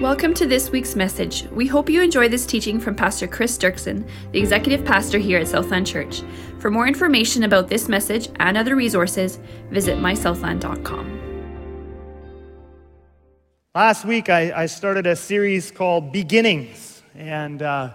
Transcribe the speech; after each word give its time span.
Welcome 0.00 0.32
to 0.36 0.46
this 0.46 0.70
week's 0.70 0.96
message. 0.96 1.44
We 1.52 1.66
hope 1.66 1.90
you 1.90 2.00
enjoy 2.00 2.30
this 2.30 2.46
teaching 2.46 2.80
from 2.80 2.94
Pastor 2.94 3.26
Chris 3.26 3.58
Dirksen, 3.58 4.08
the 4.32 4.38
executive 4.38 4.82
pastor 4.82 5.18
here 5.18 5.38
at 5.38 5.46
Southland 5.46 5.86
Church. 5.86 6.22
For 6.58 6.70
more 6.70 6.88
information 6.88 7.42
about 7.42 7.68
this 7.68 7.86
message 7.86 8.30
and 8.36 8.56
other 8.56 8.76
resources, 8.76 9.38
visit 9.70 9.98
mysouthland.com. 9.98 11.20
Last 13.74 14.06
week, 14.06 14.30
I, 14.30 14.62
I 14.62 14.64
started 14.64 15.06
a 15.06 15.14
series 15.14 15.70
called 15.70 16.12
Beginnings, 16.12 17.02
and, 17.14 17.60
uh, 17.60 17.90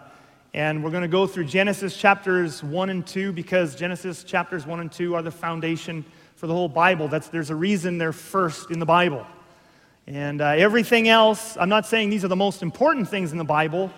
and 0.54 0.84
we're 0.84 0.92
going 0.92 1.02
to 1.02 1.08
go 1.08 1.26
through 1.26 1.46
Genesis 1.46 1.98
chapters 1.98 2.64
1 2.64 2.92
and 2.92 3.08
2 3.08 3.34
because 3.34 3.76
Genesis 3.76 4.24
chapters 4.24 4.68
1 4.68 4.80
and 4.80 4.92
2 4.92 5.16
are 5.16 5.24
the 5.24 5.32
foundation 5.32 6.06
for 6.36 6.46
the 6.46 6.54
whole 6.54 6.70
Bible. 6.70 7.08
That's, 7.08 7.30
there's 7.30 7.50
a 7.50 7.56
reason 7.56 7.98
they're 7.98 8.14
first 8.14 8.70
in 8.70 8.78
the 8.78 8.86
Bible. 8.86 9.26
And 10.08 10.40
uh, 10.40 10.46
everything 10.50 11.08
else, 11.08 11.58
I'm 11.60 11.70
not 11.70 11.88
saying 11.88 12.11
these 12.11 12.24
are 12.24 12.29
the 12.29 12.36
most 12.36 12.61
important 12.61 13.10
things 13.10 13.32
in 13.32 13.38
the 13.38 13.43
Bible, 13.43 13.92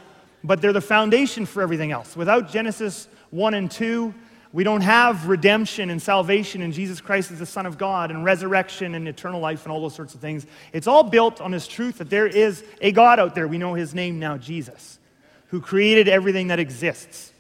but 0.43 0.61
they're 0.61 0.73
the 0.73 0.79
foundation 0.79 1.45
for 1.45 1.61
everything 1.61 1.91
else. 1.91 2.15
Without 2.15 2.49
Genesis 2.49 3.07
1 3.31 3.53
and 3.53 3.69
2, 3.69 4.13
we 4.53 4.63
don't 4.63 4.81
have 4.81 5.27
redemption 5.27 5.89
and 5.89 6.01
salvation 6.01 6.61
and 6.61 6.73
Jesus 6.73 7.01
Christ 7.01 7.31
as 7.31 7.39
the 7.39 7.45
Son 7.45 7.65
of 7.65 7.77
God 7.77 8.09
and 8.09 8.23
resurrection 8.23 8.95
and 8.95 9.05
eternal 9.05 9.41
life 9.41 9.65
and 9.65 9.71
all 9.73 9.81
those 9.81 9.95
sorts 9.95 10.15
of 10.15 10.21
things. 10.21 10.45
It's 10.71 10.87
all 10.87 11.03
built 11.03 11.41
on 11.41 11.51
this 11.51 11.67
truth 11.67 11.97
that 11.97 12.09
there 12.09 12.25
is 12.25 12.63
a 12.79 12.93
God 12.93 13.19
out 13.19 13.35
there. 13.35 13.47
We 13.47 13.57
know 13.57 13.73
his 13.73 13.93
name 13.93 14.17
now, 14.17 14.37
Jesus, 14.37 14.99
who 15.47 15.59
created 15.59 16.07
everything 16.07 16.47
that 16.47 16.59
exists. 16.59 17.33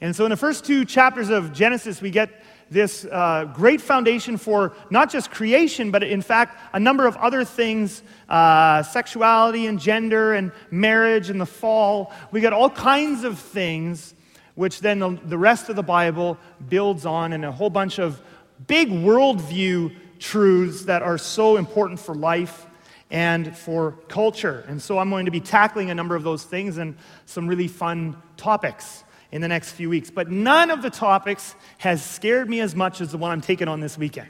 And 0.00 0.14
so 0.14 0.24
in 0.24 0.30
the 0.30 0.36
first 0.36 0.64
two 0.64 0.84
chapters 0.84 1.28
of 1.28 1.52
Genesis, 1.52 2.02
we 2.02 2.10
get 2.10 2.30
this 2.70 3.04
uh, 3.04 3.46
great 3.54 3.80
foundation 3.80 4.36
for 4.36 4.74
not 4.90 5.10
just 5.10 5.30
creation, 5.30 5.90
but 5.90 6.02
in 6.02 6.22
fact, 6.22 6.60
a 6.72 6.80
number 6.80 7.06
of 7.06 7.16
other 7.16 7.44
things 7.44 8.02
uh, 8.28 8.82
sexuality 8.82 9.66
and 9.66 9.80
gender 9.80 10.34
and 10.34 10.52
marriage 10.70 11.30
and 11.30 11.40
the 11.40 11.46
fall. 11.46 12.12
We 12.30 12.40
got 12.40 12.52
all 12.52 12.70
kinds 12.70 13.24
of 13.24 13.38
things 13.38 14.14
which 14.54 14.80
then 14.80 14.98
the, 14.98 15.16
the 15.24 15.38
rest 15.38 15.68
of 15.68 15.76
the 15.76 15.84
Bible 15.84 16.36
builds 16.68 17.06
on, 17.06 17.32
and 17.32 17.44
a 17.44 17.52
whole 17.52 17.70
bunch 17.70 18.00
of 18.00 18.20
big 18.66 18.88
worldview 18.90 19.94
truths 20.18 20.86
that 20.86 21.00
are 21.00 21.16
so 21.16 21.56
important 21.56 22.00
for 22.00 22.12
life 22.12 22.66
and 23.08 23.56
for 23.56 23.92
culture. 24.08 24.64
And 24.66 24.82
so 24.82 24.98
I'm 24.98 25.10
going 25.10 25.26
to 25.26 25.30
be 25.30 25.40
tackling 25.40 25.90
a 25.90 25.94
number 25.94 26.16
of 26.16 26.24
those 26.24 26.42
things 26.42 26.76
and 26.76 26.96
some 27.24 27.46
really 27.46 27.68
fun 27.68 28.20
topics 28.36 29.04
in 29.30 29.40
the 29.40 29.48
next 29.48 29.72
few 29.72 29.88
weeks. 29.90 30.10
But 30.10 30.30
none 30.30 30.70
of 30.70 30.82
the 30.82 30.90
topics 30.90 31.54
has 31.78 32.04
scared 32.04 32.48
me 32.48 32.60
as 32.60 32.74
much 32.74 33.00
as 33.00 33.12
the 33.12 33.18
one 33.18 33.30
I'm 33.30 33.40
taking 33.40 33.68
on 33.68 33.80
this 33.80 33.98
weekend. 33.98 34.28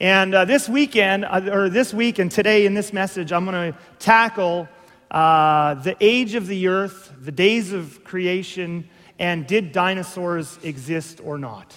And 0.00 0.34
uh, 0.34 0.44
this 0.44 0.68
weekend, 0.68 1.24
uh, 1.24 1.50
or 1.50 1.68
this 1.68 1.92
week 1.92 2.18
and 2.18 2.30
today 2.30 2.66
in 2.66 2.74
this 2.74 2.92
message, 2.92 3.32
I'm 3.32 3.44
going 3.44 3.72
to 3.72 3.78
tackle 3.98 4.68
uh, 5.10 5.74
the 5.74 5.96
age 6.00 6.34
of 6.34 6.46
the 6.46 6.68
earth, 6.68 7.12
the 7.20 7.32
days 7.32 7.72
of 7.72 8.04
creation, 8.04 8.88
and 9.18 9.46
did 9.46 9.72
dinosaurs 9.72 10.58
exist 10.62 11.20
or 11.24 11.38
not? 11.38 11.74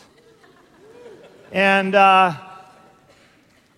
And 1.52 1.96
uh, 1.96 2.36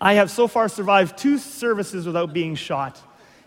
I 0.01 0.13
have 0.15 0.29
so 0.29 0.47
far 0.47 0.67
survived 0.67 1.17
two 1.17 1.37
services 1.37 2.05
without 2.05 2.33
being 2.33 2.55
shot. 2.55 2.99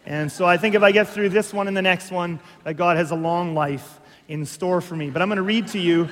And 0.07 0.33
so 0.33 0.47
I 0.47 0.57
think 0.57 0.75
if 0.75 0.83
I 0.83 0.93
get 0.93 1.09
through 1.09 1.29
this 1.29 1.53
one 1.53 1.69
and 1.69 1.77
the 1.77 1.83
next 1.83 2.11
one, 2.11 2.41
that 2.65 2.75
God 2.75 2.97
has 2.97 3.11
a 3.11 3.17
long 3.17 3.55
life 3.55 4.01
in 4.29 4.45
store 4.45 4.81
for 4.81 4.97
me. 4.97 5.11
But 5.11 5.23
I'm 5.23 5.29
going 5.29 5.37
to 5.37 5.43
read 5.43 5.69
to 5.69 5.79
you 5.79 6.09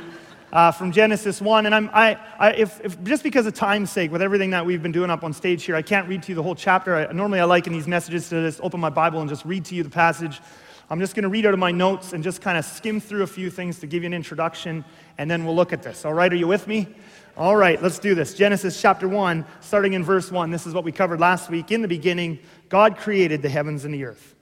uh, 0.52 0.70
from 0.70 0.92
Genesis 0.92 1.40
1. 1.40 1.66
And 1.66 1.74
I'm, 1.74 1.90
I, 1.92 2.18
I, 2.38 2.52
if, 2.52 2.80
if, 2.84 3.02
just 3.02 3.22
because 3.22 3.46
of 3.46 3.54
time's 3.54 3.90
sake, 3.90 4.12
with 4.12 4.22
everything 4.22 4.50
that 4.50 4.64
we've 4.64 4.82
been 4.82 4.92
doing 4.92 5.10
up 5.10 5.24
on 5.24 5.32
stage 5.32 5.64
here, 5.64 5.74
I 5.74 5.82
can't 5.82 6.08
read 6.08 6.22
to 6.22 6.28
you 6.30 6.36
the 6.36 6.42
whole 6.42 6.54
chapter. 6.54 6.94
I, 6.94 7.12
normally, 7.12 7.40
I 7.40 7.44
like 7.44 7.66
in 7.66 7.72
these 7.72 7.88
messages 7.88 8.28
to 8.28 8.40
just 8.46 8.60
open 8.60 8.80
my 8.80 8.90
Bible 8.90 9.20
and 9.20 9.28
just 9.28 9.44
read 9.44 9.64
to 9.66 9.74
you 9.74 9.82
the 9.82 9.90
passage. 9.90 10.40
I'm 10.90 11.00
just 11.00 11.14
going 11.14 11.24
to 11.24 11.28
read 11.28 11.46
out 11.46 11.54
of 11.54 11.58
my 11.58 11.72
notes 11.72 12.12
and 12.12 12.22
just 12.22 12.40
kind 12.40 12.58
of 12.58 12.64
skim 12.64 13.00
through 13.00 13.22
a 13.22 13.26
few 13.26 13.50
things 13.50 13.80
to 13.80 13.86
give 13.86 14.02
you 14.02 14.06
an 14.06 14.14
introduction, 14.14 14.84
and 15.18 15.30
then 15.30 15.44
we'll 15.44 15.56
look 15.56 15.72
at 15.72 15.82
this. 15.82 16.04
All 16.04 16.12
right, 16.12 16.32
are 16.32 16.36
you 16.36 16.46
with 16.46 16.68
me? 16.68 16.88
All 17.36 17.56
right, 17.56 17.82
let's 17.82 17.98
do 17.98 18.14
this. 18.14 18.34
Genesis 18.34 18.80
chapter 18.80 19.08
1, 19.08 19.44
starting 19.60 19.94
in 19.94 20.04
verse 20.04 20.30
1. 20.30 20.50
This 20.50 20.66
is 20.66 20.74
what 20.74 20.84
we 20.84 20.92
covered 20.92 21.18
last 21.18 21.50
week. 21.50 21.72
In 21.72 21.82
the 21.82 21.88
beginning, 21.88 22.38
God 22.68 22.96
created 22.96 23.42
the 23.42 23.48
heavens 23.48 23.84
and 23.84 23.92
the 23.92 24.04
earth. 24.04 24.33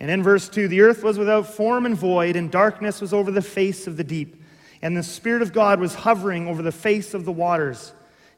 And 0.00 0.10
in 0.10 0.22
verse 0.22 0.48
2, 0.48 0.68
the 0.68 0.80
earth 0.80 1.02
was 1.02 1.18
without 1.18 1.46
form 1.46 1.86
and 1.86 1.96
void, 1.96 2.36
and 2.36 2.50
darkness 2.50 3.00
was 3.00 3.14
over 3.14 3.30
the 3.30 3.42
face 3.42 3.86
of 3.86 3.96
the 3.96 4.04
deep. 4.04 4.42
And 4.82 4.96
the 4.96 5.02
Spirit 5.02 5.42
of 5.42 5.52
God 5.52 5.80
was 5.80 5.94
hovering 5.94 6.48
over 6.48 6.62
the 6.62 6.72
face 6.72 7.14
of 7.14 7.24
the 7.24 7.32
waters. 7.32 7.92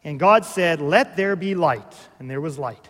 And 0.05 0.21
God 0.21 0.45
said, 0.45 0.81
Let 0.81 1.16
there 1.16 1.34
be 1.34 1.55
light. 1.55 1.95
And 2.19 2.31
there 2.31 2.41
was 2.41 2.59
light. 2.59 2.89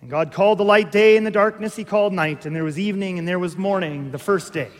And 0.00 0.10
God 0.10 0.32
called 0.32 0.58
the 0.58 0.64
light 0.64 0.90
day, 0.90 1.16
and 1.16 1.24
the 1.24 1.30
darkness 1.30 1.76
he 1.76 1.84
called 1.84 2.12
night. 2.12 2.44
And 2.44 2.56
there 2.56 2.64
was 2.64 2.78
evening, 2.78 3.18
and 3.18 3.28
there 3.28 3.38
was 3.38 3.56
morning, 3.56 4.10
the 4.10 4.18
first 4.18 4.52
day. 4.52 4.70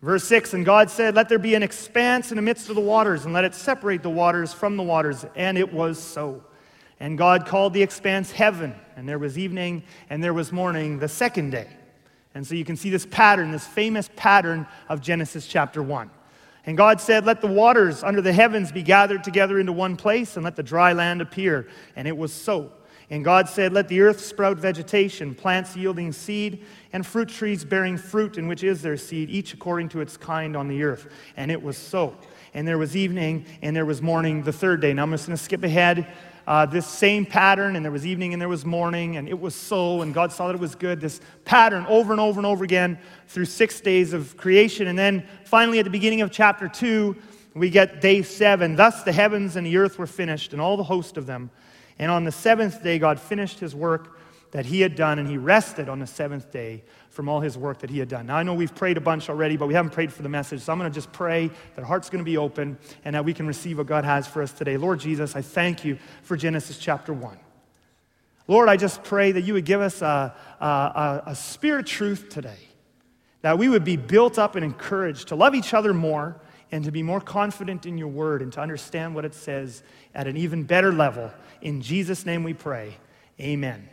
Verse 0.00 0.24
6 0.24 0.54
And 0.54 0.64
God 0.64 0.90
said, 0.90 1.14
Let 1.14 1.28
there 1.28 1.38
be 1.38 1.54
an 1.54 1.62
expanse 1.62 2.30
in 2.30 2.36
the 2.36 2.42
midst 2.42 2.70
of 2.70 2.74
the 2.74 2.80
waters, 2.80 3.24
and 3.24 3.34
let 3.34 3.44
it 3.44 3.54
separate 3.54 4.02
the 4.02 4.10
waters 4.10 4.54
from 4.54 4.76
the 4.76 4.82
waters. 4.82 5.26
And 5.36 5.58
it 5.58 5.72
was 5.72 6.02
so. 6.02 6.42
And 7.00 7.18
God 7.18 7.46
called 7.46 7.74
the 7.74 7.82
expanse 7.82 8.32
heaven. 8.32 8.74
And 8.96 9.08
there 9.08 9.18
was 9.18 9.36
evening, 9.36 9.82
and 10.08 10.24
there 10.24 10.34
was 10.34 10.52
morning, 10.52 10.98
the 10.98 11.08
second 11.08 11.50
day. 11.50 11.68
And 12.38 12.46
so 12.46 12.54
you 12.54 12.64
can 12.64 12.76
see 12.76 12.88
this 12.88 13.04
pattern, 13.04 13.50
this 13.50 13.66
famous 13.66 14.08
pattern 14.14 14.64
of 14.88 15.00
Genesis 15.00 15.44
chapter 15.44 15.82
1. 15.82 16.08
And 16.66 16.76
God 16.76 17.00
said, 17.00 17.26
Let 17.26 17.40
the 17.40 17.48
waters 17.48 18.04
under 18.04 18.22
the 18.22 18.32
heavens 18.32 18.70
be 18.70 18.84
gathered 18.84 19.24
together 19.24 19.58
into 19.58 19.72
one 19.72 19.96
place, 19.96 20.36
and 20.36 20.44
let 20.44 20.54
the 20.54 20.62
dry 20.62 20.92
land 20.92 21.20
appear. 21.20 21.66
And 21.96 22.06
it 22.06 22.16
was 22.16 22.32
so. 22.32 22.70
And 23.10 23.24
God 23.24 23.48
said, 23.48 23.72
Let 23.72 23.88
the 23.88 24.02
earth 24.02 24.20
sprout 24.20 24.56
vegetation, 24.56 25.34
plants 25.34 25.76
yielding 25.76 26.12
seed, 26.12 26.64
and 26.92 27.04
fruit 27.04 27.28
trees 27.28 27.64
bearing 27.64 27.98
fruit 27.98 28.38
in 28.38 28.46
which 28.46 28.62
is 28.62 28.82
their 28.82 28.96
seed, 28.96 29.30
each 29.30 29.52
according 29.52 29.88
to 29.88 30.00
its 30.00 30.16
kind 30.16 30.56
on 30.56 30.68
the 30.68 30.84
earth. 30.84 31.08
And 31.36 31.50
it 31.50 31.60
was 31.60 31.76
so. 31.76 32.16
And 32.54 32.68
there 32.68 32.78
was 32.78 32.96
evening, 32.96 33.46
and 33.62 33.74
there 33.74 33.84
was 33.84 34.00
morning 34.00 34.44
the 34.44 34.52
third 34.52 34.80
day. 34.80 34.94
Now 34.94 35.02
I'm 35.02 35.10
just 35.10 35.26
going 35.26 35.36
to 35.36 35.42
skip 35.42 35.64
ahead 35.64 36.06
uh, 36.48 36.64
this 36.64 36.86
same 36.86 37.26
pattern, 37.26 37.76
and 37.76 37.84
there 37.84 37.92
was 37.92 38.06
evening 38.06 38.32
and 38.32 38.40
there 38.40 38.48
was 38.48 38.64
morning, 38.64 39.18
and 39.18 39.28
it 39.28 39.38
was 39.38 39.54
so, 39.54 40.00
and 40.00 40.14
God 40.14 40.32
saw 40.32 40.46
that 40.46 40.54
it 40.54 40.60
was 40.60 40.74
good. 40.74 40.98
This 40.98 41.20
pattern 41.44 41.84
over 41.90 42.10
and 42.10 42.20
over 42.20 42.40
and 42.40 42.46
over 42.46 42.64
again 42.64 42.98
through 43.26 43.44
six 43.44 43.82
days 43.82 44.14
of 44.14 44.34
creation. 44.38 44.86
And 44.86 44.98
then 44.98 45.28
finally, 45.44 45.78
at 45.78 45.84
the 45.84 45.90
beginning 45.90 46.22
of 46.22 46.32
chapter 46.32 46.66
two, 46.66 47.16
we 47.52 47.68
get 47.68 48.00
day 48.00 48.22
seven. 48.22 48.76
Thus 48.76 49.02
the 49.02 49.12
heavens 49.12 49.56
and 49.56 49.66
the 49.66 49.76
earth 49.76 49.98
were 49.98 50.06
finished, 50.06 50.54
and 50.54 50.62
all 50.62 50.78
the 50.78 50.82
host 50.82 51.18
of 51.18 51.26
them. 51.26 51.50
And 51.98 52.10
on 52.10 52.24
the 52.24 52.32
seventh 52.32 52.82
day, 52.82 52.98
God 52.98 53.20
finished 53.20 53.60
his 53.60 53.74
work 53.74 54.18
that 54.50 54.66
he 54.66 54.80
had 54.80 54.94
done, 54.94 55.18
and 55.18 55.28
he 55.28 55.36
rested 55.36 55.88
on 55.88 55.98
the 55.98 56.06
seventh 56.06 56.50
day 56.50 56.82
from 57.10 57.28
all 57.28 57.40
his 57.40 57.58
work 57.58 57.80
that 57.80 57.90
he 57.90 57.98
had 57.98 58.08
done. 58.08 58.26
Now, 58.26 58.36
I 58.36 58.42
know 58.42 58.54
we've 58.54 58.74
prayed 58.74 58.96
a 58.96 59.00
bunch 59.00 59.28
already, 59.28 59.56
but 59.56 59.66
we 59.66 59.74
haven't 59.74 59.90
prayed 59.90 60.12
for 60.12 60.22
the 60.22 60.28
message. 60.28 60.62
So 60.62 60.72
I'm 60.72 60.78
going 60.78 60.90
to 60.90 60.94
just 60.94 61.12
pray 61.12 61.48
that 61.48 61.78
our 61.80 61.84
heart's 61.84 62.08
going 62.08 62.24
to 62.24 62.30
be 62.30 62.38
open 62.38 62.78
and 63.04 63.14
that 63.14 63.24
we 63.24 63.34
can 63.34 63.46
receive 63.46 63.78
what 63.78 63.86
God 63.86 64.04
has 64.04 64.26
for 64.26 64.40
us 64.40 64.52
today. 64.52 64.76
Lord 64.76 65.00
Jesus, 65.00 65.34
I 65.34 65.42
thank 65.42 65.84
you 65.84 65.98
for 66.22 66.36
Genesis 66.36 66.78
chapter 66.78 67.12
1. 67.12 67.38
Lord, 68.46 68.68
I 68.68 68.76
just 68.76 69.02
pray 69.02 69.32
that 69.32 69.42
you 69.42 69.52
would 69.54 69.66
give 69.66 69.80
us 69.80 70.00
a, 70.00 70.34
a, 70.60 71.22
a 71.26 71.34
spirit 71.34 71.86
truth 71.86 72.28
today, 72.30 72.68
that 73.42 73.58
we 73.58 73.68
would 73.68 73.84
be 73.84 73.96
built 73.96 74.38
up 74.38 74.54
and 74.54 74.64
encouraged 74.64 75.28
to 75.28 75.34
love 75.34 75.54
each 75.54 75.74
other 75.74 75.92
more 75.92 76.40
and 76.70 76.84
to 76.84 76.92
be 76.92 77.02
more 77.02 77.20
confident 77.20 77.84
in 77.84 77.98
your 77.98 78.08
word 78.08 78.42
and 78.42 78.52
to 78.52 78.60
understand 78.60 79.14
what 79.14 79.24
it 79.24 79.34
says 79.34 79.82
at 80.14 80.26
an 80.26 80.36
even 80.36 80.62
better 80.62 80.92
level. 80.92 81.30
In 81.60 81.82
Jesus' 81.82 82.24
name 82.24 82.44
we 82.44 82.54
pray. 82.54 82.96
Amen. 83.40 83.88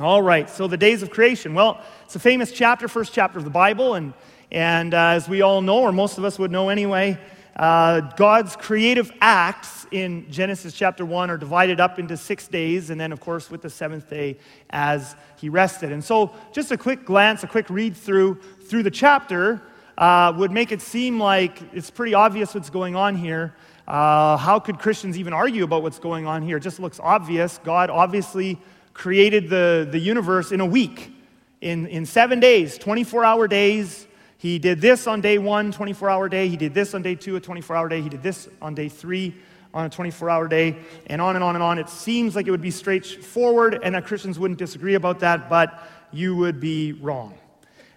All 0.00 0.22
right, 0.22 0.48
so 0.48 0.66
the 0.66 0.78
days 0.78 1.02
of 1.02 1.10
creation. 1.10 1.52
Well, 1.52 1.78
it's 2.06 2.16
a 2.16 2.18
famous 2.18 2.52
chapter, 2.52 2.88
first 2.88 3.12
chapter 3.12 3.36
of 3.36 3.44
the 3.44 3.50
Bible, 3.50 3.96
and, 3.96 4.14
and 4.50 4.94
uh, 4.94 5.08
as 5.08 5.28
we 5.28 5.42
all 5.42 5.60
know, 5.60 5.80
or 5.80 5.92
most 5.92 6.16
of 6.16 6.24
us 6.24 6.38
would 6.38 6.50
know 6.50 6.70
anyway, 6.70 7.18
uh, 7.54 8.00
God's 8.16 8.56
creative 8.56 9.12
acts 9.20 9.86
in 9.90 10.24
Genesis 10.30 10.72
chapter 10.72 11.04
1 11.04 11.28
are 11.28 11.36
divided 11.36 11.80
up 11.80 11.98
into 11.98 12.16
six 12.16 12.48
days, 12.48 12.88
and 12.88 12.98
then, 12.98 13.12
of 13.12 13.20
course, 13.20 13.50
with 13.50 13.60
the 13.60 13.68
seventh 13.68 14.08
day 14.08 14.38
as 14.70 15.16
he 15.36 15.50
rested. 15.50 15.92
And 15.92 16.02
so, 16.02 16.32
just 16.50 16.70
a 16.70 16.78
quick 16.78 17.04
glance, 17.04 17.44
a 17.44 17.46
quick 17.46 17.68
read 17.68 17.94
through 17.94 18.40
through 18.62 18.84
the 18.84 18.90
chapter 18.90 19.60
uh, 19.98 20.32
would 20.34 20.50
make 20.50 20.72
it 20.72 20.80
seem 20.80 21.20
like 21.20 21.60
it's 21.74 21.90
pretty 21.90 22.14
obvious 22.14 22.54
what's 22.54 22.70
going 22.70 22.96
on 22.96 23.16
here. 23.16 23.54
Uh, 23.86 24.38
how 24.38 24.60
could 24.60 24.78
Christians 24.78 25.18
even 25.18 25.34
argue 25.34 25.62
about 25.62 25.82
what's 25.82 25.98
going 25.98 26.26
on 26.26 26.40
here? 26.40 26.56
It 26.56 26.60
just 26.60 26.80
looks 26.80 26.98
obvious. 27.00 27.60
God 27.64 27.90
obviously 27.90 28.58
created 28.94 29.48
the, 29.48 29.88
the 29.90 29.98
universe 29.98 30.52
in 30.52 30.60
a 30.60 30.66
week, 30.66 31.12
in, 31.60 31.86
in 31.86 32.06
seven 32.06 32.40
days, 32.40 32.78
24 32.78 33.24
hour 33.24 33.48
days. 33.48 34.06
He 34.38 34.58
did 34.58 34.80
this 34.80 35.06
on 35.06 35.20
day 35.20 35.38
one, 35.38 35.72
24 35.72 36.08
hour 36.08 36.28
day. 36.28 36.48
He 36.48 36.56
did 36.56 36.72
this 36.72 36.94
on 36.94 37.02
day 37.02 37.14
two, 37.14 37.36
a 37.36 37.40
24 37.40 37.76
hour 37.76 37.88
day. 37.88 38.00
He 38.00 38.08
did 38.08 38.22
this 38.22 38.48
on 38.62 38.74
day 38.74 38.88
three, 38.88 39.34
on 39.74 39.86
a 39.86 39.90
24 39.90 40.30
hour 40.30 40.48
day, 40.48 40.78
and 41.06 41.20
on 41.20 41.36
and 41.36 41.44
on 41.44 41.56
and 41.56 41.62
on. 41.62 41.78
It 41.78 41.88
seems 41.88 42.34
like 42.34 42.46
it 42.46 42.50
would 42.50 42.62
be 42.62 42.70
straightforward 42.70 43.80
and 43.82 43.94
that 43.94 44.06
Christians 44.06 44.38
wouldn't 44.38 44.58
disagree 44.58 44.94
about 44.94 45.20
that, 45.20 45.50
but 45.50 45.82
you 46.10 46.34
would 46.36 46.58
be 46.60 46.92
wrong. 46.92 47.34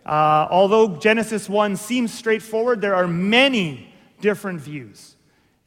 Uh, 0.06 0.48
although 0.51 0.98
Genesis 0.98 1.48
1 1.48 1.78
seems 1.78 2.13
straightforward, 2.13 2.81
there 2.81 2.96
are 2.96 3.07
many 3.07 3.94
different 4.19 4.60
views. 4.60 5.16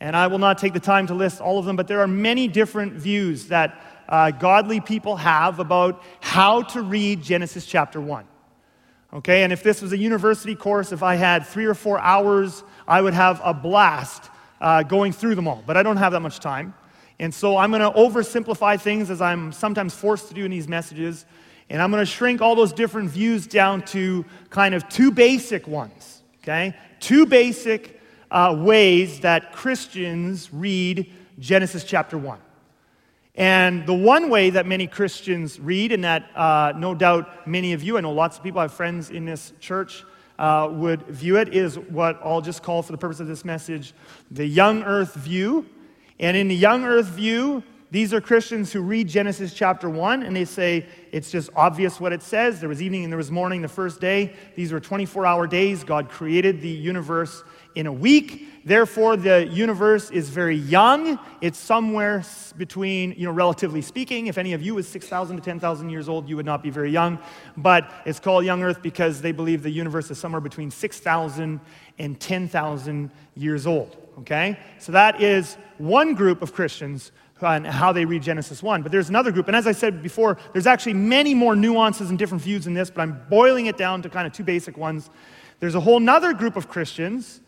And 0.00 0.14
I 0.14 0.26
will 0.26 0.38
not 0.38 0.58
take 0.58 0.74
the 0.74 0.80
time 0.80 1.06
to 1.06 1.14
list 1.14 1.40
all 1.40 1.58
of 1.58 1.64
them, 1.64 1.74
but 1.74 1.88
there 1.88 2.00
are 2.00 2.08
many 2.08 2.48
different 2.48 2.92
views 2.92 3.48
that 3.48 3.80
uh, 4.08 4.30
godly 4.30 4.80
people 4.80 5.16
have 5.16 5.58
about 5.58 6.02
how 6.20 6.62
to 6.62 6.82
read 6.82 7.22
Genesis 7.22 7.66
chapter 7.66 8.00
1. 8.00 8.24
Okay, 9.14 9.44
and 9.44 9.52
if 9.52 9.62
this 9.62 9.80
was 9.80 9.92
a 9.92 9.98
university 9.98 10.54
course, 10.54 10.92
if 10.92 11.02
I 11.02 11.14
had 11.14 11.46
three 11.46 11.64
or 11.64 11.74
four 11.74 11.98
hours, 11.98 12.64
I 12.86 13.00
would 13.00 13.14
have 13.14 13.40
a 13.44 13.54
blast 13.54 14.30
uh, 14.60 14.82
going 14.82 15.12
through 15.12 15.36
them 15.36 15.48
all. 15.48 15.62
But 15.66 15.76
I 15.76 15.82
don't 15.82 15.96
have 15.96 16.12
that 16.12 16.20
much 16.20 16.40
time. 16.40 16.74
And 17.18 17.32
so 17.32 17.56
I'm 17.56 17.70
going 17.70 17.82
to 17.82 17.98
oversimplify 17.98 18.80
things 18.80 19.10
as 19.10 19.22
I'm 19.22 19.52
sometimes 19.52 19.94
forced 19.94 20.28
to 20.28 20.34
do 20.34 20.44
in 20.44 20.50
these 20.50 20.68
messages. 20.68 21.24
And 21.70 21.80
I'm 21.80 21.90
going 21.90 22.02
to 22.02 22.10
shrink 22.10 22.42
all 22.42 22.54
those 22.54 22.72
different 22.72 23.10
views 23.10 23.46
down 23.46 23.82
to 23.86 24.24
kind 24.50 24.74
of 24.74 24.88
two 24.88 25.10
basic 25.10 25.66
ones, 25.66 26.22
okay? 26.42 26.74
Two 27.00 27.26
basic 27.26 28.00
uh, 28.30 28.56
ways 28.58 29.20
that 29.20 29.52
Christians 29.52 30.52
read 30.52 31.10
Genesis 31.38 31.84
chapter 31.84 32.18
1. 32.18 32.38
And 33.36 33.84
the 33.84 33.94
one 33.94 34.30
way 34.30 34.50
that 34.50 34.66
many 34.66 34.86
Christians 34.86 35.60
read, 35.60 35.92
and 35.92 36.04
that 36.04 36.30
uh, 36.34 36.72
no 36.76 36.94
doubt 36.94 37.46
many 37.46 37.74
of 37.74 37.82
you, 37.82 37.98
I 37.98 38.00
know 38.00 38.12
lots 38.12 38.38
of 38.38 38.42
people, 38.42 38.60
I 38.60 38.64
have 38.64 38.72
friends 38.72 39.10
in 39.10 39.26
this 39.26 39.52
church, 39.60 40.04
uh, 40.38 40.68
would 40.72 41.02
view 41.06 41.36
it, 41.36 41.54
is 41.54 41.78
what 41.78 42.18
I'll 42.24 42.40
just 42.40 42.62
call 42.62 42.82
for 42.82 42.92
the 42.92 42.98
purpose 42.98 43.20
of 43.20 43.26
this 43.26 43.44
message 43.44 43.94
the 44.30 44.46
young 44.46 44.82
earth 44.82 45.14
view. 45.14 45.66
And 46.18 46.34
in 46.36 46.48
the 46.48 46.56
young 46.56 46.84
earth 46.84 47.06
view, 47.06 47.62
these 47.90 48.12
are 48.12 48.20
Christians 48.20 48.72
who 48.72 48.80
read 48.80 49.08
Genesis 49.08 49.54
chapter 49.54 49.88
1 49.88 50.22
and 50.22 50.34
they 50.34 50.44
say 50.44 50.86
it's 51.12 51.30
just 51.30 51.50
obvious 51.54 52.00
what 52.00 52.12
it 52.12 52.22
says. 52.22 52.58
There 52.58 52.68
was 52.68 52.82
evening 52.82 53.04
and 53.04 53.12
there 53.12 53.18
was 53.18 53.30
morning 53.30 53.62
the 53.62 53.68
first 53.68 54.00
day. 54.00 54.34
These 54.56 54.72
were 54.72 54.80
24 54.80 55.24
hour 55.24 55.46
days. 55.46 55.84
God 55.84 56.08
created 56.08 56.60
the 56.60 56.68
universe 56.68 57.44
in 57.76 57.86
a 57.86 57.92
week. 57.92 58.48
Therefore, 58.64 59.16
the 59.16 59.46
universe 59.46 60.10
is 60.10 60.28
very 60.28 60.56
young. 60.56 61.20
It's 61.40 61.58
somewhere 61.58 62.24
between, 62.56 63.12
you 63.12 63.26
know, 63.26 63.30
relatively 63.30 63.80
speaking. 63.80 64.26
If 64.26 64.38
any 64.38 64.54
of 64.54 64.62
you 64.62 64.76
is 64.78 64.88
6,000 64.88 65.36
to 65.36 65.42
10,000 65.42 65.88
years 65.88 66.08
old, 66.08 66.28
you 66.28 66.34
would 66.34 66.46
not 66.46 66.64
be 66.64 66.70
very 66.70 66.90
young. 66.90 67.20
But 67.56 67.88
it's 68.04 68.18
called 68.18 68.44
young 68.44 68.64
Earth 68.64 68.82
because 68.82 69.20
they 69.20 69.30
believe 69.30 69.62
the 69.62 69.70
universe 69.70 70.10
is 70.10 70.18
somewhere 70.18 70.40
between 70.40 70.72
6,000 70.72 71.60
and 72.00 72.18
10,000 72.18 73.10
years 73.36 73.66
old. 73.68 73.96
Okay? 74.18 74.58
So 74.80 74.90
that 74.90 75.22
is 75.22 75.56
one 75.78 76.14
group 76.14 76.42
of 76.42 76.52
Christians 76.52 77.12
and 77.40 77.66
how 77.66 77.92
they 77.92 78.04
read 78.04 78.22
Genesis 78.22 78.62
1. 78.62 78.82
But 78.82 78.90
there's 78.90 79.10
another 79.10 79.30
group, 79.30 79.46
and 79.46 79.54
as 79.54 79.66
I 79.66 79.72
said 79.72 80.02
before, 80.02 80.38
there's 80.54 80.66
actually 80.66 80.94
many 80.94 81.34
more 81.34 81.54
nuances 81.54 82.08
and 82.08 82.18
different 82.18 82.42
views 82.42 82.66
in 82.66 82.74
this, 82.74 82.90
but 82.90 83.02
I'm 83.02 83.20
boiling 83.28 83.66
it 83.66 83.76
down 83.76 84.00
to 84.02 84.08
kind 84.08 84.26
of 84.26 84.32
two 84.32 84.42
basic 84.42 84.78
ones. 84.78 85.10
There's 85.60 85.74
a 85.74 85.80
whole 85.80 86.08
other 86.08 86.32
group 86.32 86.56
of 86.56 86.68
Christians 86.68 87.42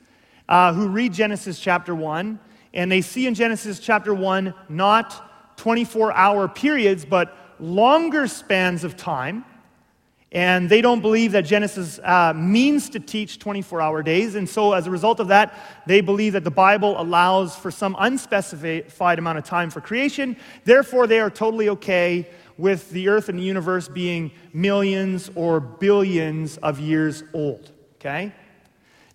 uh, 0.48 0.72
who 0.72 0.88
read 0.88 1.12
Genesis 1.12 1.60
chapter 1.60 1.94
1, 1.94 2.38
and 2.74 2.90
they 2.90 3.00
see 3.00 3.26
in 3.26 3.34
Genesis 3.34 3.78
chapter 3.78 4.14
1 4.14 4.54
not 4.68 5.56
24 5.58 6.12
hour 6.12 6.48
periods, 6.48 7.04
but 7.04 7.36
longer 7.60 8.26
spans 8.26 8.84
of 8.84 8.96
time. 8.96 9.44
And 10.30 10.68
they 10.68 10.82
don't 10.82 11.00
believe 11.00 11.32
that 11.32 11.42
Genesis 11.46 11.98
uh, 12.04 12.34
means 12.36 12.90
to 12.90 13.00
teach 13.00 13.38
24 13.38 13.80
hour 13.80 14.02
days. 14.02 14.34
And 14.34 14.46
so, 14.46 14.74
as 14.74 14.86
a 14.86 14.90
result 14.90 15.20
of 15.20 15.28
that, 15.28 15.58
they 15.86 16.02
believe 16.02 16.34
that 16.34 16.44
the 16.44 16.50
Bible 16.50 17.00
allows 17.00 17.56
for 17.56 17.70
some 17.70 17.96
unspecified 17.98 19.18
amount 19.18 19.38
of 19.38 19.44
time 19.44 19.70
for 19.70 19.80
creation. 19.80 20.36
Therefore, 20.64 21.06
they 21.06 21.20
are 21.20 21.30
totally 21.30 21.70
okay 21.70 22.28
with 22.58 22.90
the 22.90 23.08
earth 23.08 23.30
and 23.30 23.38
the 23.38 23.42
universe 23.42 23.88
being 23.88 24.30
millions 24.52 25.30
or 25.34 25.60
billions 25.60 26.58
of 26.58 26.78
years 26.78 27.24
old. 27.32 27.70
Okay? 27.94 28.34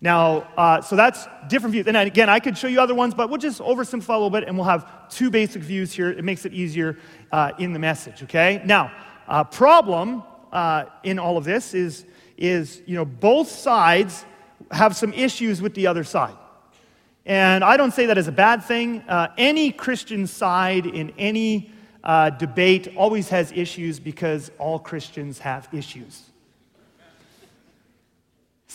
Now, 0.04 0.50
uh, 0.58 0.82
so 0.82 0.98
that's 0.98 1.30
different 1.48 1.72
views. 1.72 1.88
And 1.88 1.96
again, 1.96 2.30
I 2.30 2.42
could 2.42 2.58
show 2.58 2.68
you 2.68 2.82
other 2.82 2.94
ones, 2.94 3.14
but 3.14 3.30
we'll 3.30 3.38
just 3.38 3.62
oversimplify 3.62 4.10
a 4.10 4.14
little 4.14 4.30
bit 4.30 4.44
and 4.44 4.58
we'll 4.58 4.68
have 4.68 5.08
two 5.08 5.32
basic 5.32 5.62
views 5.62 5.94
here. 5.94 6.10
It 6.10 6.26
makes 6.26 6.44
it 6.44 6.52
easier 6.52 6.98
uh, 7.32 7.54
in 7.58 7.72
the 7.72 7.80
message, 7.80 8.22
okay? 8.24 8.62
Now, 8.66 8.92
uh, 9.30 9.46
problem 9.46 10.24
uh, 10.52 10.86
in 11.04 11.20
all 11.20 11.38
of 11.38 11.46
this 11.46 11.74
is, 11.74 12.06
is, 12.36 12.82
you 12.86 12.96
know, 12.96 13.06
both 13.06 13.48
sides 13.48 14.26
have 14.72 14.94
some 14.94 15.14
issues 15.14 15.62
with 15.62 15.74
the 15.74 15.88
other 15.88 16.04
side. 16.04 16.36
And 17.26 17.64
I 17.64 17.78
don't 17.78 17.94
say 17.94 18.08
that 18.08 18.18
as 18.18 18.28
a 18.28 18.34
bad 18.34 18.62
thing. 18.66 19.06
Uh, 19.08 19.30
any 19.38 19.72
Christian 19.72 20.28
side 20.28 20.86
in 20.86 21.14
any 21.18 21.72
uh, 22.04 22.30
debate 22.30 22.94
always 22.98 23.30
has 23.30 23.54
issues 23.54 24.02
because 24.02 24.52
all 24.60 24.80
Christians 24.80 25.40
have 25.40 25.70
issues. 25.72 26.33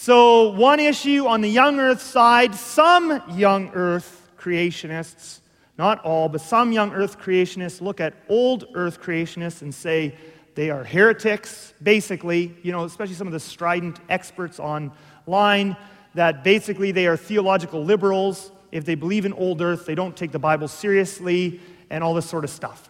So, 0.09 0.53
one 0.53 0.81
issue 0.81 1.27
on 1.27 1.43
the 1.43 1.51
young 1.51 1.79
earth 1.79 2.01
side, 2.01 2.55
some 2.55 3.23
young 3.37 3.69
earth 3.75 4.31
creationists, 4.39 5.41
not 5.77 6.03
all, 6.03 6.31
but 6.31 6.41
some 6.41 6.73
young 6.73 6.93
earth 6.95 7.21
creationists 7.21 7.83
look 7.83 8.01
at 8.01 8.15
old 8.27 8.65
earth 8.75 9.03
creationists 9.03 9.61
and 9.61 9.75
say 9.75 10.15
they 10.55 10.71
are 10.71 10.83
heretics, 10.83 11.75
basically, 11.83 12.57
you 12.63 12.73
know, 12.73 12.85
especially 12.85 13.17
some 13.17 13.27
of 13.27 13.35
the 13.35 13.39
strident 13.39 14.01
experts 14.09 14.59
online, 14.59 15.77
that 16.15 16.43
basically 16.43 16.91
they 16.91 17.07
are 17.07 17.19
theological 17.19 17.85
liberals. 17.85 18.51
If 18.73 18.87
they 18.87 18.95
believe 18.95 19.27
in 19.27 19.35
old 19.35 19.61
earth, 19.61 19.85
they 19.85 19.95
don't 19.95 20.17
take 20.17 20.33
the 20.33 20.39
Bible 20.39 20.69
seriously, 20.69 21.61
and 21.91 22.03
all 22.03 22.15
this 22.15 22.25
sort 22.25 22.45
of 22.45 22.51
stuff. 22.51 22.89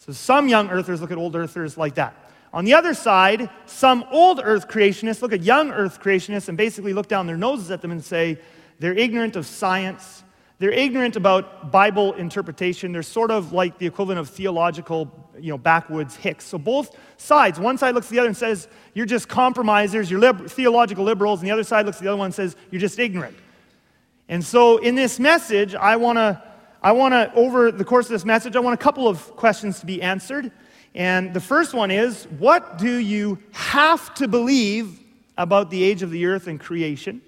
So, 0.00 0.12
some 0.12 0.48
young 0.48 0.70
earthers 0.70 1.00
look 1.00 1.12
at 1.12 1.18
old 1.18 1.36
earthers 1.36 1.78
like 1.78 1.94
that. 1.94 2.25
On 2.56 2.64
the 2.64 2.72
other 2.72 2.94
side, 2.94 3.50
some 3.66 4.02
old 4.10 4.40
earth 4.42 4.66
creationists 4.66 5.20
look 5.20 5.34
at 5.34 5.42
young 5.42 5.70
earth 5.72 6.00
creationists 6.00 6.48
and 6.48 6.56
basically 6.56 6.94
look 6.94 7.06
down 7.06 7.26
their 7.26 7.36
noses 7.36 7.70
at 7.70 7.82
them 7.82 7.90
and 7.90 8.02
say 8.02 8.38
they're 8.78 8.94
ignorant 8.94 9.36
of 9.36 9.44
science. 9.44 10.24
They're 10.58 10.70
ignorant 10.70 11.16
about 11.16 11.70
Bible 11.70 12.14
interpretation. 12.14 12.92
They're 12.92 13.02
sort 13.02 13.30
of 13.30 13.52
like 13.52 13.76
the 13.76 13.84
equivalent 13.84 14.20
of 14.20 14.30
theological, 14.30 15.12
you 15.38 15.50
know, 15.50 15.58
backwoods 15.58 16.16
hicks. 16.16 16.46
So 16.46 16.56
both 16.56 16.96
sides, 17.18 17.60
one 17.60 17.76
side 17.76 17.94
looks 17.94 18.06
at 18.06 18.12
the 18.12 18.20
other 18.20 18.28
and 18.28 18.36
says, 18.36 18.68
You're 18.94 19.04
just 19.04 19.28
compromisers, 19.28 20.10
you're 20.10 20.18
lib- 20.18 20.48
theological 20.48 21.04
liberals, 21.04 21.40
and 21.40 21.48
the 21.48 21.52
other 21.52 21.62
side 21.62 21.84
looks 21.84 21.98
at 21.98 22.04
the 22.04 22.08
other 22.08 22.16
one 22.16 22.26
and 22.26 22.34
says, 22.34 22.56
You're 22.70 22.80
just 22.80 22.98
ignorant. 22.98 23.36
And 24.30 24.42
so 24.42 24.78
in 24.78 24.94
this 24.94 25.20
message, 25.20 25.74
I 25.74 25.96
want 25.96 26.16
to, 26.16 26.42
I 26.82 26.92
want 26.92 27.12
to, 27.12 27.30
over 27.34 27.70
the 27.70 27.84
course 27.84 28.06
of 28.06 28.12
this 28.12 28.24
message, 28.24 28.56
I 28.56 28.60
want 28.60 28.80
a 28.80 28.82
couple 28.82 29.08
of 29.08 29.36
questions 29.36 29.80
to 29.80 29.86
be 29.86 30.00
answered. 30.00 30.50
And 30.94 31.34
the 31.34 31.40
first 31.40 31.74
one 31.74 31.90
is 31.90 32.24
what 32.38 32.78
do 32.78 32.96
you 32.96 33.38
have 33.52 34.14
to 34.14 34.28
believe 34.28 35.00
about 35.36 35.70
the 35.70 35.82
age 35.82 36.02
of 36.02 36.10
the 36.10 36.26
earth 36.26 36.46
and 36.46 36.58
creation 36.58 37.20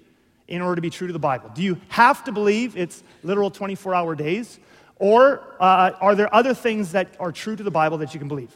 in 0.47 0.61
order 0.61 0.75
to 0.75 0.81
be 0.81 0.89
true 0.89 1.07
to 1.07 1.13
the 1.13 1.19
Bible? 1.19 1.51
Do 1.53 1.61
you 1.61 1.79
have 1.89 2.23
to 2.23 2.31
believe 2.31 2.75
it's 2.75 3.03
literal 3.23 3.51
24 3.51 3.93
hour 3.93 4.15
days? 4.15 4.59
Or 4.97 5.55
uh, 5.59 5.91
are 6.01 6.15
there 6.15 6.33
other 6.33 6.53
things 6.53 6.91
that 6.91 7.15
are 7.19 7.31
true 7.31 7.55
to 7.55 7.63
the 7.63 7.71
Bible 7.71 7.97
that 7.99 8.13
you 8.13 8.19
can 8.19 8.27
believe? 8.27 8.55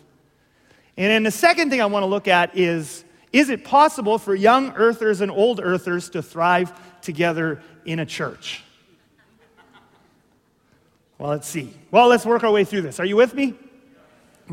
And 0.97 1.09
then 1.09 1.23
the 1.23 1.31
second 1.31 1.69
thing 1.69 1.81
I 1.81 1.85
want 1.85 2.03
to 2.03 2.07
look 2.07 2.27
at 2.27 2.57
is 2.57 3.05
is 3.31 3.49
it 3.49 3.65
possible 3.65 4.19
for 4.19 4.35
young 4.35 4.73
earthers 4.75 5.21
and 5.21 5.31
old 5.31 5.59
earthers 5.59 6.11
to 6.11 6.21
thrive 6.21 6.71
together 7.01 7.63
in 7.83 7.97
a 7.97 8.05
church? 8.05 8.63
Well, 11.17 11.31
let's 11.31 11.47
see. 11.47 11.73
Well, 11.89 12.07
let's 12.09 12.27
work 12.27 12.43
our 12.43 12.51
way 12.51 12.63
through 12.63 12.83
this. 12.83 12.99
Are 12.99 13.05
you 13.05 13.15
with 13.15 13.33
me? 13.33 13.55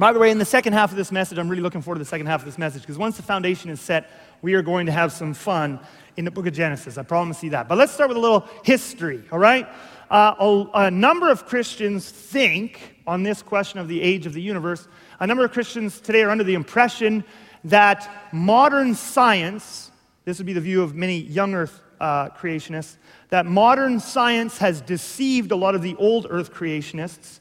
By 0.01 0.15
the 0.15 0.19
way, 0.19 0.31
in 0.31 0.39
the 0.39 0.47
second 0.47 0.73
half 0.73 0.93
of 0.93 0.97
this 0.97 1.13
message, 1.13 1.37
I'm 1.37 1.51
really 1.51 1.61
looking 1.61 1.83
forward 1.83 1.97
to 1.97 1.99
the 1.99 2.09
second 2.09 2.27
half 2.27 2.41
of 2.41 2.47
this 2.47 2.57
message 2.57 2.81
because 2.81 2.97
once 2.97 3.19
the 3.19 3.23
foundation 3.23 3.69
is 3.69 3.83
set, 3.83 4.09
we 4.41 4.55
are 4.55 4.63
going 4.63 4.87
to 4.87 4.93
have 4.93 5.13
some 5.13 5.35
fun 5.35 5.79
in 6.17 6.25
the 6.25 6.31
book 6.31 6.47
of 6.47 6.55
Genesis. 6.55 6.97
I 6.97 7.03
promise 7.03 7.43
you 7.43 7.51
that. 7.51 7.69
But 7.69 7.77
let's 7.77 7.93
start 7.93 8.09
with 8.09 8.17
a 8.17 8.21
little 8.21 8.49
history, 8.65 9.23
all 9.31 9.39
right? 9.39 9.69
Uh, 10.11 10.35
a, 10.41 10.87
a 10.87 10.91
number 10.91 11.29
of 11.29 11.45
Christians 11.45 12.09
think 12.09 12.97
on 13.07 13.25
this 13.25 13.43
question 13.43 13.79
of 13.79 13.89
the 13.89 14.01
age 14.01 14.25
of 14.25 14.33
the 14.33 14.41
universe, 14.41 14.89
a 15.21 15.27
number 15.27 15.45
of 15.45 15.53
Christians 15.53 16.01
today 16.01 16.23
are 16.23 16.31
under 16.31 16.45
the 16.45 16.55
impression 16.55 17.23
that 17.65 18.33
modern 18.33 18.95
science, 18.95 19.91
this 20.25 20.39
would 20.39 20.47
be 20.47 20.55
the 20.55 20.63
view 20.63 20.83
of 20.83 20.95
many 20.95 21.19
young 21.19 21.53
earth 21.53 21.79
uh, 22.01 22.31
creationists, 22.31 22.97
that 23.29 23.45
modern 23.45 24.01
science 24.01 24.57
has 24.57 24.81
deceived 24.81 25.53
a 25.53 25.57
lot 25.57 25.75
of 25.75 25.83
the 25.83 25.95
old 25.97 26.27
earth 26.31 26.55
creationists 26.55 27.41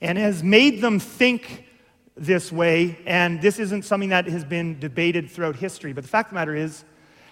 and 0.00 0.18
has 0.18 0.42
made 0.42 0.80
them 0.80 0.98
think 0.98 1.66
this 2.20 2.52
way, 2.52 2.98
and 3.06 3.40
this 3.40 3.58
isn't 3.58 3.82
something 3.82 4.10
that 4.10 4.26
has 4.26 4.44
been 4.44 4.78
debated 4.78 5.30
throughout 5.30 5.56
history. 5.56 5.94
But 5.94 6.04
the 6.04 6.10
fact 6.10 6.28
of 6.28 6.30
the 6.32 6.34
matter 6.34 6.54
is, 6.54 6.84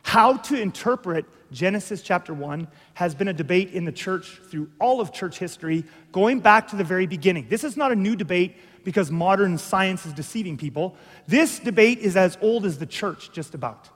how 0.02 0.38
to 0.38 0.58
interpret 0.58 1.26
Genesis 1.52 2.00
chapter 2.00 2.32
1 2.32 2.66
has 2.94 3.14
been 3.14 3.28
a 3.28 3.32
debate 3.34 3.72
in 3.72 3.84
the 3.84 3.92
church 3.92 4.40
through 4.50 4.70
all 4.80 5.02
of 5.02 5.12
church 5.12 5.38
history, 5.38 5.84
going 6.10 6.40
back 6.40 6.68
to 6.68 6.76
the 6.76 6.84
very 6.84 7.06
beginning. 7.06 7.46
This 7.50 7.64
is 7.64 7.76
not 7.76 7.92
a 7.92 7.96
new 7.96 8.16
debate 8.16 8.56
because 8.84 9.10
modern 9.10 9.58
science 9.58 10.06
is 10.06 10.14
deceiving 10.14 10.56
people. 10.56 10.96
This 11.26 11.58
debate 11.58 11.98
is 11.98 12.16
as 12.16 12.38
old 12.40 12.64
as 12.64 12.78
the 12.78 12.86
church, 12.86 13.30
just 13.32 13.54
about. 13.54 13.90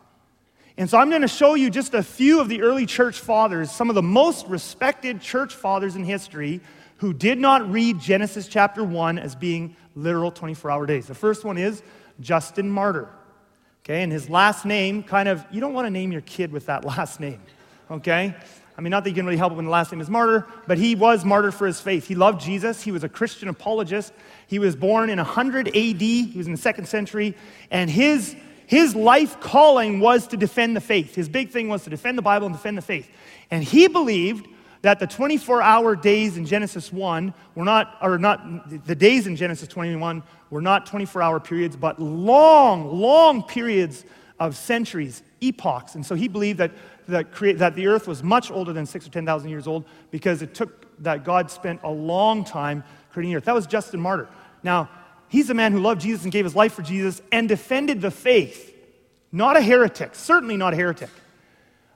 And 0.77 0.91
so 0.91 0.99
I'm 0.99 1.09
going 1.09 1.23
to 1.23 1.29
show 1.29 1.55
you 1.55 1.71
just 1.71 1.95
a 1.95 2.03
few 2.03 2.41
of 2.41 2.51
the 2.51 2.61
early 2.61 2.85
church 2.85 3.19
fathers, 3.19 3.71
some 3.71 3.89
of 3.89 3.95
the 3.95 4.03
most 4.03 4.47
respected 4.47 5.23
church 5.23 5.55
fathers 5.55 5.97
in 5.97 6.05
history, 6.05 6.61
who 6.99 7.13
did 7.13 7.39
not 7.39 7.71
read 7.71 7.99
Genesis 7.99 8.47
chapter 8.47 8.85
1 8.85 9.19
as 9.19 9.35
being 9.35 9.77
literal 9.95 10.31
24 10.31 10.71
hour 10.71 10.87
days. 10.87 11.07
The 11.07 11.15
first 11.15 11.45
one 11.45 11.59
is 11.59 11.83
Justin 12.21 12.71
Martyr. 12.71 13.09
Okay, 13.85 14.03
and 14.03 14.13
his 14.13 14.31
last 14.31 14.65
name 14.65 15.03
kind 15.03 15.29
of, 15.29 15.45
you 15.51 15.61
don't 15.61 15.75
want 15.75 15.87
to 15.87 15.91
name 15.91 16.13
your 16.13 16.21
kid 16.21 16.53
with 16.53 16.67
that 16.67 16.85
last 16.85 17.21
name. 17.21 17.41
Okay? 17.91 18.35
I 18.77 18.81
mean, 18.81 18.91
not 18.91 19.05
that 19.05 19.11
you 19.11 19.17
can 19.17 19.27
really 19.27 19.37
help 19.37 19.53
it 19.53 19.57
when 19.57 19.67
the 19.67 19.71
last 19.71 19.93
name 19.93 20.01
is 20.01 20.09
martyr, 20.09 20.47
but 20.67 20.79
he 20.79 20.95
was 20.95 21.25
martyred 21.25 21.55
for 21.55 21.67
his 21.67 21.79
faith. 21.79 22.07
He 22.07 22.15
loved 22.15 22.41
Jesus. 22.41 22.83
He 22.83 22.91
was 22.91 23.05
a 23.05 23.09
Christian 23.09 23.49
apologist. 23.49 24.13
He 24.47 24.59
was 24.59 24.75
born 24.75 25.11
in 25.11 25.19
100 25.19 25.69
AD. 25.69 25.75
He 25.75 26.33
was 26.35 26.47
in 26.47 26.53
the 26.53 26.59
second 26.59 26.87
century. 26.87 27.37
And 27.71 27.91
his, 27.91 28.35
his 28.67 28.95
life 28.95 29.41
calling 29.41 30.01
was 30.01 30.27
to 30.29 30.39
defend 30.39 30.75
the 30.75 30.81
faith. 30.81 31.15
His 31.15 31.29
big 31.29 31.51
thing 31.51 31.69
was 31.69 31.85
to 31.85 31.91
defend 31.91 32.17
the 32.17 32.23
Bible 32.23 32.47
and 32.47 32.57
defend 32.57 32.79
the 32.79 32.83
faith. 32.83 33.11
And 33.51 33.63
he 33.63 33.89
believed 33.89 34.49
that 34.83 34.99
the 34.99 35.07
24 35.07 35.63
hour 35.63 35.97
days 35.97 36.37
in 36.37 36.45
Genesis 36.45 36.93
1 36.93 37.33
were 37.55 37.65
not, 37.65 37.97
or 38.03 38.19
not, 38.19 38.87
the 38.87 38.95
days 38.95 39.27
in 39.27 39.37
Genesis 39.37 39.69
21 39.69 40.23
were 40.51 40.61
not 40.61 40.87
24 40.87 41.23
hour 41.23 41.41
periods, 41.41 41.77
but 41.77 42.01
long, 42.01 43.01
long 43.01 43.45
periods 43.45 44.05
of 44.41 44.57
centuries, 44.57 45.23
epochs. 45.41 45.95
And 45.95 46.05
so 46.05 46.17
he 46.17 46.27
believed 46.27 46.59
that, 46.59 46.73
that, 47.07 47.31
create, 47.31 47.59
that 47.59 47.77
the 47.77 47.87
earth 47.87 48.09
was 48.09 48.25
much 48.25 48.51
older 48.51 48.73
than 48.73 48.85
six 48.85 49.07
or 49.07 49.11
10,000 49.11 49.49
years 49.49 49.69
old 49.69 49.85
because 50.11 50.43
it 50.43 50.53
took 50.53 50.83
that 51.03 51.25
God 51.25 51.51
spent 51.51 51.81
a 51.85 51.91
long 51.91 52.45
time 52.45 52.83
creating 53.11 53.33
the 53.33 53.37
earth. 53.37 53.45
That 53.45 53.55
was 53.55 53.67
Justin 53.67 54.01
Martyr. 54.01 54.29
Now, 54.65 54.91
he's 55.29 55.49
a 55.51 55.55
man 55.55 55.73
who 55.73 55.79
loved 55.79 56.01
Jesus 56.01 56.25
and 56.25 56.33
gave 56.33 56.45
his 56.45 56.57
life 56.57 56.73
for 56.73 56.83
Jesus 56.83 57.23
and 57.31 57.49
defended 57.49 58.01
the 58.01 58.11
faith. 58.11 58.75
Not 59.31 59.57
a 59.57 59.63
heretic, 59.63 60.15
certainly 60.15 60.57
not 60.57 60.73
a 60.73 60.77
heretic. 60.77 61.09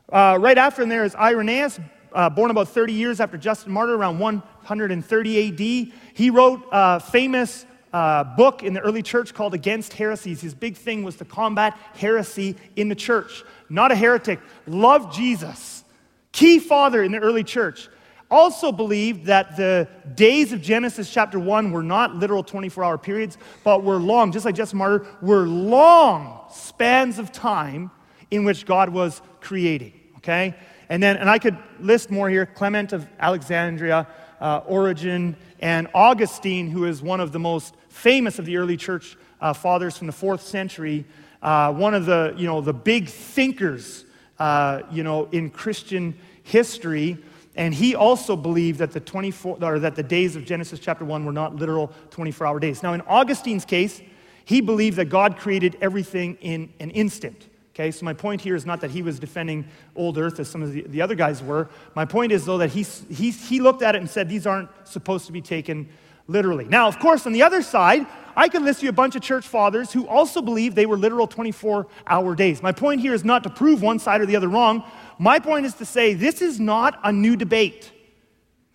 Uh, 0.08 0.38
right 0.40 0.56
after 0.56 0.82
him 0.82 0.88
there 0.88 1.04
is 1.04 1.14
Irenaeus, 1.16 1.80
uh, 2.16 2.30
born 2.30 2.50
about 2.50 2.68
30 2.68 2.94
years 2.94 3.20
after 3.20 3.36
Justin 3.36 3.72
Martyr, 3.72 3.94
around 3.94 4.18
130 4.18 5.48
AD. 5.48 5.92
He 6.14 6.30
wrote 6.30 6.66
a 6.72 6.98
famous 6.98 7.66
uh, 7.92 8.24
book 8.24 8.62
in 8.62 8.72
the 8.72 8.80
early 8.80 9.02
church 9.02 9.34
called 9.34 9.52
Against 9.52 9.92
Heresies. 9.92 10.40
His 10.40 10.54
big 10.54 10.76
thing 10.76 11.04
was 11.04 11.16
to 11.16 11.26
combat 11.26 11.78
heresy 11.94 12.56
in 12.74 12.88
the 12.88 12.94
church. 12.94 13.44
Not 13.68 13.92
a 13.92 13.94
heretic, 13.94 14.40
loved 14.66 15.14
Jesus. 15.14 15.84
Key 16.32 16.58
father 16.58 17.02
in 17.02 17.12
the 17.12 17.18
early 17.18 17.44
church. 17.44 17.88
Also 18.30 18.72
believed 18.72 19.26
that 19.26 19.56
the 19.56 19.86
days 20.14 20.52
of 20.52 20.60
Genesis 20.60 21.12
chapter 21.12 21.38
1 21.38 21.70
were 21.70 21.82
not 21.82 22.16
literal 22.16 22.42
24 22.42 22.82
hour 22.82 22.98
periods, 22.98 23.36
but 23.62 23.84
were 23.84 23.96
long, 23.96 24.32
just 24.32 24.44
like 24.44 24.54
Justin 24.54 24.78
Martyr, 24.78 25.06
were 25.20 25.46
long 25.46 26.40
spans 26.50 27.18
of 27.18 27.30
time 27.30 27.90
in 28.30 28.44
which 28.44 28.64
God 28.66 28.88
was 28.88 29.20
creating. 29.40 29.92
Okay? 30.16 30.56
And 30.88 31.02
then, 31.02 31.16
and 31.16 31.28
I 31.28 31.38
could 31.38 31.56
list 31.80 32.10
more 32.10 32.28
here 32.28 32.46
Clement 32.46 32.92
of 32.92 33.08
Alexandria, 33.18 34.06
uh, 34.40 34.58
Origen, 34.66 35.36
and 35.60 35.88
Augustine, 35.94 36.70
who 36.70 36.84
is 36.84 37.02
one 37.02 37.20
of 37.20 37.32
the 37.32 37.38
most 37.38 37.74
famous 37.88 38.38
of 38.38 38.44
the 38.44 38.56
early 38.56 38.76
church 38.76 39.16
uh, 39.40 39.52
fathers 39.52 39.96
from 39.96 40.06
the 40.06 40.12
fourth 40.12 40.42
century, 40.42 41.04
uh, 41.42 41.72
one 41.72 41.94
of 41.94 42.06
the, 42.06 42.34
you 42.36 42.46
know, 42.46 42.60
the 42.60 42.72
big 42.72 43.08
thinkers, 43.08 44.04
uh, 44.38 44.82
you 44.90 45.02
know, 45.02 45.28
in 45.32 45.50
Christian 45.50 46.16
history. 46.42 47.18
And 47.56 47.72
he 47.72 47.94
also 47.94 48.36
believed 48.36 48.78
that 48.80 48.92
the 48.92 49.00
24, 49.00 49.58
or 49.62 49.78
that 49.78 49.96
the 49.96 50.02
days 50.02 50.36
of 50.36 50.44
Genesis 50.44 50.78
chapter 50.78 51.04
1 51.04 51.24
were 51.24 51.32
not 51.32 51.56
literal 51.56 51.92
24 52.10 52.46
hour 52.46 52.60
days. 52.60 52.82
Now, 52.82 52.92
in 52.92 53.00
Augustine's 53.02 53.64
case, 53.64 54.02
he 54.44 54.60
believed 54.60 54.96
that 54.98 55.06
God 55.06 55.38
created 55.38 55.76
everything 55.80 56.36
in 56.40 56.72
an 56.80 56.90
instant. 56.90 57.48
Okay, 57.76 57.90
so 57.90 58.06
my 58.06 58.14
point 58.14 58.40
here 58.40 58.56
is 58.56 58.64
not 58.64 58.80
that 58.80 58.90
he 58.90 59.02
was 59.02 59.18
defending 59.18 59.66
old 59.94 60.16
earth 60.16 60.40
as 60.40 60.48
some 60.48 60.62
of 60.62 60.72
the, 60.72 60.80
the 60.88 61.02
other 61.02 61.14
guys 61.14 61.42
were. 61.42 61.68
My 61.94 62.06
point 62.06 62.32
is, 62.32 62.46
though, 62.46 62.56
that 62.56 62.70
he, 62.70 62.84
he, 63.12 63.30
he 63.30 63.60
looked 63.60 63.82
at 63.82 63.94
it 63.94 63.98
and 63.98 64.08
said 64.08 64.30
these 64.30 64.46
aren't 64.46 64.70
supposed 64.88 65.26
to 65.26 65.32
be 65.32 65.42
taken 65.42 65.86
literally. 66.26 66.64
Now, 66.64 66.88
of 66.88 66.98
course, 66.98 67.26
on 67.26 67.34
the 67.34 67.42
other 67.42 67.60
side, 67.60 68.06
I 68.34 68.48
could 68.48 68.62
list 68.62 68.82
you 68.82 68.88
a 68.88 68.94
bunch 68.94 69.14
of 69.14 69.20
church 69.20 69.46
fathers 69.46 69.92
who 69.92 70.08
also 70.08 70.40
believe 70.40 70.74
they 70.74 70.86
were 70.86 70.96
literal 70.96 71.26
24 71.26 71.86
hour 72.06 72.34
days. 72.34 72.62
My 72.62 72.72
point 72.72 73.02
here 73.02 73.12
is 73.12 73.26
not 73.26 73.42
to 73.42 73.50
prove 73.50 73.82
one 73.82 73.98
side 73.98 74.22
or 74.22 74.26
the 74.26 74.36
other 74.36 74.48
wrong. 74.48 74.82
My 75.18 75.38
point 75.38 75.66
is 75.66 75.74
to 75.74 75.84
say 75.84 76.14
this 76.14 76.40
is 76.40 76.58
not 76.58 76.98
a 77.04 77.12
new 77.12 77.36
debate. 77.36 77.92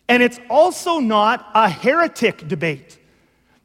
And 0.09 0.21
it's 0.21 0.39
also 0.47 0.99
not 0.99 1.49
a 1.55 1.67
heretic 1.67 2.47
debate. 2.47 2.99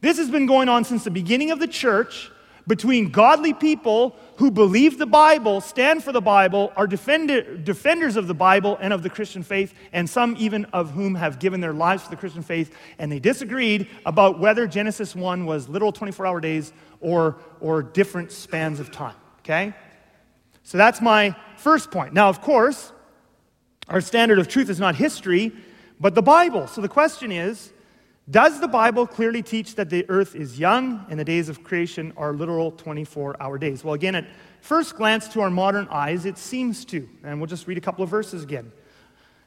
This 0.00 0.16
has 0.16 0.30
been 0.30 0.46
going 0.46 0.70
on 0.70 0.84
since 0.84 1.04
the 1.04 1.10
beginning 1.10 1.50
of 1.50 1.58
the 1.58 1.68
church 1.68 2.30
between 2.66 3.10
godly 3.10 3.52
people 3.52 4.16
who 4.36 4.50
believe 4.50 4.98
the 4.98 5.06
Bible, 5.06 5.60
stand 5.60 6.04
for 6.04 6.12
the 6.12 6.20
Bible, 6.20 6.72
are 6.76 6.86
defender, 6.86 7.56
defenders 7.56 8.16
of 8.16 8.26
the 8.26 8.34
Bible 8.34 8.76
and 8.80 8.92
of 8.92 9.02
the 9.02 9.10
Christian 9.10 9.42
faith, 9.42 9.74
and 9.92 10.08
some 10.08 10.36
even 10.38 10.66
of 10.66 10.90
whom 10.90 11.14
have 11.14 11.38
given 11.38 11.60
their 11.60 11.72
lives 11.72 12.02
for 12.02 12.10
the 12.10 12.16
Christian 12.16 12.42
faith, 12.42 12.74
and 12.98 13.10
they 13.10 13.18
disagreed 13.18 13.88
about 14.04 14.38
whether 14.38 14.66
Genesis 14.66 15.14
1 15.14 15.46
was 15.46 15.68
literal 15.68 15.92
24 15.92 16.26
hour 16.26 16.40
days 16.40 16.72
or, 17.00 17.36
or 17.60 17.82
different 17.82 18.30
spans 18.30 18.78
of 18.78 18.90
time. 18.90 19.16
Okay? 19.40 19.74
So 20.62 20.76
that's 20.76 21.00
my 21.00 21.34
first 21.56 21.90
point. 21.90 22.12
Now, 22.12 22.28
of 22.28 22.42
course, 22.42 22.92
our 23.88 24.00
standard 24.00 24.38
of 24.38 24.48
truth 24.48 24.68
is 24.68 24.80
not 24.80 24.96
history, 24.96 25.52
but 25.98 26.14
the 26.14 26.22
Bible. 26.22 26.66
So 26.66 26.80
the 26.80 26.88
question 26.88 27.32
is, 27.32 27.72
does 28.28 28.60
the 28.60 28.66
Bible 28.66 29.06
clearly 29.06 29.40
teach 29.40 29.76
that 29.76 29.88
the 29.88 30.04
earth 30.08 30.34
is 30.34 30.58
young 30.58 31.06
and 31.08 31.18
the 31.18 31.24
days 31.24 31.48
of 31.48 31.62
creation 31.62 32.12
are 32.16 32.32
literal 32.32 32.72
24 32.72 33.40
hour 33.40 33.56
days? 33.56 33.84
Well, 33.84 33.94
again, 33.94 34.16
at 34.16 34.26
first 34.60 34.96
glance 34.96 35.28
to 35.28 35.42
our 35.42 35.50
modern 35.50 35.86
eyes, 35.90 36.26
it 36.26 36.36
seems 36.36 36.84
to. 36.86 37.08
And 37.22 37.38
we'll 37.38 37.46
just 37.46 37.68
read 37.68 37.78
a 37.78 37.80
couple 37.80 38.02
of 38.02 38.10
verses 38.10 38.42
again. 38.42 38.72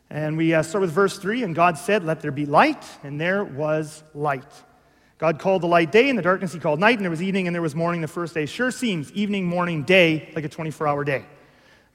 And 0.10 0.38
we 0.38 0.54
uh, 0.54 0.64
start 0.64 0.82
with 0.82 0.92
verse 0.92 1.18
3 1.18 1.44
And 1.44 1.54
God 1.54 1.78
said, 1.78 2.06
Let 2.06 2.22
there 2.22 2.32
be 2.32 2.46
light, 2.46 2.86
and 3.04 3.20
there 3.20 3.44
was 3.44 4.02
light. 4.16 4.48
God 5.18 5.40
called 5.40 5.62
the 5.62 5.68
light 5.68 5.92
day, 5.92 6.08
and 6.08 6.18
the 6.18 6.24
darkness 6.24 6.54
he 6.54 6.60
called 6.60 6.80
night, 6.80 6.96
and 6.96 7.04
there 7.04 7.12
was 7.12 7.22
evening, 7.22 7.48
and 7.48 7.54
there 7.54 7.62
was 7.62 7.76
morning 7.76 8.00
the 8.00 8.08
first 8.08 8.34
day. 8.34 8.46
Sure 8.46 8.72
seems 8.72 9.12
evening, 9.12 9.46
morning, 9.46 9.84
day, 9.84 10.32
like 10.34 10.46
a 10.46 10.50
24 10.50 10.88
hour 10.88 11.04
day. 11.04 11.26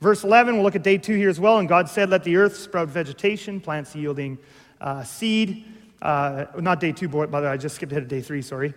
Verse 0.03 0.23
11, 0.23 0.57
we'll 0.57 0.65
look 0.65 0.77
at 0.77 0.83
day 0.83 0.99
2 0.99 1.15
here 1.15 1.31
as 1.31 1.41
well. 1.41 1.59
And 1.59 1.67
God 1.67 1.89
said, 1.89 2.11
Let 2.11 2.25
the 2.25 2.37
earth 2.37 2.59
sprout 2.59 2.89
vegetation, 2.89 3.59
plants 3.59 3.97
yielding 3.97 4.37
uh, 4.83 5.03
seed 5.03 5.65
uh, 6.05 6.47
not 6.59 6.79
day 6.81 6.93
two, 6.93 7.09
by 7.09 7.27
the 7.27 7.47
way, 7.47 7.47
I 7.47 7.57
just 7.57 7.77
skipped 7.77 7.91
ahead 7.91 8.09
to 8.09 8.09
day 8.09 8.21
three, 8.21 8.43
sorry. 8.43 8.75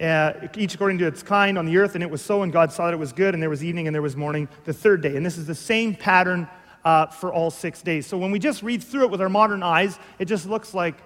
Uh, 0.00 0.48
each 0.58 0.74
according 0.74 0.98
to 0.98 1.06
its 1.06 1.22
kind 1.22 1.56
on 1.56 1.64
the 1.64 1.78
earth, 1.78 1.94
and 1.94 2.04
it 2.04 2.10
was 2.10 2.20
so, 2.20 2.42
and 2.42 2.52
God 2.52 2.70
saw 2.70 2.84
that 2.84 2.92
it 2.92 2.98
was 2.98 3.12
good, 3.12 3.32
and 3.32 3.42
there 3.42 3.48
was 3.48 3.64
evening 3.64 3.88
and 3.88 3.94
there 3.94 4.02
was 4.02 4.14
morning 4.14 4.46
the 4.64 4.72
third 4.74 5.00
day. 5.00 5.16
And 5.16 5.24
this 5.24 5.38
is 5.38 5.46
the 5.46 5.54
same 5.54 5.94
pattern 5.94 6.46
uh, 6.84 7.06
for 7.06 7.32
all 7.32 7.50
six 7.50 7.80
days. 7.80 8.06
So 8.06 8.18
when 8.18 8.30
we 8.30 8.38
just 8.38 8.62
read 8.62 8.82
through 8.82 9.04
it 9.04 9.10
with 9.10 9.22
our 9.22 9.30
modern 9.30 9.62
eyes, 9.62 9.98
it 10.18 10.26
just 10.26 10.46
looks 10.46 10.74
like, 10.74 10.96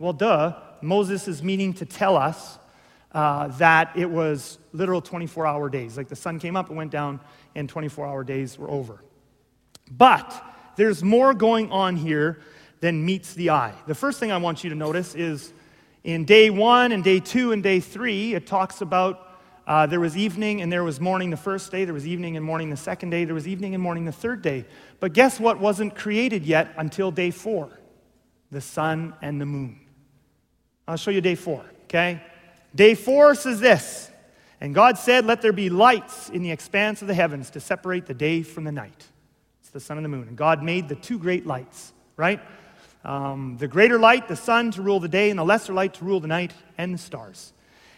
well, 0.00 0.12
duh, 0.12 0.56
Moses 0.82 1.28
is 1.28 1.44
meaning 1.44 1.74
to 1.74 1.86
tell 1.86 2.16
us 2.16 2.58
uh, 3.12 3.48
that 3.58 3.92
it 3.96 4.10
was 4.10 4.58
literal 4.72 5.00
24 5.00 5.46
hour 5.46 5.68
days. 5.68 5.96
Like 5.96 6.08
the 6.08 6.16
sun 6.16 6.40
came 6.40 6.56
up 6.56 6.68
and 6.68 6.76
went 6.76 6.90
down, 6.90 7.20
and 7.54 7.68
24 7.68 8.04
hour 8.04 8.24
days 8.24 8.58
were 8.58 8.68
over. 8.68 9.04
But 9.92 10.44
there's 10.74 11.04
more 11.04 11.34
going 11.34 11.70
on 11.70 11.94
here 11.94 12.40
than 12.80 13.04
meets 13.04 13.34
the 13.34 13.50
eye. 13.50 13.74
The 13.86 13.94
first 13.94 14.18
thing 14.18 14.32
I 14.32 14.38
want 14.38 14.64
you 14.64 14.70
to 14.70 14.76
notice 14.76 15.14
is 15.14 15.52
in 16.02 16.24
day 16.24 16.50
one 16.50 16.92
and 16.92 17.04
day 17.04 17.20
two 17.20 17.52
and 17.52 17.62
day 17.62 17.80
three, 17.80 18.34
it 18.34 18.46
talks 18.46 18.80
about 18.80 19.28
uh, 19.66 19.86
there 19.86 20.00
was 20.00 20.16
evening 20.16 20.62
and 20.62 20.72
there 20.72 20.82
was 20.82 20.98
morning 20.98 21.30
the 21.30 21.36
first 21.36 21.70
day, 21.70 21.84
there 21.84 21.94
was 21.94 22.06
evening 22.06 22.36
and 22.36 22.44
morning 22.44 22.70
the 22.70 22.76
second 22.76 23.10
day, 23.10 23.24
there 23.24 23.34
was 23.34 23.46
evening 23.46 23.74
and 23.74 23.82
morning 23.82 24.04
the 24.04 24.12
third 24.12 24.42
day. 24.42 24.64
But 24.98 25.12
guess 25.12 25.38
what 25.38 25.60
wasn't 25.60 25.94
created 25.94 26.44
yet 26.44 26.72
until 26.76 27.10
day 27.10 27.30
four? 27.30 27.78
The 28.50 28.60
sun 28.60 29.14
and 29.22 29.40
the 29.40 29.46
moon. 29.46 29.78
I'll 30.88 30.96
show 30.96 31.12
you 31.12 31.20
day 31.20 31.36
four, 31.36 31.64
okay? 31.84 32.20
Day 32.74 32.94
four 32.94 33.34
says 33.34 33.60
this 33.60 34.10
And 34.60 34.74
God 34.74 34.98
said, 34.98 35.24
Let 35.24 35.42
there 35.42 35.52
be 35.52 35.70
lights 35.70 36.30
in 36.30 36.42
the 36.42 36.50
expanse 36.50 37.02
of 37.02 37.08
the 37.08 37.14
heavens 37.14 37.50
to 37.50 37.60
separate 37.60 38.06
the 38.06 38.14
day 38.14 38.42
from 38.42 38.64
the 38.64 38.72
night. 38.72 39.06
It's 39.60 39.70
the 39.70 39.78
sun 39.80 39.98
and 39.98 40.04
the 40.04 40.08
moon. 40.08 40.26
And 40.26 40.36
God 40.36 40.62
made 40.62 40.88
the 40.88 40.96
two 40.96 41.18
great 41.18 41.46
lights, 41.46 41.92
right? 42.16 42.40
Um, 43.04 43.56
the 43.58 43.68
greater 43.68 43.98
light, 43.98 44.28
the 44.28 44.36
sun, 44.36 44.70
to 44.72 44.82
rule 44.82 45.00
the 45.00 45.08
day, 45.08 45.30
and 45.30 45.38
the 45.38 45.44
lesser 45.44 45.72
light 45.72 45.94
to 45.94 46.04
rule 46.04 46.20
the 46.20 46.28
night 46.28 46.52
and 46.76 46.94
the 46.94 46.98
stars. 46.98 47.52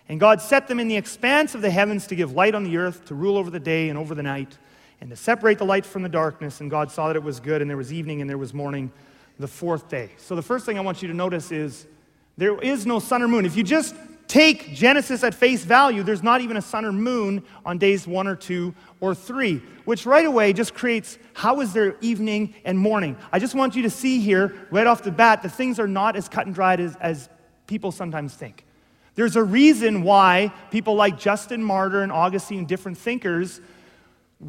And 0.08 0.20
God 0.20 0.40
set 0.40 0.68
them 0.68 0.78
in 0.78 0.88
the 0.88 0.96
expanse 0.96 1.54
of 1.54 1.62
the 1.62 1.70
heavens 1.70 2.06
to 2.08 2.14
give 2.14 2.32
light 2.32 2.54
on 2.54 2.64
the 2.64 2.76
earth, 2.76 3.04
to 3.06 3.14
rule 3.14 3.36
over 3.36 3.50
the 3.50 3.60
day 3.60 3.88
and 3.88 3.98
over 3.98 4.14
the 4.14 4.22
night, 4.22 4.56
and 5.00 5.10
to 5.10 5.16
separate 5.16 5.58
the 5.58 5.64
light 5.64 5.84
from 5.84 6.02
the 6.02 6.08
darkness. 6.08 6.60
And 6.60 6.70
God 6.70 6.90
saw 6.90 7.08
that 7.08 7.16
it 7.16 7.22
was 7.22 7.40
good, 7.40 7.60
and 7.62 7.68
there 7.70 7.76
was 7.76 7.92
evening 7.92 8.20
and 8.20 8.30
there 8.30 8.38
was 8.38 8.54
morning 8.54 8.92
the 9.38 9.48
fourth 9.48 9.88
day. 9.88 10.10
So 10.18 10.36
the 10.36 10.42
first 10.42 10.66
thing 10.66 10.78
I 10.78 10.82
want 10.82 11.02
you 11.02 11.08
to 11.08 11.14
notice 11.14 11.50
is 11.50 11.86
there 12.36 12.58
is 12.60 12.86
no 12.86 12.98
sun 12.98 13.22
or 13.22 13.28
moon. 13.28 13.44
If 13.44 13.56
you 13.56 13.64
just 13.64 13.94
take 14.32 14.72
Genesis 14.72 15.22
at 15.24 15.34
face 15.34 15.62
value, 15.62 16.02
there's 16.02 16.22
not 16.22 16.40
even 16.40 16.56
a 16.56 16.62
sun 16.62 16.86
or 16.86 16.92
moon 16.92 17.44
on 17.66 17.76
days 17.76 18.06
one 18.06 18.26
or 18.26 18.34
two 18.34 18.74
or 18.98 19.14
three, 19.14 19.58
which 19.84 20.06
right 20.06 20.24
away 20.24 20.54
just 20.54 20.72
creates 20.72 21.18
how 21.34 21.60
is 21.60 21.74
there 21.74 21.96
evening 22.00 22.54
and 22.64 22.78
morning? 22.78 23.14
I 23.30 23.38
just 23.38 23.54
want 23.54 23.76
you 23.76 23.82
to 23.82 23.90
see 23.90 24.20
here, 24.20 24.66
right 24.70 24.86
off 24.86 25.02
the 25.02 25.10
bat, 25.10 25.42
that 25.42 25.50
things 25.50 25.78
are 25.78 25.86
not 25.86 26.16
as 26.16 26.30
cut 26.30 26.46
and 26.46 26.54
dried 26.54 26.80
as, 26.80 26.96
as 26.96 27.28
people 27.66 27.92
sometimes 27.92 28.32
think. 28.32 28.64
There's 29.16 29.36
a 29.36 29.42
reason 29.42 30.02
why 30.02 30.50
people 30.70 30.94
like 30.94 31.18
Justin 31.18 31.62
Martyr 31.62 32.00
and 32.00 32.10
Augustine, 32.10 32.64
different 32.64 32.96
thinkers, 32.96 33.60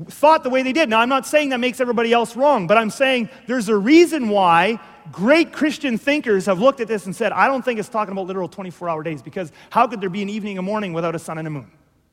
thought 0.08 0.44
the 0.44 0.50
way 0.50 0.64
they 0.64 0.74
did. 0.74 0.90
Now, 0.90 1.00
I'm 1.00 1.10
not 1.10 1.28
saying 1.28 1.50
that 1.50 1.60
makes 1.60 1.80
everybody 1.80 2.12
else 2.14 2.36
wrong, 2.36 2.68
but 2.68 2.78
I'm 2.78 2.90
saying 2.90 3.30
there's 3.48 3.70
a 3.70 3.78
reason 3.78 4.30
why 4.30 4.80
great 5.12 5.54
Christian 5.54 5.98
thinkers 5.98 6.46
have 6.48 6.60
looked 6.60 6.80
at 6.80 6.88
this 6.88 7.06
and 7.06 7.16
said, 7.16 7.32
I 7.32 7.48
don't 7.48 7.64
think 7.64 7.80
it's 7.80 7.90
talking 7.90 8.12
about 8.12 8.26
literal 8.26 8.48
24 8.48 8.90
hour 8.90 9.04
days 9.04 9.22
because 9.22 9.52
how 9.70 9.88
could 9.88 10.02
there 10.02 10.10
be 10.10 10.22
an 10.22 10.30
evening 10.30 10.58
and 10.58 10.68
a 10.68 10.70
morning 10.70 10.94
without 10.94 11.16
a 11.16 11.20
sun 11.20 11.38
and 11.38 11.48
a 11.48 11.52
moon? 11.52 11.72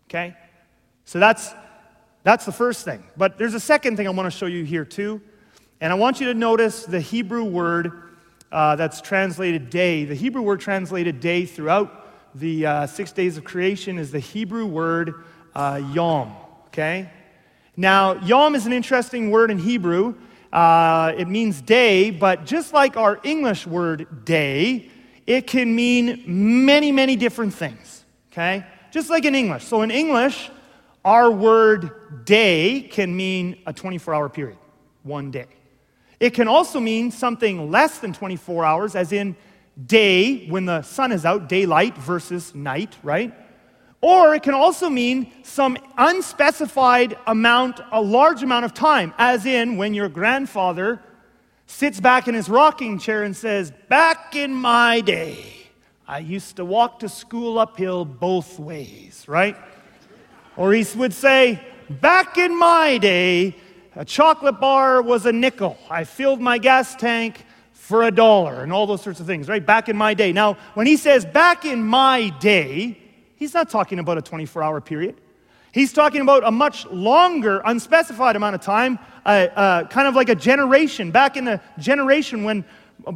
Okay? 0.09 0.37
So 1.05 1.19
that's, 1.19 1.55
that's 2.23 2.45
the 2.45 2.53
first 2.53 2.85
thing. 2.85 3.03
But 3.17 3.39
there's 3.39 3.55
a 3.55 3.61
second 3.61 3.97
thing 3.97 4.07
I 4.07 4.11
want 4.11 4.31
to 4.31 4.37
show 4.37 4.47
you 4.47 4.65
here 4.65 4.85
too. 4.85 5.21
And 5.81 5.93
I 5.93 5.97
want 5.97 6.21
you 6.21 6.27
to 6.27 6.35
notice 6.35 6.85
the 6.85 7.01
Hebrew 7.01 7.45
word 7.45 8.11
uh, 8.53 8.77
that's 8.77 9.01
translated 9.01 9.71
day. 9.71 10.05
The 10.05 10.15
Hebrew 10.15 10.43
word 10.43 10.61
translated 10.61 11.21
day 11.21 11.47
throughout 11.47 11.97
the 12.35 12.67
uh, 12.67 12.87
six 12.87 13.13
days 13.13 13.39
of 13.39 13.45
creation 13.45 13.99
is 13.99 14.13
the 14.13 14.19
Hebrew 14.19 14.67
word 14.67 15.25
uh, 15.55 15.81
yom, 15.93 16.35
okay? 16.67 17.11
Now, 17.81 18.23
yom 18.27 18.55
is 18.55 18.67
an 18.67 18.75
interesting 18.75 19.31
word 19.31 19.51
in 19.51 19.59
Hebrew. 19.59 20.15
Uh, 20.53 21.15
it 21.17 21.29
means 21.29 21.63
day, 21.63 22.11
but 22.11 22.45
just 22.45 22.75
like 22.75 22.99
our 22.99 23.19
English 23.25 23.67
word 23.67 24.27
day, 24.27 24.91
it 25.27 25.47
can 25.47 25.75
mean 25.75 26.23
many, 26.67 26.93
many 26.93 27.17
different 27.17 27.55
things, 27.55 28.05
okay? 28.31 28.67
Just 28.91 29.09
like 29.09 29.25
in 29.25 29.35
English. 29.35 29.65
So 29.65 29.81
in 29.81 29.91
English, 29.91 30.51
our 31.07 31.31
word 31.31 32.27
day 32.27 32.83
can 32.83 33.17
mean 33.17 33.57
a 33.65 33.73
24 33.73 34.13
hour 34.13 34.29
period, 34.29 34.59
one 35.03 35.31
day. 35.31 35.47
It 36.21 36.35
can 36.35 36.49
also 36.49 36.81
mean 36.81 37.11
something 37.11 37.71
less 37.71 37.97
than 38.01 38.13
24 38.13 38.63
hours, 38.63 38.95
as 38.95 39.11
in 39.11 39.35
day 39.87 40.47
when 40.49 40.67
the 40.67 40.83
sun 40.83 41.13
is 41.13 41.25
out, 41.25 41.49
daylight 41.49 41.97
versus 41.97 42.55
night, 42.55 42.99
right? 43.03 43.33
Or 44.03 44.35
it 44.35 44.43
can 44.43 44.55
also 44.55 44.89
mean 44.89 45.31
some 45.43 45.77
unspecified 45.99 47.19
amount, 47.27 47.81
a 47.93 48.01
large 48.01 48.43
amount 48.43 48.65
of 48.65 48.73
time, 48.73 49.13
as 49.19 49.45
in 49.45 49.77
when 49.77 49.93
your 49.93 50.09
grandfather 50.09 51.01
sits 51.67 52.01
back 52.01 52.27
in 52.27 52.35
his 52.35 52.49
rocking 52.49 52.99
chair 52.99 53.23
and 53.23 53.37
says, 53.37 53.73
Back 53.89 54.35
in 54.35 54.55
my 54.55 55.03
day, 55.03 55.45
I 56.09 56.21
used 56.21 56.57
to 56.57 56.65
walk 56.65 57.01
to 57.01 57.09
school 57.09 57.59
uphill 57.59 58.05
both 58.05 58.59
ways, 58.59 59.27
right? 59.29 59.57
Or 60.57 60.73
he 60.73 60.87
would 60.97 61.13
say, 61.13 61.61
Back 61.91 62.39
in 62.39 62.59
my 62.59 62.97
day, 62.99 63.57
a 63.97 64.05
chocolate 64.05 64.61
bar 64.61 65.03
was 65.03 65.27
a 65.27 65.33
nickel. 65.33 65.77
I 65.91 66.05
filled 66.05 66.41
my 66.41 66.57
gas 66.57 66.95
tank 66.95 67.45
for 67.73 68.05
a 68.05 68.11
dollar 68.11 68.63
and 68.63 68.73
all 68.73 68.87
those 68.87 69.03
sorts 69.03 69.21
of 69.21 69.27
things, 69.27 69.49
right? 69.49 69.65
Back 69.65 69.89
in 69.89 69.97
my 69.97 70.15
day. 70.15 70.33
Now, 70.33 70.57
when 70.75 70.87
he 70.87 70.97
says 70.97 71.25
back 71.25 71.65
in 71.65 71.83
my 71.83 72.29
day, 72.39 72.97
he's 73.41 73.55
not 73.55 73.69
talking 73.69 73.99
about 73.99 74.19
a 74.19 74.23
24 74.23 74.63
hour 74.63 74.81
period. 74.81 75.21
He's 75.73 75.93
talking 75.93 76.21
about 76.21 76.45
a 76.45 76.51
much 76.51 76.87
longer, 76.87 77.63
unspecified 77.65 78.37
amount 78.37 78.55
of 78.55 78.61
time, 78.61 78.99
uh, 79.25 79.29
uh, 79.29 79.85
kind 79.89 80.07
of 80.07 80.15
like 80.15 80.29
a 80.29 80.35
generation. 80.35 81.11
Back 81.11 81.37
in 81.37 81.45
the 81.45 81.61
generation 81.79 82.45
when 82.45 82.65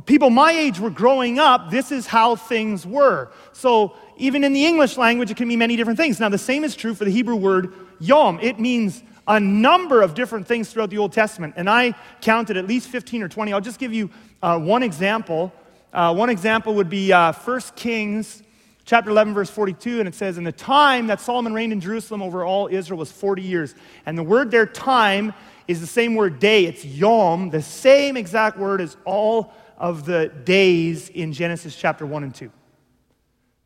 people 0.07 0.31
my 0.31 0.53
age 0.53 0.81
were 0.81 0.91
growing 0.91 1.39
up, 1.39 1.71
this 1.71 1.93
is 1.93 2.07
how 2.07 2.37
things 2.37 2.87
were. 2.87 3.31
So, 3.53 3.95
even 4.17 4.45
in 4.45 4.53
the 4.53 4.65
English 4.65 4.97
language, 4.97 5.33
it 5.33 5.37
can 5.37 5.49
mean 5.49 5.59
many 5.59 5.75
different 5.75 5.99
things. 5.99 6.21
Now, 6.21 6.29
the 6.29 6.39
same 6.39 6.63
is 6.63 6.77
true 6.77 6.95
for 6.95 7.05
the 7.05 7.11
Hebrew 7.11 7.35
word 7.35 7.75
yom. 7.99 8.39
It 8.41 8.61
means 8.61 9.03
a 9.27 9.41
number 9.41 10.03
of 10.03 10.15
different 10.15 10.47
things 10.47 10.73
throughout 10.73 10.91
the 10.91 10.99
Old 10.99 11.13
Testament. 11.13 11.55
And 11.57 11.69
I 11.69 11.95
counted 12.21 12.57
at 12.57 12.69
least 12.69 12.89
15 12.89 13.25
or 13.25 13.29
20. 13.29 13.53
I'll 13.53 13.61
just 13.61 13.81
give 13.81 13.93
you 13.93 14.11
uh, 14.41 14.61
one 14.61 14.85
example. 14.85 15.53
Uh, 15.93 16.15
one 16.15 16.31
example 16.31 16.75
would 16.75 16.89
be 16.89 17.13
uh, 17.13 17.33
1 17.33 17.61
Kings 17.75 18.45
chapter 18.85 19.11
11, 19.11 19.35
verse 19.35 19.51
42. 19.51 20.01
And 20.01 20.09
it 20.09 20.15
says, 20.15 20.39
In 20.39 20.45
the 20.45 20.53
time 20.53 21.07
that 21.09 21.21
Solomon 21.21 21.55
reigned 21.55 21.73
in 21.73 21.81
Jerusalem 21.81 22.23
over 22.23 22.45
all 22.45 22.69
Israel 22.69 22.99
was 22.99 23.11
40 23.11 23.43
years. 23.43 23.75
And 24.07 24.17
the 24.17 24.23
word 24.23 24.51
there, 24.51 24.67
time, 24.67 25.33
is 25.67 25.81
the 25.81 25.87
same 25.87 26.15
word 26.15 26.39
day. 26.39 26.67
It's 26.67 26.85
yom, 26.85 27.51
the 27.51 27.63
same 27.63 28.17
exact 28.17 28.59
word 28.59 28.81
as 28.81 28.97
all 29.05 29.53
of 29.79 30.05
the 30.05 30.29
days 30.29 31.09
in 31.09 31.33
Genesis 31.33 31.75
chapter 31.75 32.07
1 32.07 32.25
and 32.25 32.35
2. 32.35 32.51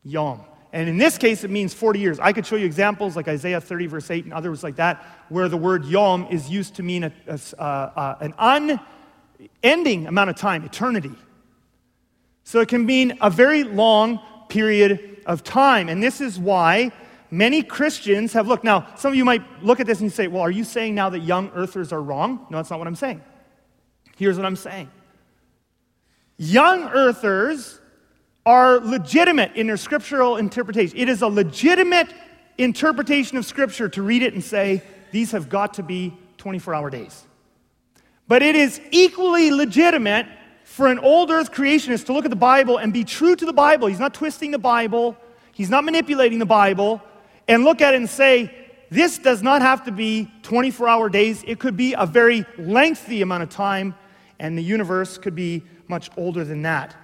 Yom. 0.04 0.42
And 0.72 0.88
in 0.88 0.98
this 0.98 1.16
case, 1.16 1.44
it 1.44 1.50
means 1.50 1.72
40 1.72 1.98
years. 1.98 2.20
I 2.20 2.32
could 2.32 2.46
show 2.46 2.56
you 2.56 2.66
examples 2.66 3.16
like 3.16 3.26
Isaiah 3.26 3.60
30, 3.60 3.86
verse 3.86 4.10
8, 4.10 4.24
and 4.24 4.34
others 4.34 4.62
like 4.62 4.76
that, 4.76 5.04
where 5.28 5.48
the 5.48 5.56
word 5.56 5.86
yom 5.86 6.26
is 6.30 6.50
used 6.50 6.74
to 6.76 6.82
mean 6.82 7.04
a, 7.04 7.12
a, 7.26 7.38
uh, 7.58 7.62
uh, 7.62 8.16
an 8.20 8.78
unending 9.62 10.06
amount 10.06 10.30
of 10.30 10.36
time, 10.36 10.64
eternity. 10.64 11.12
So 12.44 12.60
it 12.60 12.68
can 12.68 12.84
mean 12.84 13.18
a 13.20 13.30
very 13.30 13.64
long 13.64 14.20
period 14.48 15.22
of 15.26 15.44
time. 15.44 15.88
And 15.88 16.02
this 16.02 16.20
is 16.20 16.38
why 16.38 16.90
many 17.30 17.62
Christians 17.62 18.32
have 18.32 18.48
looked. 18.48 18.64
Now, 18.64 18.86
some 18.96 19.12
of 19.12 19.16
you 19.16 19.24
might 19.24 19.42
look 19.62 19.80
at 19.80 19.86
this 19.86 20.00
and 20.00 20.12
say, 20.12 20.26
well, 20.26 20.42
are 20.42 20.50
you 20.50 20.64
saying 20.64 20.94
now 20.94 21.10
that 21.10 21.20
young 21.20 21.50
earthers 21.54 21.92
are 21.92 22.02
wrong? 22.02 22.46
No, 22.50 22.58
that's 22.58 22.70
not 22.70 22.78
what 22.78 22.88
I'm 22.88 22.96
saying. 22.96 23.22
Here's 24.16 24.36
what 24.36 24.46
I'm 24.46 24.56
saying 24.56 24.90
Young 26.36 26.88
earthers 26.88 27.80
are 28.46 28.78
legitimate 28.78 29.54
in 29.56 29.66
their 29.66 29.76
scriptural 29.76 30.36
interpretation. 30.36 30.96
It 30.96 31.08
is 31.08 31.22
a 31.22 31.28
legitimate 31.28 32.08
interpretation 32.56 33.36
of 33.36 33.44
Scripture 33.44 33.88
to 33.90 34.02
read 34.02 34.22
it 34.22 34.34
and 34.34 34.42
say, 34.42 34.82
these 35.12 35.32
have 35.32 35.48
got 35.48 35.74
to 35.74 35.82
be 35.82 36.14
24 36.38 36.74
hour 36.74 36.90
days. 36.90 37.24
But 38.26 38.42
it 38.42 38.56
is 38.56 38.80
equally 38.90 39.50
legitimate 39.50 40.26
for 40.68 40.86
an 40.86 40.98
old 41.00 41.30
earth 41.30 41.50
creationist 41.50 42.04
to 42.06 42.12
look 42.12 42.24
at 42.24 42.30
the 42.30 42.36
Bible 42.36 42.76
and 42.76 42.92
be 42.92 43.02
true 43.02 43.34
to 43.34 43.46
the 43.46 43.52
Bible. 43.52 43.88
He's 43.88 43.98
not 43.98 44.12
twisting 44.12 44.52
the 44.52 44.58
Bible, 44.58 45.16
he's 45.52 45.70
not 45.70 45.82
manipulating 45.82 46.38
the 46.38 46.46
Bible, 46.46 47.02
and 47.48 47.64
look 47.64 47.80
at 47.80 47.94
it 47.94 47.96
and 47.96 48.08
say, 48.08 48.54
this 48.90 49.18
does 49.18 49.42
not 49.42 49.60
have 49.60 49.84
to 49.86 49.90
be 49.90 50.30
24 50.42 50.86
hour 50.86 51.08
days. 51.08 51.42
It 51.46 51.58
could 51.58 51.76
be 51.76 51.94
a 51.94 52.06
very 52.06 52.44
lengthy 52.58 53.22
amount 53.22 53.42
of 53.42 53.48
time, 53.48 53.94
and 54.38 54.56
the 54.56 54.62
universe 54.62 55.18
could 55.18 55.34
be 55.34 55.64
much 55.88 56.10
older 56.16 56.44
than 56.44 56.62
that. 56.62 56.94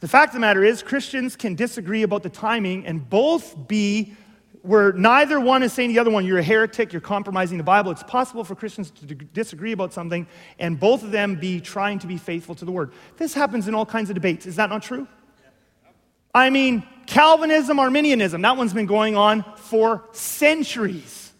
The 0.00 0.08
fact 0.08 0.28
of 0.28 0.34
the 0.34 0.40
matter 0.40 0.62
is, 0.62 0.82
Christians 0.82 1.34
can 1.34 1.54
disagree 1.54 2.02
about 2.02 2.22
the 2.22 2.28
timing 2.28 2.86
and 2.86 3.08
both 3.08 3.66
be 3.66 4.14
where 4.64 4.94
neither 4.94 5.38
one 5.38 5.62
is 5.62 5.74
saying 5.74 5.90
the 5.90 5.98
other 5.98 6.10
one, 6.10 6.24
you're 6.24 6.38
a 6.38 6.42
heretic, 6.42 6.90
you're 6.90 7.02
compromising 7.02 7.58
the 7.58 7.64
Bible. 7.64 7.92
It's 7.92 8.02
possible 8.02 8.44
for 8.44 8.54
Christians 8.54 8.90
to 8.92 9.14
disagree 9.14 9.72
about 9.72 9.92
something 9.92 10.26
and 10.58 10.80
both 10.80 11.02
of 11.02 11.10
them 11.10 11.34
be 11.34 11.60
trying 11.60 11.98
to 11.98 12.06
be 12.06 12.16
faithful 12.16 12.54
to 12.54 12.64
the 12.64 12.72
word. 12.72 12.92
This 13.18 13.34
happens 13.34 13.68
in 13.68 13.74
all 13.74 13.84
kinds 13.84 14.08
of 14.08 14.14
debates. 14.14 14.46
Is 14.46 14.56
that 14.56 14.70
not 14.70 14.82
true? 14.82 15.06
I 16.34 16.48
mean, 16.48 16.82
Calvinism, 17.06 17.78
Arminianism, 17.78 18.40
that 18.40 18.56
one's 18.56 18.72
been 18.72 18.86
going 18.86 19.18
on 19.18 19.44
for 19.56 20.02
centuries. 20.12 21.32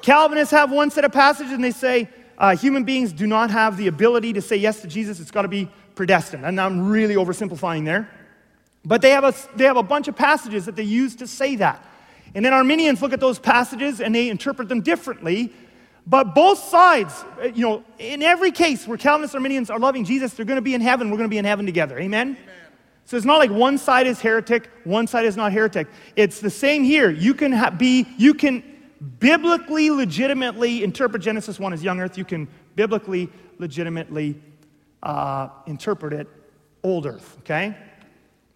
Calvinists 0.00 0.52
have 0.52 0.70
one 0.70 0.92
set 0.92 1.04
of 1.04 1.10
passages 1.10 1.52
and 1.52 1.64
they 1.64 1.72
say 1.72 2.08
uh, 2.38 2.54
human 2.54 2.84
beings 2.84 3.12
do 3.12 3.26
not 3.26 3.50
have 3.50 3.76
the 3.76 3.88
ability 3.88 4.34
to 4.34 4.40
say 4.40 4.54
yes 4.54 4.82
to 4.82 4.86
Jesus, 4.86 5.18
it's 5.18 5.32
got 5.32 5.42
to 5.42 5.48
be 5.48 5.68
predestined. 5.96 6.46
And 6.46 6.60
I'm 6.60 6.88
really 6.88 7.16
oversimplifying 7.16 7.84
there. 7.84 8.08
But 8.84 9.02
they 9.02 9.10
have, 9.10 9.24
a, 9.24 9.34
they 9.56 9.64
have 9.64 9.76
a 9.76 9.82
bunch 9.82 10.06
of 10.06 10.14
passages 10.14 10.66
that 10.66 10.76
they 10.76 10.84
use 10.84 11.16
to 11.16 11.26
say 11.26 11.56
that. 11.56 11.84
And 12.34 12.44
then 12.44 12.52
Arminians 12.52 13.02
look 13.02 13.12
at 13.12 13.20
those 13.20 13.38
passages 13.38 14.00
and 14.00 14.14
they 14.14 14.28
interpret 14.28 14.68
them 14.68 14.80
differently. 14.80 15.52
But 16.06 16.34
both 16.34 16.58
sides, 16.58 17.24
uh, 17.42 17.46
you 17.46 17.66
know, 17.66 17.84
in 17.98 18.22
every 18.22 18.50
case 18.50 18.86
where 18.86 18.98
Calvinists 18.98 19.34
Arminians 19.34 19.70
are 19.70 19.78
loving 19.78 20.04
Jesus, 20.04 20.34
they're 20.34 20.46
going 20.46 20.56
to 20.56 20.62
be 20.62 20.74
in 20.74 20.80
heaven. 20.80 21.10
We're 21.10 21.18
going 21.18 21.28
to 21.28 21.32
be 21.32 21.38
in 21.38 21.44
heaven 21.44 21.66
together. 21.66 21.98
Amen? 21.98 22.36
Amen? 22.40 22.46
So 23.04 23.16
it's 23.16 23.26
not 23.26 23.38
like 23.38 23.50
one 23.50 23.76
side 23.76 24.06
is 24.06 24.20
heretic, 24.20 24.70
one 24.84 25.06
side 25.06 25.26
is 25.26 25.36
not 25.36 25.52
heretic. 25.52 25.88
It's 26.14 26.40
the 26.40 26.50
same 26.50 26.84
here. 26.84 27.10
You 27.10 27.34
can 27.34 27.50
ha- 27.50 27.70
be, 27.70 28.06
you 28.16 28.34
can 28.34 28.62
biblically, 29.18 29.90
legitimately 29.90 30.84
interpret 30.84 31.22
Genesis 31.22 31.58
1 31.58 31.72
as 31.72 31.82
young 31.82 32.00
earth. 32.00 32.16
You 32.16 32.24
can 32.24 32.46
biblically, 32.76 33.28
legitimately 33.58 34.40
uh, 35.02 35.48
interpret 35.66 36.12
it 36.12 36.28
old 36.82 37.06
earth, 37.06 37.36
okay? 37.40 37.76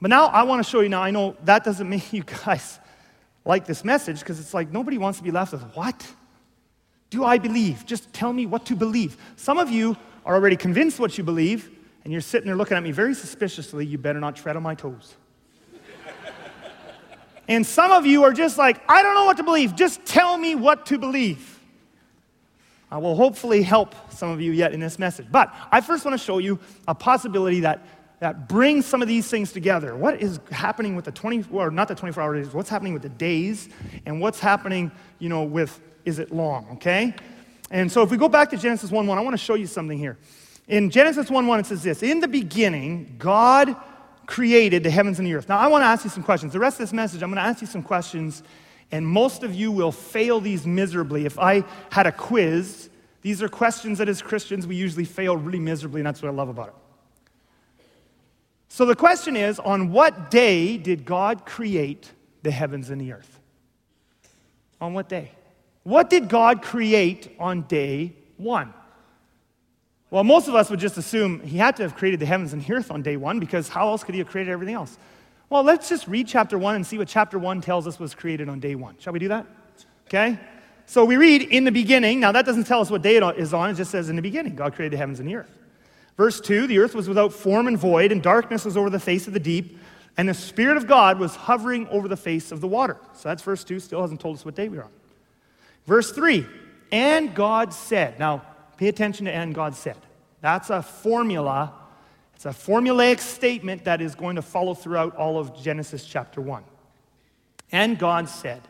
But 0.01 0.09
now 0.09 0.27
I 0.27 0.45
want 0.45 0.65
to 0.65 0.71
show 0.71 0.81
you 0.81 0.89
now, 0.89 1.03
I 1.03 1.11
know 1.11 1.37
that 1.45 1.65
doesn't 1.65 1.89
mean 1.91 2.03
you 2.13 2.23
guys 2.23 2.79
like 3.45 3.67
this 3.67 3.85
message 3.85 4.21
because 4.21 4.41
it's 4.41 4.55
like 4.55 4.73
nobody 4.73 4.99
wants 4.99 5.19
to 5.19 5.25
be 5.25 5.31
left 5.31 5.53
with, 5.53 5.63
what? 5.75 6.07
Do 7.11 7.25
I 7.25 7.39
believe? 7.39 7.85
Just 7.87 8.13
tell 8.13 8.33
me 8.33 8.47
what 8.47 8.67
to 8.67 8.77
believe. 8.77 9.17
Some 9.37 9.59
of 9.59 9.71
you 9.71 9.97
are 10.25 10.35
already 10.35 10.57
convinced 10.57 10.99
what 10.99 11.17
you 11.19 11.25
believe, 11.25 11.71
and 12.03 12.13
you're 12.13 12.23
sitting 12.23 12.47
there 12.47 12.57
looking 12.57 12.77
at 12.77 12.83
me 12.83 12.91
very 12.91 13.15
suspiciously. 13.15 13.87
You 13.87 13.99
better 13.99 14.21
not 14.21 14.37
tread 14.37 14.57
on 14.57 14.63
my 14.63 14.75
toes. 14.75 15.15
and 17.49 17.65
some 17.65 17.93
of 17.93 18.07
you 18.07 18.25
are 18.25 18.33
just 18.33 18.59
like, 18.59 18.81
I 18.89 19.03
don't 19.03 19.15
know 19.15 19.27
what 19.27 19.37
to 19.37 19.43
believe. 19.43 19.77
Just 19.77 20.05
tell 20.05 20.37
me 20.37 20.55
what 20.55 20.87
to 20.87 20.99
believe. 20.99 21.61
I 22.91 22.99
will 22.99 23.17
hopefully 23.17 23.63
help 23.63 23.95
some 24.13 24.31
of 24.31 24.41
you 24.41 24.53
yet 24.53 24.73
in 24.73 24.81
this 24.81 24.99
message. 24.99 25.27
But 25.31 25.53
I 25.73 25.81
first 25.81 26.05
want 26.05 26.19
to 26.19 26.25
show 26.25 26.39
you 26.39 26.59
a 26.87 26.95
possibility 26.95 27.61
that, 27.61 27.85
that 28.25 28.49
brings 28.49 28.87
some 28.87 29.03
of 29.03 29.09
these 29.09 29.29
things 29.29 29.53
together. 29.53 29.95
What 29.95 30.21
is 30.21 30.41
happening 30.51 30.97
with 30.97 31.05
the 31.05 31.13
20, 31.13 31.47
or 31.53 31.71
not 31.71 31.89
the 31.89 31.95
24 31.95 32.23
hour 32.23 32.35
days, 32.35 32.53
what's 32.53 32.71
happening 32.71 32.93
with 32.93 33.03
the 33.03 33.09
days, 33.09 33.69
and 34.07 34.21
what's 34.21 34.41
happening, 34.41 34.91
you 35.19 35.29
know, 35.29 35.45
with 35.45 35.81
is 36.05 36.19
it 36.19 36.33
long, 36.33 36.67
okay? 36.73 37.15
And 37.71 37.91
so 37.91 38.03
if 38.03 38.11
we 38.11 38.17
go 38.17 38.29
back 38.29 38.51
to 38.51 38.57
Genesis 38.57 38.91
1 38.91 39.07
1, 39.07 39.19
I 39.19 39.21
want 39.21 39.35
to 39.35 39.43
show 39.43 39.55
you 39.55 39.67
something 39.67 39.99
here. 39.99 40.19
In 40.69 40.91
Genesis 40.91 41.31
1 41.31 41.47
1, 41.47 41.61
it 41.61 41.67
says 41.67 41.83
this 41.83 42.03
In 42.03 42.21
the 42.21 42.29
beginning, 42.29 43.17
God 43.19 43.77
created 44.27 44.83
the 44.83 44.91
heavens 44.91 45.19
and 45.19 45.29
the 45.29 45.35
earth. 45.35 45.49
Now, 45.49 45.59
I 45.59 45.67
want 45.67 45.83
to 45.83 45.87
ask 45.87 46.05
you 46.05 46.11
some 46.11 46.23
questions. 46.23 46.53
The 46.53 46.59
rest 46.59 46.81
of 46.81 46.87
this 46.87 46.93
message, 46.93 47.23
I'm 47.23 47.29
going 47.29 47.43
to 47.43 47.49
ask 47.49 47.61
you 47.61 47.67
some 47.67 47.83
questions 47.83 48.43
and 48.95 49.07
most 49.07 49.43
of 49.43 49.55
you 49.55 49.73
will 49.73 49.93
fail 49.93 50.41
these 50.41 50.67
miserably. 50.67 51.27
If 51.27 51.39
I 51.39 51.65
had 51.91 52.07
a 52.07 52.13
quiz, 52.13 52.91
these 53.23 53.43
are 53.43 53.49
questions 53.49 53.99
that 53.99 54.09
as 54.09 54.23
Christians 54.23 54.67
we 54.67 54.77
usually 54.77 55.05
fail 55.05 55.37
really 55.37 55.59
miserably, 55.59 56.01
and 56.01 56.07
that's 56.07 56.23
what 56.23 56.29
I 56.29 56.33
love 56.33 56.49
about 56.49 56.69
it. 56.69 56.75
So 58.75 58.85
the 58.85 58.97
question 58.97 59.37
is 59.37 59.61
on 59.61 59.93
what 59.93 60.33
day 60.33 60.77
did 60.77 61.05
God 61.05 61.47
create 61.47 62.11
the 62.43 62.51
heavens 62.51 62.91
and 62.91 63.01
the 63.01 63.13
earth? 63.13 63.39
On 64.81 64.95
what 64.95 65.09
day? 65.09 65.31
What 65.85 66.11
did 66.11 66.29
God 66.29 66.61
create 66.61 67.37
on 67.39 67.63
day 67.69 68.15
one? 68.37 68.75
Well, 70.11 70.25
most 70.25 70.49
of 70.49 70.57
us 70.57 70.71
would 70.71 70.81
just 70.81 70.97
assume 70.97 71.39
he 71.43 71.57
had 71.57 71.77
to 71.77 71.85
have 71.85 71.95
created 71.95 72.19
the 72.19 72.27
heavens 72.27 72.53
and 72.53 72.65
the 72.65 72.75
earth 72.75 72.91
on 72.91 73.01
day 73.01 73.17
one 73.17 73.39
because 73.39 73.69
how 73.69 73.91
else 73.91 74.03
could 74.03 74.17
he 74.17 74.19
have 74.19 74.27
created 74.27 74.51
everything 74.51 74.75
else? 74.75 74.99
Well, 75.51 75.63
let's 75.63 75.89
just 75.89 76.09
read 76.09 76.27
chapter 76.27 76.59
one 76.59 76.75
and 76.75 76.85
see 76.85 76.99
what 76.99 77.07
chapter 77.07 77.39
one 77.39 77.61
tells 77.61 77.87
us 77.87 78.01
was 78.01 78.13
created 78.13 78.49
on 78.49 78.59
day 78.59 78.75
one. 78.75 78.97
Shall 78.99 79.13
we 79.13 79.21
do 79.21 79.29
that? 79.29 79.47
Okay? 80.09 80.37
So 80.87 81.05
we 81.05 81.17
read 81.17 81.43
in 81.43 81.63
the 81.63 81.71
beginning. 81.71 82.19
Now, 82.19 82.33
that 82.33 82.45
doesn't 82.45 82.65
tell 82.65 82.81
us 82.81 82.91
what 82.91 83.03
day 83.03 83.19
it 83.19 83.39
is 83.39 83.55
on, 83.55 83.71
it 83.71 83.75
just 83.75 83.93
says 83.93 84.09
in 84.09 84.17
the 84.17 84.23
beginning, 84.23 84.57
God 84.57 84.75
created 84.75 84.95
the 84.95 84.99
heavens 84.99 85.21
and 85.21 85.29
the 85.29 85.37
earth. 85.37 85.64
Verse 86.17 86.41
2 86.41 86.67
The 86.67 86.79
earth 86.79 86.95
was 86.95 87.09
without 87.09 87.33
form 87.33 87.67
and 87.67 87.79
void, 87.79 88.13
and 88.13 88.23
darkness 88.23 88.65
was 88.65 88.77
over 88.77 88.91
the 88.91 89.01
face 89.01 89.27
of 89.27 89.33
the 89.33 89.41
deep, 89.41 89.79
and 90.17 90.29
the 90.29 90.35
Spirit 90.35 90.77
of 90.77 90.87
God 90.87 91.19
was 91.19 91.35
hovering 91.35 91.89
over 91.89 92.09
the 92.09 92.17
face 92.17 92.53
of 92.53 92.61
the 92.61 92.69
water. 92.69 92.97
So 93.15 93.29
that's 93.29 93.43
verse 93.43 93.65
2, 93.65 93.81
still 93.81 94.01
hasn't 94.01 94.21
told 94.21 94.37
us 94.37 94.45
what 94.45 94.55
day 94.55 94.69
we're 94.69 94.85
on. 94.85 94.91
Verse 95.87 96.13
3 96.13 96.47
And 96.93 97.35
God 97.35 97.73
said, 97.73 98.19
Now, 98.19 98.43
pay 98.77 98.89
attention 98.89 99.27
to 99.27 99.33
and 99.33 99.55
God 99.55 99.75
said. 99.75 99.97
That's 100.41 100.71
a 100.71 100.83
formula. 100.83 101.73
It's 102.35 102.47
a 102.47 102.51
formulaic 102.51 103.21
statement 103.21 103.85
that 103.85 104.01
is 104.01 104.15
going 104.15 104.37
to 104.37 104.43
follow 104.43 104.75
throughout 104.75 105.17
all 105.17 105.39
of 105.39 105.61
Genesis 105.61 106.05
chapter 106.05 106.41
1. 106.41 106.63
And 107.73 107.99
God 107.99 108.29
said, 108.29 108.61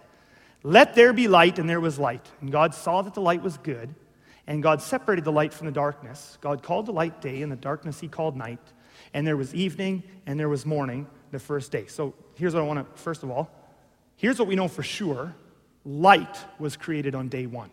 Let 0.62 0.94
there 0.94 1.12
be 1.12 1.28
light, 1.28 1.58
and 1.58 1.68
there 1.68 1.80
was 1.80 1.98
light. 1.98 2.26
And 2.40 2.52
God 2.52 2.74
saw 2.74 3.02
that 3.02 3.14
the 3.14 3.20
light 3.20 3.42
was 3.42 3.56
good. 3.58 3.94
And 4.46 4.62
God 4.62 4.82
separated 4.82 5.24
the 5.24 5.32
light 5.32 5.52
from 5.54 5.66
the 5.66 5.72
darkness. 5.72 6.38
God 6.40 6.62
called 6.62 6.86
the 6.86 6.92
light 6.92 7.20
day, 7.20 7.42
and 7.42 7.50
the 7.50 7.56
darkness 7.56 8.00
he 8.00 8.08
called 8.08 8.36
night. 8.36 8.60
And 9.12 9.26
there 9.26 9.36
was 9.36 9.54
evening, 9.54 10.02
and 10.26 10.38
there 10.38 10.48
was 10.48 10.66
morning, 10.66 11.06
the 11.30 11.38
first 11.38 11.72
day. 11.72 11.86
So 11.86 12.14
here's 12.34 12.54
what 12.54 12.60
I 12.60 12.66
want 12.66 12.94
to, 12.96 13.02
first 13.02 13.22
of 13.22 13.30
all, 13.30 13.50
here's 14.16 14.38
what 14.38 14.48
we 14.48 14.54
know 14.54 14.68
for 14.68 14.82
sure 14.82 15.34
light 15.84 16.38
was 16.58 16.76
created 16.76 17.14
on 17.14 17.28
day 17.28 17.46
one. 17.46 17.70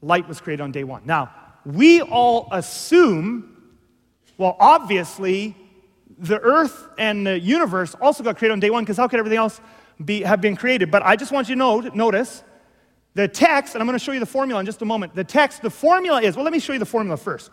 Light 0.00 0.26
was 0.28 0.40
created 0.40 0.62
on 0.62 0.72
day 0.72 0.84
one. 0.84 1.02
Now, 1.04 1.30
we 1.64 2.00
all 2.00 2.48
assume, 2.52 3.76
well, 4.38 4.56
obviously, 4.58 5.56
the 6.18 6.38
earth 6.40 6.88
and 6.96 7.26
the 7.26 7.38
universe 7.38 7.94
also 8.00 8.22
got 8.22 8.38
created 8.38 8.52
on 8.52 8.60
day 8.60 8.70
one 8.70 8.84
because 8.84 8.96
how 8.96 9.08
could 9.08 9.18
everything 9.18 9.38
else 9.38 9.60
be, 10.02 10.22
have 10.22 10.40
been 10.40 10.56
created? 10.56 10.90
But 10.90 11.02
I 11.02 11.16
just 11.16 11.32
want 11.32 11.48
you 11.48 11.56
to 11.56 11.96
notice 11.96 12.42
the 13.16 13.26
text, 13.26 13.74
and 13.74 13.80
I'm 13.80 13.86
going 13.86 13.98
to 13.98 14.04
show 14.04 14.12
you 14.12 14.20
the 14.20 14.26
formula 14.26 14.60
in 14.60 14.66
just 14.66 14.82
a 14.82 14.84
moment. 14.84 15.14
The 15.14 15.24
text, 15.24 15.62
the 15.62 15.70
formula 15.70 16.20
is, 16.20 16.36
well, 16.36 16.44
let 16.44 16.52
me 16.52 16.58
show 16.58 16.74
you 16.74 16.78
the 16.78 16.84
formula 16.84 17.16
first. 17.16 17.50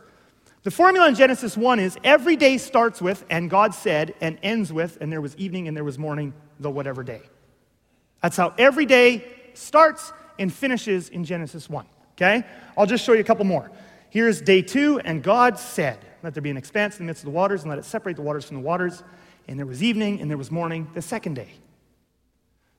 The 0.63 0.71
formula 0.71 1.07
in 1.07 1.15
Genesis 1.15 1.55
1 1.55 1.79
is 1.79 1.97
every 2.03 2.35
day 2.35 2.57
starts 2.57 3.01
with, 3.01 3.23
and 3.29 3.49
God 3.49 3.73
said, 3.73 4.13
and 4.19 4.37
ends 4.43 4.73
with, 4.73 4.97
and 4.99 5.09
there 5.09 5.21
was 5.21 5.37
evening 5.37 5.69
and 5.69 5.75
there 5.75 5.85
was 5.85 5.97
morning, 5.97 6.33
the 6.59 6.69
whatever 6.69 7.01
day. 7.01 7.21
That's 8.21 8.35
how 8.35 8.53
every 8.57 8.85
day 8.85 9.25
starts 9.53 10.11
and 10.37 10.51
finishes 10.51 11.07
in 11.07 11.23
Genesis 11.23 11.69
1. 11.69 11.85
Okay? 12.15 12.43
I'll 12.77 12.85
just 12.85 13.05
show 13.05 13.13
you 13.13 13.21
a 13.21 13.25
couple 13.25 13.45
more. 13.45 13.71
Here's 14.09 14.41
day 14.41 14.61
two, 14.61 14.99
and 14.99 15.23
God 15.23 15.57
said, 15.57 15.97
Let 16.23 16.33
there 16.33 16.43
be 16.43 16.49
an 16.49 16.57
expanse 16.57 16.99
in 16.99 17.05
the 17.05 17.09
midst 17.09 17.23
of 17.23 17.27
the 17.27 17.31
waters, 17.31 17.61
and 17.61 17.69
let 17.69 17.79
it 17.79 17.85
separate 17.85 18.17
the 18.17 18.21
waters 18.21 18.43
from 18.43 18.57
the 18.57 18.63
waters. 18.63 19.01
And 19.47 19.57
there 19.57 19.65
was 19.65 19.81
evening, 19.81 20.19
and 20.19 20.29
there 20.29 20.37
was 20.37 20.51
morning, 20.51 20.89
the 20.93 21.01
second 21.01 21.35
day. 21.35 21.51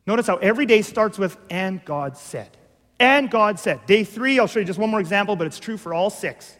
Notice 0.06 0.26
how 0.26 0.36
every 0.36 0.66
day 0.66 0.82
starts 0.82 1.18
with, 1.18 1.38
and 1.48 1.82
God 1.86 2.18
said. 2.18 2.58
And 3.04 3.30
God 3.30 3.60
said. 3.60 3.84
Day 3.84 4.02
three, 4.02 4.38
I'll 4.38 4.46
show 4.46 4.60
you 4.60 4.64
just 4.64 4.78
one 4.78 4.88
more 4.88 4.98
example, 4.98 5.36
but 5.36 5.46
it's 5.46 5.58
true 5.58 5.76
for 5.76 5.92
all 5.92 6.08
six. 6.08 6.56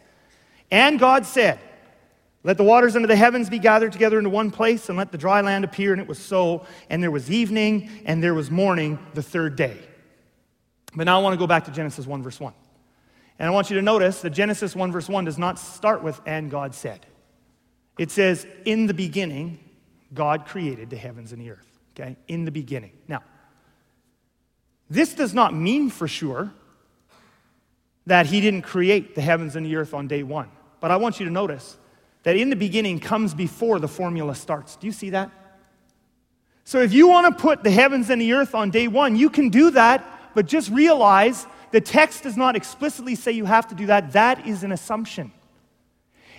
And 0.69 0.99
God 0.99 1.25
said, 1.25 1.59
Let 2.43 2.57
the 2.57 2.63
waters 2.63 2.95
under 2.95 3.07
the 3.07 3.15
heavens 3.15 3.49
be 3.49 3.57
gathered 3.57 3.91
together 3.91 4.19
into 4.19 4.29
one 4.29 4.51
place, 4.51 4.87
and 4.87 4.95
let 4.95 5.11
the 5.11 5.17
dry 5.17 5.41
land 5.41 5.65
appear. 5.65 5.91
And 5.91 5.99
it 5.99 6.07
was 6.07 6.19
so. 6.19 6.67
And 6.87 7.01
there 7.01 7.09
was 7.09 7.31
evening, 7.31 7.89
and 8.05 8.21
there 8.21 8.35
was 8.35 8.51
morning 8.51 8.99
the 9.15 9.23
third 9.23 9.55
day. 9.55 9.75
But 10.95 11.05
now 11.05 11.19
I 11.19 11.23
want 11.23 11.33
to 11.33 11.39
go 11.39 11.47
back 11.47 11.65
to 11.65 11.71
Genesis 11.71 12.05
1, 12.05 12.21
verse 12.21 12.39
1. 12.39 12.53
And 13.39 13.47
I 13.47 13.51
want 13.51 13.71
you 13.71 13.77
to 13.77 13.81
notice 13.81 14.21
that 14.21 14.29
Genesis 14.29 14.75
1, 14.75 14.91
verse 14.91 15.09
1 15.09 15.25
does 15.25 15.39
not 15.39 15.57
start 15.57 16.03
with, 16.03 16.21
and 16.27 16.51
God 16.51 16.75
said. 16.75 17.07
It 17.97 18.11
says, 18.11 18.45
In 18.65 18.85
the 18.85 18.93
beginning, 18.93 19.59
God 20.13 20.45
created 20.45 20.91
the 20.91 20.97
heavens 20.97 21.31
and 21.31 21.41
the 21.41 21.49
earth. 21.49 21.79
Okay? 21.99 22.17
In 22.27 22.45
the 22.45 22.51
beginning. 22.51 22.91
Now, 23.07 23.23
this 24.89 25.13
does 25.13 25.33
not 25.33 25.53
mean 25.53 25.89
for 25.89 26.07
sure 26.07 26.53
that 28.05 28.27
he 28.27 28.41
didn't 28.41 28.61
create 28.61 29.15
the 29.15 29.21
heavens 29.21 29.55
and 29.55 29.65
the 29.65 29.75
earth 29.75 29.93
on 29.93 30.07
day 30.07 30.23
one. 30.23 30.49
But 30.79 30.91
I 30.91 30.97
want 30.97 31.19
you 31.19 31.25
to 31.25 31.31
notice 31.31 31.77
that 32.23 32.35
in 32.35 32.49
the 32.49 32.55
beginning 32.55 32.99
comes 32.99 33.33
before 33.33 33.79
the 33.79 33.87
formula 33.87 34.35
starts. 34.35 34.75
Do 34.75 34.87
you 34.87 34.93
see 34.93 35.11
that? 35.11 35.31
So 36.63 36.81
if 36.81 36.93
you 36.93 37.07
want 37.07 37.35
to 37.35 37.41
put 37.41 37.63
the 37.63 37.71
heavens 37.71 38.09
and 38.09 38.21
the 38.21 38.33
earth 38.33 38.55
on 38.55 38.71
day 38.71 38.87
one, 38.87 39.15
you 39.15 39.29
can 39.29 39.49
do 39.49 39.71
that, 39.71 40.03
but 40.33 40.45
just 40.47 40.69
realize 40.71 41.45
the 41.71 41.81
text 41.81 42.23
does 42.23 42.37
not 42.37 42.55
explicitly 42.55 43.15
say 43.15 43.31
you 43.31 43.45
have 43.45 43.67
to 43.67 43.75
do 43.75 43.87
that. 43.87 44.13
That 44.13 44.47
is 44.47 44.63
an 44.63 44.71
assumption. 44.71 45.31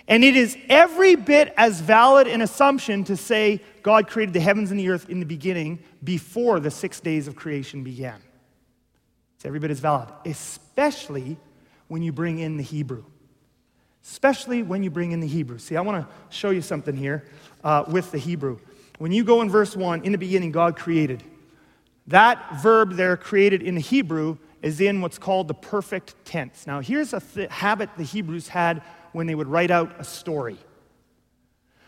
And 0.07 0.23
it 0.23 0.37
is 0.37 0.57
every 0.69 1.15
bit 1.15 1.53
as 1.57 1.81
valid 1.81 2.27
an 2.27 2.41
assumption 2.41 3.03
to 3.05 3.17
say 3.17 3.61
God 3.83 4.07
created 4.07 4.33
the 4.33 4.39
heavens 4.39 4.71
and 4.71 4.79
the 4.79 4.89
earth 4.89 5.09
in 5.09 5.19
the 5.19 5.25
beginning 5.25 5.79
before 6.03 6.59
the 6.59 6.71
six 6.71 6.99
days 7.01 7.27
of 7.27 7.35
creation 7.35 7.83
began. 7.83 8.21
It's 9.37 9.45
every 9.45 9.59
bit 9.59 9.69
as 9.69 9.79
valid, 9.79 10.09
especially 10.25 11.37
when 11.87 12.01
you 12.01 12.11
bring 12.11 12.39
in 12.39 12.57
the 12.57 12.63
Hebrew. 12.63 13.03
Especially 14.03 14.63
when 14.63 14.81
you 14.83 14.89
bring 14.89 15.11
in 15.11 15.19
the 15.19 15.27
Hebrew. 15.27 15.59
See, 15.59 15.75
I 15.75 15.81
want 15.81 16.03
to 16.03 16.35
show 16.35 16.49
you 16.49 16.61
something 16.61 16.95
here 16.95 17.25
uh, 17.63 17.83
with 17.87 18.11
the 18.11 18.17
Hebrew. 18.17 18.59
When 18.97 19.11
you 19.11 19.23
go 19.23 19.41
in 19.41 19.49
verse 19.49 19.75
1, 19.75 20.05
in 20.05 20.11
the 20.11 20.17
beginning, 20.17 20.51
God 20.51 20.75
created. 20.75 21.23
That 22.07 22.61
verb 22.63 22.93
there, 22.93 23.15
created 23.15 23.61
in 23.61 23.75
the 23.75 23.81
Hebrew, 23.81 24.37
is 24.63 24.81
in 24.81 25.01
what's 25.01 25.19
called 25.19 25.47
the 25.47 25.53
perfect 25.53 26.15
tense. 26.25 26.65
Now, 26.65 26.79
here's 26.79 27.13
a 27.13 27.19
th- 27.19 27.51
habit 27.51 27.89
the 27.95 28.03
Hebrews 28.03 28.47
had 28.47 28.81
when 29.11 29.27
they 29.27 29.35
would 29.35 29.47
write 29.47 29.69
out 29.69 29.93
a 29.99 30.03
story. 30.03 30.57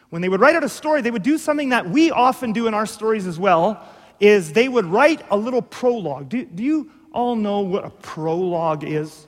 When 0.10 0.22
they 0.22 0.30
would 0.30 0.40
write 0.40 0.56
out 0.56 0.64
a 0.64 0.70
story, 0.70 1.02
they 1.02 1.12
would 1.12 1.24
do 1.24 1.38
something 1.38 1.70
that 1.70 1.90
we 1.90 2.12
often 2.12 2.54
do 2.54 2.68
in 2.68 2.76
our 2.76 2.86
stories 2.86 3.26
as 3.26 3.40
well, 3.40 3.84
is 4.20 4.54
they 4.54 4.68
would 4.68 4.86
write 4.86 5.22
a 5.32 5.38
little 5.38 5.62
prologue. 5.62 6.30
Do, 6.30 6.46
do 6.46 6.64
you 6.64 6.92
all 7.14 7.36
know 7.36 7.62
what 7.62 7.86
a 7.86 7.90
prologue 7.90 8.84
is? 8.84 9.28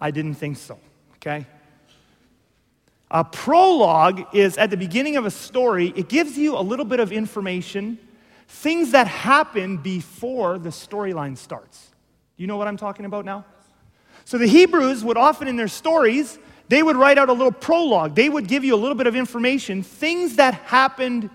I 0.00 0.10
didn't 0.10 0.34
think 0.34 0.56
so, 0.56 0.78
okay? 1.16 1.46
A 3.10 3.24
prologue 3.24 4.34
is 4.34 4.56
at 4.56 4.70
the 4.70 4.76
beginning 4.76 5.16
of 5.16 5.26
a 5.26 5.30
story, 5.30 5.92
it 5.94 6.08
gives 6.08 6.36
you 6.38 6.56
a 6.56 6.60
little 6.60 6.84
bit 6.84 6.98
of 6.98 7.12
information, 7.12 7.98
things 8.48 8.92
that 8.92 9.06
happen 9.06 9.76
before 9.76 10.58
the 10.58 10.70
storyline 10.70 11.36
starts. 11.36 11.90
You 12.36 12.46
know 12.46 12.56
what 12.56 12.68
I'm 12.68 12.76
talking 12.76 13.04
about 13.04 13.24
now? 13.24 13.44
So 14.24 14.38
the 14.38 14.46
Hebrews 14.46 15.04
would 15.04 15.16
often 15.16 15.48
in 15.48 15.56
their 15.56 15.68
stories, 15.68 16.38
they 16.68 16.82
would 16.82 16.96
write 16.96 17.18
out 17.18 17.28
a 17.28 17.32
little 17.32 17.52
prologue. 17.52 18.14
They 18.14 18.28
would 18.28 18.46
give 18.46 18.64
you 18.64 18.74
a 18.74 18.76
little 18.76 18.94
bit 18.94 19.06
of 19.06 19.14
information, 19.14 19.82
things 19.82 20.36
that 20.36 20.54
happened 20.54 21.28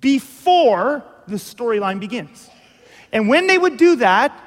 before 0.00 1.04
the 1.26 1.36
storyline 1.36 1.98
begins. 1.98 2.48
And 3.12 3.28
when 3.28 3.46
they 3.46 3.58
would 3.58 3.76
do 3.76 3.96
that, 3.96 4.38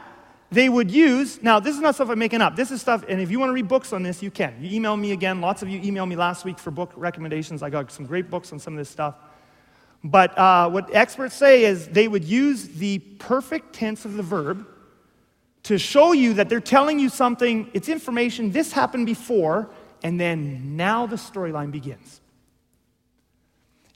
they 0.52 0.68
would 0.68 0.92
use, 0.92 1.42
now 1.42 1.62
this 1.62 1.76
is 1.76 1.82
not 1.82 1.96
stuff 1.96 2.10
I'm 2.10 2.20
making 2.20 2.42
up. 2.42 2.58
This 2.58 2.72
is 2.72 2.82
stuff, 2.82 3.06
and 3.08 3.22
if 3.22 3.32
you 3.32 3.40
want 3.40 3.50
to 3.50 3.54
read 3.54 3.70
books 3.70 3.94
on 3.94 4.04
this, 4.04 4.22
you 4.22 4.30
can. 4.30 4.54
You 4.60 4.76
email 4.76 4.98
me 4.98 5.14
again. 5.14 5.40
Lots 5.40 5.62
of 5.62 5.70
you 5.70 5.80
emailed 5.80 6.10
me 6.10 6.18
last 6.18 6.44
week 6.44 6.60
for 6.60 6.72
book 6.72 6.92
recommendations. 6.98 7.64
I 7.64 7.70
got 7.70 7.90
some 7.90 8.06
great 8.06 8.30
books 8.30 8.52
on 8.52 8.60
some 8.60 8.74
of 8.74 8.78
this 8.78 8.90
stuff. 8.90 9.16
But 10.04 10.38
uh, 10.38 10.70
what 10.70 10.94
experts 10.94 11.36
say 11.36 11.64
is 11.64 11.88
they 11.88 12.08
would 12.08 12.26
use 12.26 12.68
the 12.68 13.00
perfect 13.00 13.74
tense 13.74 14.04
of 14.04 14.16
the 14.16 14.24
verb 14.24 14.68
to 15.64 15.78
show 15.78 16.12
you 16.12 16.34
that 16.34 16.50
they're 16.50 16.60
telling 16.60 17.00
you 17.00 17.08
something, 17.08 17.70
it's 17.74 17.88
information, 17.88 18.52
this 18.52 18.74
happened 18.74 19.06
before, 19.06 19.70
and 20.04 20.20
then 20.20 20.76
now 20.76 21.06
the 21.06 21.16
storyline 21.16 21.72
begins. 21.72 22.20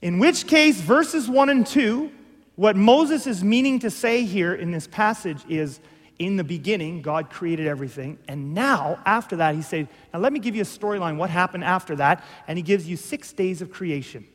In 0.00 0.18
which 0.18 0.46
case, 0.46 0.80
verses 0.80 1.28
1 1.28 1.48
and 1.50 1.66
2, 1.66 2.10
what 2.54 2.76
Moses 2.76 3.26
is 3.26 3.44
meaning 3.44 3.80
to 3.80 3.90
say 3.90 4.24
here 4.24 4.54
in 4.54 4.70
this 4.70 4.86
passage 4.86 5.44
is 5.48 5.80
in 6.18 6.36
the 6.36 6.44
beginning, 6.44 7.02
God 7.02 7.30
created 7.30 7.66
everything. 7.66 8.18
And 8.28 8.54
now, 8.54 8.98
after 9.04 9.36
that, 9.36 9.54
he 9.54 9.62
said, 9.62 9.88
Now 10.12 10.20
let 10.20 10.32
me 10.32 10.38
give 10.38 10.54
you 10.54 10.62
a 10.62 10.66
storyline, 10.66 11.16
what 11.16 11.30
happened 11.30 11.64
after 11.64 11.96
that. 11.96 12.24
And 12.48 12.58
he 12.58 12.62
gives 12.62 12.88
you 12.88 12.96
six 12.96 13.32
days 13.32 13.60
of 13.60 13.70
creation. 13.70 14.26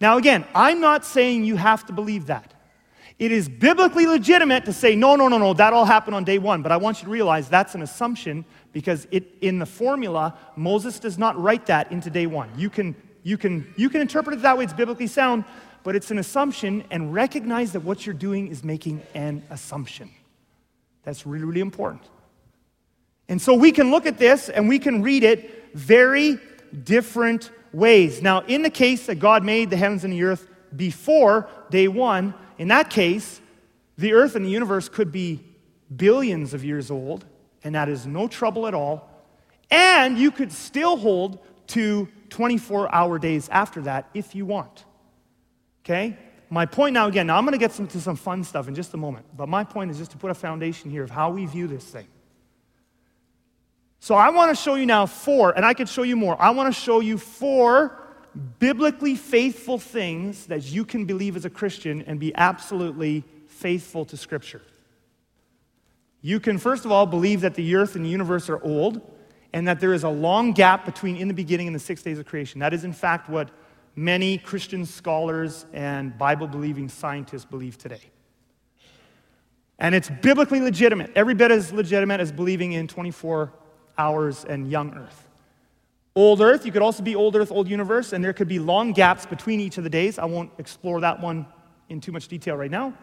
Now, 0.00 0.18
again, 0.18 0.44
I'm 0.54 0.80
not 0.80 1.04
saying 1.04 1.44
you 1.44 1.56
have 1.56 1.86
to 1.86 1.92
believe 1.92 2.26
that. 2.26 2.52
It 3.18 3.32
is 3.32 3.48
biblically 3.48 4.06
legitimate 4.06 4.66
to 4.66 4.74
say, 4.74 4.94
no, 4.94 5.16
no, 5.16 5.28
no, 5.28 5.38
no, 5.38 5.54
that 5.54 5.72
all 5.72 5.86
happened 5.86 6.14
on 6.14 6.24
day 6.24 6.38
one. 6.38 6.62
But 6.62 6.70
I 6.70 6.76
want 6.76 6.98
you 6.98 7.06
to 7.06 7.10
realize 7.10 7.48
that's 7.48 7.74
an 7.74 7.80
assumption 7.80 8.44
because 8.72 9.06
it, 9.10 9.24
in 9.40 9.58
the 9.58 9.64
formula, 9.64 10.36
Moses 10.54 10.98
does 10.98 11.16
not 11.16 11.40
write 11.40 11.66
that 11.66 11.90
into 11.90 12.10
day 12.10 12.26
one. 12.26 12.50
You 12.58 12.68
can, 12.68 12.94
you, 13.22 13.38
can, 13.38 13.72
you 13.76 13.88
can 13.88 14.02
interpret 14.02 14.38
it 14.38 14.42
that 14.42 14.58
way, 14.58 14.64
it's 14.64 14.74
biblically 14.74 15.06
sound, 15.06 15.44
but 15.82 15.96
it's 15.96 16.10
an 16.10 16.18
assumption, 16.18 16.84
and 16.90 17.14
recognize 17.14 17.72
that 17.72 17.80
what 17.80 18.04
you're 18.04 18.14
doing 18.14 18.48
is 18.48 18.62
making 18.62 19.00
an 19.14 19.42
assumption. 19.48 20.10
That's 21.06 21.24
really, 21.24 21.44
really 21.44 21.60
important. 21.60 22.02
And 23.28 23.40
so 23.40 23.54
we 23.54 23.70
can 23.70 23.92
look 23.92 24.06
at 24.06 24.18
this 24.18 24.48
and 24.48 24.68
we 24.68 24.80
can 24.80 25.02
read 25.02 25.22
it 25.22 25.70
very 25.72 26.38
different 26.82 27.52
ways. 27.72 28.20
Now, 28.20 28.40
in 28.40 28.62
the 28.62 28.70
case 28.70 29.06
that 29.06 29.20
God 29.20 29.44
made 29.44 29.70
the 29.70 29.76
heavens 29.76 30.02
and 30.02 30.12
the 30.12 30.24
earth 30.24 30.48
before 30.74 31.48
day 31.70 31.86
one, 31.86 32.34
in 32.58 32.68
that 32.68 32.90
case, 32.90 33.40
the 33.96 34.14
earth 34.14 34.34
and 34.34 34.44
the 34.44 34.50
universe 34.50 34.88
could 34.88 35.12
be 35.12 35.44
billions 35.94 36.52
of 36.52 36.64
years 36.64 36.90
old, 36.90 37.24
and 37.62 37.76
that 37.76 37.88
is 37.88 38.04
no 38.04 38.26
trouble 38.26 38.66
at 38.66 38.74
all. 38.74 39.08
And 39.70 40.18
you 40.18 40.32
could 40.32 40.50
still 40.50 40.96
hold 40.96 41.38
to 41.68 42.08
24 42.30 42.92
hour 42.92 43.20
days 43.20 43.48
after 43.50 43.80
that 43.82 44.08
if 44.12 44.34
you 44.34 44.44
want. 44.44 44.84
Okay? 45.84 46.18
My 46.48 46.64
point 46.66 46.94
now, 46.94 47.08
again, 47.08 47.26
now 47.26 47.36
I'm 47.36 47.44
going 47.44 47.52
to 47.52 47.58
get 47.58 47.72
some, 47.72 47.86
to 47.88 48.00
some 48.00 48.16
fun 48.16 48.44
stuff 48.44 48.68
in 48.68 48.74
just 48.74 48.94
a 48.94 48.96
moment, 48.96 49.26
but 49.36 49.48
my 49.48 49.64
point 49.64 49.90
is 49.90 49.98
just 49.98 50.12
to 50.12 50.16
put 50.16 50.30
a 50.30 50.34
foundation 50.34 50.90
here 50.90 51.02
of 51.02 51.10
how 51.10 51.30
we 51.30 51.46
view 51.46 51.66
this 51.66 51.84
thing. 51.84 52.06
So 53.98 54.14
I 54.14 54.30
want 54.30 54.56
to 54.56 54.62
show 54.62 54.76
you 54.76 54.86
now 54.86 55.06
four, 55.06 55.50
and 55.50 55.64
I 55.64 55.74
could 55.74 55.88
show 55.88 56.04
you 56.04 56.16
more. 56.16 56.40
I 56.40 56.50
want 56.50 56.72
to 56.72 56.80
show 56.80 57.00
you 57.00 57.18
four 57.18 58.00
biblically 58.58 59.16
faithful 59.16 59.78
things 59.78 60.46
that 60.46 60.70
you 60.70 60.84
can 60.84 61.06
believe 61.06 61.36
as 61.36 61.44
a 61.44 61.50
Christian 61.50 62.02
and 62.02 62.20
be 62.20 62.34
absolutely 62.34 63.24
faithful 63.48 64.04
to 64.04 64.16
Scripture. 64.16 64.62
You 66.20 66.38
can, 66.40 66.58
first 66.58 66.84
of 66.84 66.92
all, 66.92 67.06
believe 67.06 67.40
that 67.40 67.54
the 67.54 67.74
earth 67.76 67.96
and 67.96 68.04
the 68.04 68.08
universe 68.08 68.48
are 68.48 68.62
old 68.62 69.00
and 69.52 69.66
that 69.68 69.80
there 69.80 69.94
is 69.94 70.04
a 70.04 70.08
long 70.08 70.52
gap 70.52 70.84
between 70.84 71.16
in 71.16 71.28
the 71.28 71.34
beginning 71.34 71.66
and 71.66 71.74
the 71.74 71.80
six 71.80 72.02
days 72.02 72.18
of 72.18 72.26
creation. 72.26 72.60
That 72.60 72.74
is, 72.74 72.84
in 72.84 72.92
fact, 72.92 73.30
what 73.30 73.48
many 73.96 74.36
Christian 74.36 74.84
scholars 74.84 75.64
and 75.72 76.16
Bible 76.16 76.46
believing 76.46 76.88
scientists 76.88 77.46
believe 77.46 77.78
today. 77.78 78.02
And 79.78 79.94
it's 79.94 80.08
biblically 80.08 80.60
legitimate, 80.60 81.10
every 81.16 81.34
bit 81.34 81.50
as 81.50 81.72
legitimate 81.72 82.20
as 82.20 82.30
believing 82.30 82.72
in 82.72 82.86
24 82.86 83.52
hours 83.98 84.44
and 84.44 84.70
young 84.70 84.94
earth. 84.94 85.26
Old 86.14 86.40
earth, 86.40 86.64
you 86.64 86.72
could 86.72 86.82
also 86.82 87.02
be 87.02 87.14
old 87.14 87.36
earth, 87.36 87.50
old 87.50 87.68
universe, 87.68 88.12
and 88.12 88.24
there 88.24 88.32
could 88.32 88.48
be 88.48 88.58
long 88.58 88.92
gaps 88.92 89.26
between 89.26 89.60
each 89.60 89.76
of 89.76 89.84
the 89.84 89.90
days. 89.90 90.18
I 90.18 90.24
won't 90.24 90.50
explore 90.58 91.00
that 91.00 91.20
one 91.20 91.46
in 91.90 92.00
too 92.00 92.12
much 92.12 92.28
detail 92.28 92.56
right 92.56 92.70
now. 92.70 92.94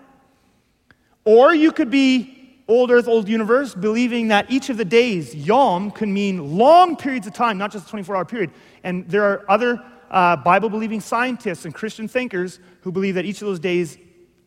Or 1.26 1.54
you 1.54 1.72
could 1.72 1.92
be 1.92 2.60
old 2.68 2.90
earth, 2.90 3.08
old 3.08 3.30
universe, 3.30 3.76
believing 3.76 4.30
that 4.30 4.50
each 4.50 4.70
of 4.70 4.78
the 4.78 4.86
days, 4.86 5.36
yom, 5.36 5.92
can 5.92 6.12
mean 6.12 6.58
long 6.58 6.96
periods 6.96 7.28
of 7.28 7.34
time, 7.34 7.58
not 7.58 7.72
just 7.72 7.88
a 7.88 7.90
24 7.90 8.16
hour 8.16 8.26
period. 8.26 8.52
And 8.84 9.08
there 9.08 9.24
are 9.24 9.46
other 9.48 9.84
uh, 10.14 10.36
Bible 10.36 10.70
believing 10.70 11.02
scientists 11.02 11.66
and 11.66 11.74
Christian 11.74 12.08
thinkers 12.08 12.60
who 12.82 12.92
believe 12.92 13.16
that 13.16 13.26
each 13.26 13.42
of 13.42 13.48
those 13.48 13.60
days 13.60 13.98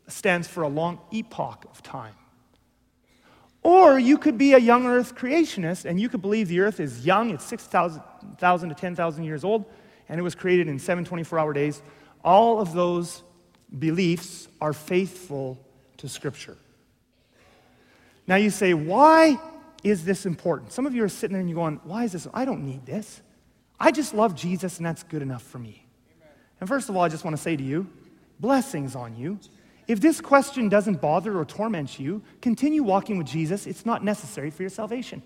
stands 0.07 0.46
for 0.46 0.62
a 0.62 0.68
long 0.68 1.00
epoch 1.11 1.66
of 1.68 1.83
time. 1.83 2.14
Or 3.64 3.98
you 3.98 4.16
could 4.16 4.38
be 4.38 4.52
a 4.52 4.59
young 4.59 4.87
earth 4.87 5.16
creationist 5.16 5.85
and 5.85 6.00
you 6.00 6.09
could 6.09 6.22
believe 6.22 6.46
the 6.46 6.61
earth 6.61 6.79
is 6.79 7.05
young, 7.05 7.31
it's 7.31 7.44
6,000 7.44 8.00
to 8.40 8.74
10,000 8.76 9.24
years 9.24 9.42
old, 9.42 9.64
and 10.09 10.20
it 10.20 10.22
was 10.22 10.37
created 10.37 10.68
in 10.68 10.79
seven 10.79 11.05
24 11.05 11.37
hour 11.37 11.52
days. 11.52 11.83
All 12.22 12.61
of 12.61 12.72
those 12.72 13.24
beliefs 13.76 14.46
are 14.61 14.72
faithful 14.72 15.59
to 15.96 16.09
Scripture. 16.09 16.57
Now 18.29 18.37
you 18.37 18.50
say, 18.50 18.72
why 18.72 19.40
is 19.83 20.05
this 20.05 20.26
important? 20.26 20.70
Some 20.70 20.87
of 20.87 20.94
you 20.94 21.02
are 21.02 21.09
sitting 21.09 21.33
there 21.33 21.40
and 21.40 21.50
you're 21.50 21.59
going, 21.59 21.81
why 21.83 22.05
is 22.05 22.12
this? 22.12 22.29
I 22.33 22.44
don't 22.44 22.64
need 22.64 22.87
this. 22.87 23.20
I 23.79 23.91
just 23.91 24.15
love 24.15 24.35
Jesus 24.35 24.79
and 24.79 24.87
that's 24.87 25.03
good 25.03 25.23
enough 25.23 25.43
for 25.43 25.59
me. 25.59 25.87
Amen. 26.19 26.33
And 26.61 26.69
first 26.69 26.89
of 26.89 26.97
all, 26.97 27.03
I 27.03 27.09
just 27.09 27.25
want 27.25 27.37
to 27.37 27.43
say 27.43 27.57
to 27.57 27.62
you, 27.62 27.87
blessings 28.41 28.97
on 28.97 29.17
you. 29.17 29.39
If 29.87 30.01
this 30.01 30.21
question 30.21 30.69
doesn't 30.69 31.01
bother 31.01 31.39
or 31.39 31.45
torment 31.45 32.01
you, 32.01 32.23
continue 32.41 32.83
walking 32.83 33.19
with 33.19 33.27
Jesus. 33.27 33.67
It's 33.67 33.87
not 33.87 34.03
necessary 34.03 34.51
for 34.51 34.62
your 34.62 34.71
salvation. 34.71 35.23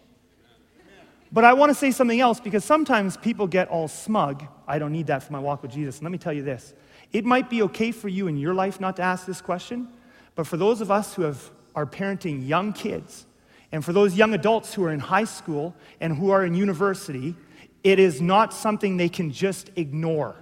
But 1.33 1.45
I 1.45 1.53
want 1.53 1.71
to 1.71 1.75
say 1.75 1.93
something 1.93 2.21
else 2.21 2.41
because 2.41 2.65
sometimes 2.65 3.17
people 3.17 3.47
get 3.47 3.69
all 3.69 3.89
smug. 3.89 4.45
I 4.67 4.79
don't 4.79 4.93
need 4.93 5.07
that 5.07 5.23
for 5.23 5.33
my 5.33 5.39
walk 5.39 5.63
with 5.63 5.71
Jesus. 5.71 5.99
And 5.99 6.05
let 6.05 6.13
me 6.13 6.19
tell 6.19 6.33
you 6.33 6.43
this 6.43 6.75
it 7.13 7.25
might 7.25 7.49
be 7.49 7.63
okay 7.63 7.93
for 7.93 8.09
you 8.09 8.27
in 8.27 8.37
your 8.37 8.55
life 8.55 8.81
not 8.81 8.97
to 8.97 9.03
ask 9.03 9.27
this 9.27 9.41
question, 9.41 9.89
but 10.35 10.47
for 10.47 10.57
those 10.57 10.81
of 10.81 10.91
us 10.91 11.15
who 11.15 11.23
have, 11.23 11.51
are 11.75 11.87
parenting 11.87 12.47
young 12.47 12.73
kids, 12.73 13.27
and 13.73 13.85
for 13.85 13.93
those 13.93 14.17
young 14.17 14.35
adults 14.35 14.75
who 14.75 14.85
are 14.85 14.93
in 14.93 15.01
high 15.01 15.25
school 15.25 15.75
and 16.01 16.17
who 16.17 16.31
are 16.31 16.45
in 16.45 16.55
university, 16.55 17.37
it 17.83 17.99
is 17.99 18.21
not 18.21 18.53
something 18.53 18.97
they 18.97 19.09
can 19.09 19.31
just 19.31 19.71
ignore. 19.77 20.37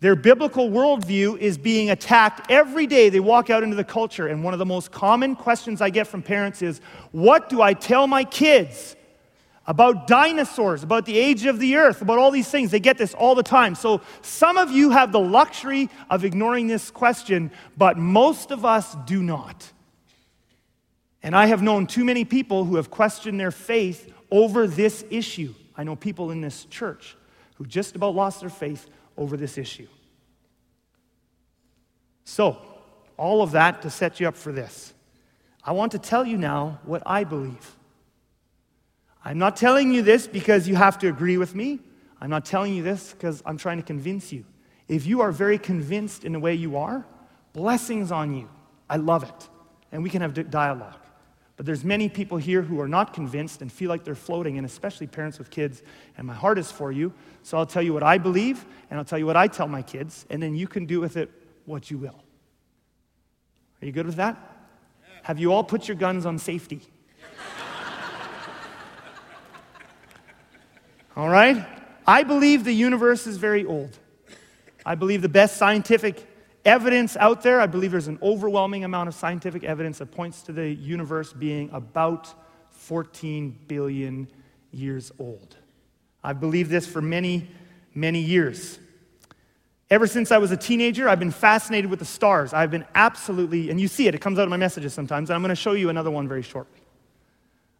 Their 0.00 0.14
biblical 0.14 0.70
worldview 0.70 1.38
is 1.38 1.58
being 1.58 1.90
attacked 1.90 2.50
every 2.50 2.86
day 2.86 3.08
they 3.08 3.20
walk 3.20 3.50
out 3.50 3.64
into 3.64 3.74
the 3.74 3.84
culture. 3.84 4.28
And 4.28 4.44
one 4.44 4.54
of 4.54 4.58
the 4.58 4.66
most 4.66 4.92
common 4.92 5.34
questions 5.34 5.80
I 5.80 5.90
get 5.90 6.06
from 6.06 6.22
parents 6.22 6.62
is 6.62 6.80
What 7.10 7.48
do 7.48 7.60
I 7.60 7.74
tell 7.74 8.06
my 8.06 8.22
kids 8.22 8.94
about 9.66 10.06
dinosaurs, 10.06 10.82
about 10.82 11.04
the 11.04 11.18
age 11.18 11.46
of 11.46 11.58
the 11.58 11.76
earth, 11.76 12.00
about 12.00 12.18
all 12.18 12.30
these 12.30 12.48
things? 12.48 12.70
They 12.70 12.78
get 12.78 12.96
this 12.96 13.12
all 13.12 13.34
the 13.34 13.42
time. 13.42 13.74
So 13.74 14.00
some 14.22 14.56
of 14.56 14.70
you 14.70 14.90
have 14.90 15.10
the 15.10 15.20
luxury 15.20 15.90
of 16.08 16.24
ignoring 16.24 16.68
this 16.68 16.92
question, 16.92 17.50
but 17.76 17.98
most 17.98 18.52
of 18.52 18.64
us 18.64 18.96
do 19.04 19.20
not. 19.20 19.72
And 21.24 21.34
I 21.34 21.46
have 21.46 21.60
known 21.60 21.88
too 21.88 22.04
many 22.04 22.24
people 22.24 22.64
who 22.64 22.76
have 22.76 22.88
questioned 22.88 23.40
their 23.40 23.50
faith 23.50 24.12
over 24.30 24.68
this 24.68 25.04
issue. 25.10 25.54
I 25.78 25.84
know 25.84 25.94
people 25.96 26.32
in 26.32 26.40
this 26.40 26.64
church 26.64 27.16
who 27.54 27.64
just 27.64 27.94
about 27.96 28.14
lost 28.14 28.40
their 28.40 28.50
faith 28.50 28.90
over 29.16 29.36
this 29.36 29.56
issue. 29.56 29.86
So, 32.24 32.58
all 33.16 33.42
of 33.42 33.52
that 33.52 33.82
to 33.82 33.90
set 33.90 34.20
you 34.20 34.28
up 34.28 34.36
for 34.36 34.52
this. 34.52 34.92
I 35.64 35.72
want 35.72 35.92
to 35.92 35.98
tell 35.98 36.26
you 36.26 36.36
now 36.36 36.80
what 36.84 37.02
I 37.06 37.24
believe. 37.24 37.76
I'm 39.24 39.38
not 39.38 39.56
telling 39.56 39.92
you 39.92 40.02
this 40.02 40.26
because 40.26 40.68
you 40.68 40.74
have 40.74 40.98
to 40.98 41.08
agree 41.08 41.38
with 41.38 41.54
me. 41.54 41.80
I'm 42.20 42.30
not 42.30 42.44
telling 42.44 42.74
you 42.74 42.82
this 42.82 43.12
because 43.12 43.42
I'm 43.46 43.56
trying 43.56 43.78
to 43.78 43.82
convince 43.82 44.32
you. 44.32 44.44
If 44.88 45.06
you 45.06 45.20
are 45.20 45.32
very 45.32 45.58
convinced 45.58 46.24
in 46.24 46.32
the 46.32 46.40
way 46.40 46.54
you 46.54 46.76
are, 46.76 47.06
blessings 47.52 48.10
on 48.10 48.34
you. 48.34 48.48
I 48.88 48.96
love 48.96 49.22
it. 49.22 49.48
And 49.92 50.02
we 50.02 50.10
can 50.10 50.22
have 50.22 50.50
dialogue. 50.50 51.00
But 51.58 51.66
there's 51.66 51.84
many 51.84 52.08
people 52.08 52.38
here 52.38 52.62
who 52.62 52.80
are 52.80 52.86
not 52.86 53.12
convinced 53.12 53.62
and 53.62 53.70
feel 53.70 53.88
like 53.88 54.04
they're 54.04 54.14
floating, 54.14 54.58
and 54.58 54.64
especially 54.64 55.08
parents 55.08 55.40
with 55.40 55.50
kids. 55.50 55.82
And 56.16 56.24
my 56.24 56.32
heart 56.32 56.56
is 56.56 56.70
for 56.70 56.92
you. 56.92 57.12
So 57.42 57.58
I'll 57.58 57.66
tell 57.66 57.82
you 57.82 57.92
what 57.92 58.04
I 58.04 58.16
believe, 58.16 58.64
and 58.88 58.96
I'll 58.96 59.04
tell 59.04 59.18
you 59.18 59.26
what 59.26 59.36
I 59.36 59.48
tell 59.48 59.66
my 59.66 59.82
kids, 59.82 60.24
and 60.30 60.40
then 60.40 60.54
you 60.54 60.68
can 60.68 60.86
do 60.86 61.00
with 61.00 61.16
it 61.16 61.32
what 61.66 61.90
you 61.90 61.98
will. 61.98 62.22
Are 63.82 63.86
you 63.86 63.90
good 63.90 64.06
with 64.06 64.14
that? 64.14 64.36
Have 65.24 65.40
you 65.40 65.52
all 65.52 65.64
put 65.64 65.88
your 65.88 65.96
guns 65.96 66.26
on 66.26 66.38
safety? 66.38 66.80
all 71.16 71.28
right? 71.28 71.66
I 72.06 72.22
believe 72.22 72.62
the 72.62 72.72
universe 72.72 73.26
is 73.26 73.36
very 73.36 73.66
old. 73.66 73.98
I 74.86 74.94
believe 74.94 75.22
the 75.22 75.28
best 75.28 75.56
scientific 75.56 76.24
evidence 76.68 77.16
out 77.16 77.42
there. 77.42 77.60
I 77.60 77.66
believe 77.66 77.90
there's 77.90 78.08
an 78.08 78.18
overwhelming 78.22 78.84
amount 78.84 79.08
of 79.08 79.14
scientific 79.14 79.64
evidence 79.64 79.98
that 79.98 80.12
points 80.12 80.42
to 80.42 80.52
the 80.52 80.68
universe 80.68 81.32
being 81.32 81.70
about 81.72 82.32
14 82.70 83.58
billion 83.66 84.28
years 84.70 85.10
old. 85.18 85.56
I've 86.22 86.40
believed 86.40 86.70
this 86.70 86.86
for 86.86 87.00
many, 87.00 87.48
many 87.94 88.20
years. 88.20 88.78
Ever 89.90 90.06
since 90.06 90.30
I 90.30 90.36
was 90.36 90.50
a 90.50 90.56
teenager, 90.56 91.08
I've 91.08 91.18
been 91.18 91.30
fascinated 91.30 91.88
with 91.90 92.00
the 92.00 92.04
stars. 92.04 92.52
I've 92.52 92.70
been 92.70 92.84
absolutely, 92.94 93.70
and 93.70 93.80
you 93.80 93.88
see 93.88 94.06
it, 94.06 94.14
it 94.14 94.20
comes 94.20 94.38
out 94.38 94.42
of 94.42 94.50
my 94.50 94.58
messages 94.58 94.92
sometimes, 94.92 95.30
and 95.30 95.34
I'm 95.34 95.40
going 95.40 95.48
to 95.48 95.56
show 95.56 95.72
you 95.72 95.88
another 95.88 96.10
one 96.10 96.28
very 96.28 96.42
shortly. 96.42 96.80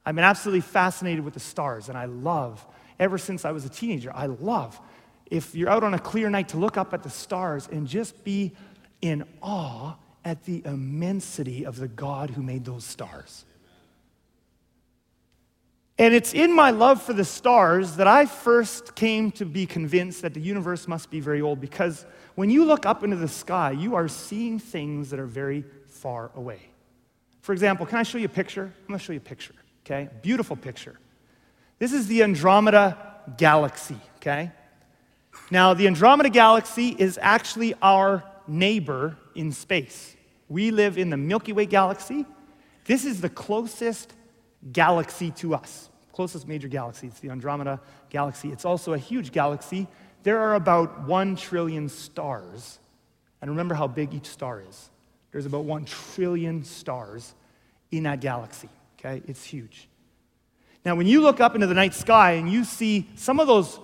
I've 0.07 0.15
been 0.15 0.25
absolutely 0.25 0.63
fascinated 0.63 1.23
with 1.23 1.35
the 1.35 1.41
stars, 1.41 1.91
and 1.91 1.99
I 1.99 2.07
love, 2.07 2.65
ever 2.99 3.19
since 3.19 3.45
I 3.45 3.51
was 3.51 3.67
a 3.67 3.69
teenager, 3.69 4.11
I 4.15 4.27
love 4.27 4.81
if 5.31 5.55
you're 5.55 5.69
out 5.69 5.85
on 5.85 5.95
a 5.95 5.99
clear 5.99 6.31
night 6.31 6.49
to 6.49 6.57
look 6.57 6.77
up 6.77 6.95
at 6.95 7.03
the 7.03 7.11
stars 7.11 7.69
and 7.71 7.87
just 7.87 8.25
be 8.25 8.53
in 9.01 9.25
awe 9.41 9.95
at 10.25 10.45
the 10.45 10.63
immensity 10.65 11.65
of 11.65 11.77
the 11.77 11.89
God 11.89 12.31
who 12.31 12.43
made 12.43 12.65
those 12.65 12.85
stars. 12.85 13.45
And 15.99 16.15
it's 16.15 16.33
in 16.33 16.55
my 16.55 16.71
love 16.71 17.03
for 17.03 17.13
the 17.13 17.25
stars 17.25 17.97
that 17.97 18.07
I 18.07 18.27
first 18.27 18.95
came 18.95 19.33
to 19.33 19.45
be 19.45 19.67
convinced 19.67 20.23
that 20.23 20.33
the 20.33 20.41
universe 20.41 20.87
must 20.87 21.11
be 21.11 21.19
very 21.19 21.41
old 21.41 21.61
because 21.61 22.07
when 22.37 22.51
you 22.51 22.65
look 22.65 22.87
up 22.87 23.03
into 23.03 23.17
the 23.17 23.27
sky, 23.27 23.73
you 23.73 23.97
are 23.97 24.07
seeing 24.07 24.61
things 24.61 25.11
that 25.11 25.19
are 25.19 25.27
very 25.27 25.65
far 25.87 26.31
away. 26.37 26.61
For 27.41 27.53
example, 27.53 27.85
can 27.85 27.99
I 27.99 28.05
show 28.05 28.19
you 28.19 28.27
a 28.27 28.29
picture? 28.29 28.73
I'm 28.83 28.87
going 28.87 28.99
to 28.99 29.05
show 29.05 29.13
you 29.13 29.19
a 29.19 29.21
picture, 29.21 29.55
okay? 29.85 30.09
Beautiful 30.23 30.55
picture. 30.55 31.01
This 31.81 31.93
is 31.93 32.07
the 32.07 32.23
Andromeda 32.23 32.97
Galaxy, 33.37 33.97
okay? 34.17 34.53
Now, 35.51 35.75
the 35.75 35.89
Andromeda 35.89 36.31
Galaxy 36.31 36.95
is 36.97 37.19
actually 37.21 37.75
our 37.83 38.23
neighbor 38.49 39.17
in 39.35 39.53
space. 39.53 40.17
We 40.49 40.71
live 40.71 40.99
in 40.99 41.11
the 41.11 41.17
Milky 41.17 41.53
Way 41.53 41.67
galaxy. 41.67 42.25
This 42.85 43.05
is 43.05 43.21
the 43.21 43.29
closest 43.29 44.15
galaxy 44.73 45.31
to 45.33 45.55
us, 45.55 45.91
closest 46.13 46.49
major 46.49 46.69
galaxy. 46.69 47.09
It's 47.09 47.21
the 47.21 47.31
Andromeda 47.31 47.81
galaxy. 48.11 48.51
It's 48.51 48.65
also 48.65 48.95
a 48.95 48.99
huge 48.99 49.31
galaxy. 49.31 49.87
There 50.23 50.39
are 50.39 50.55
about 50.55 51.07
one 51.07 51.37
trillion 51.37 51.89
stars. 51.89 52.79
And 53.41 53.51
remember 53.51 53.75
how 53.75 53.87
big 53.87 54.15
each 54.15 54.27
star 54.27 54.63
is. 54.67 54.91
There's 55.31 55.47
about 55.47 55.65
one 55.65 55.85
trillion 55.85 56.65
stars 56.65 57.35
in 57.91 58.05
that 58.05 58.21
galaxy. 58.21 58.69
Okay? 58.99 59.23
It's 59.29 59.45
huge. 59.45 59.89
Now, 60.85 60.95
when 60.95 61.07
you 61.07 61.21
look 61.21 61.41
up 61.41 61.55
into 61.55 61.67
the 61.67 61.75
night 61.75 61.95
sky 61.95 62.33
and 62.33 62.51
you 62.51 62.65
see 62.65 63.09
some 63.15 63.41
of 63.41 63.47
those 63.47 63.79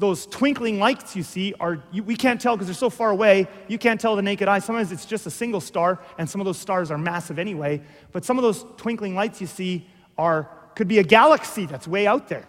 those 0.00 0.24
twinkling 0.26 0.78
lights 0.78 1.14
you 1.14 1.22
see 1.22 1.52
are, 1.60 1.82
you, 1.92 2.02
we 2.02 2.16
can't 2.16 2.40
tell 2.40 2.56
because 2.56 2.66
they're 2.66 2.74
so 2.74 2.88
far 2.88 3.10
away. 3.10 3.46
You 3.68 3.76
can't 3.76 4.00
tell 4.00 4.16
the 4.16 4.22
naked 4.22 4.48
eye. 4.48 4.58
Sometimes 4.58 4.90
it's 4.92 5.04
just 5.04 5.26
a 5.26 5.30
single 5.30 5.60
star, 5.60 6.00
and 6.16 6.28
some 6.28 6.40
of 6.40 6.46
those 6.46 6.56
stars 6.56 6.90
are 6.90 6.96
massive 6.96 7.38
anyway. 7.38 7.82
But 8.10 8.24
some 8.24 8.38
of 8.38 8.42
those 8.42 8.64
twinkling 8.78 9.14
lights 9.14 9.42
you 9.42 9.46
see 9.46 9.86
are, 10.16 10.48
could 10.74 10.88
be 10.88 11.00
a 11.00 11.02
galaxy 11.02 11.66
that's 11.66 11.86
way 11.86 12.06
out 12.06 12.28
there. 12.28 12.48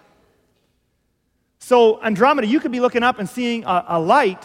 So, 1.59 2.01
Andromeda, 2.01 2.47
you 2.47 2.61
could 2.61 2.71
be 2.71 2.79
looking 2.79 3.03
up 3.03 3.19
and 3.19 3.29
seeing 3.29 3.65
a, 3.65 3.85
a 3.89 3.99
light, 3.99 4.43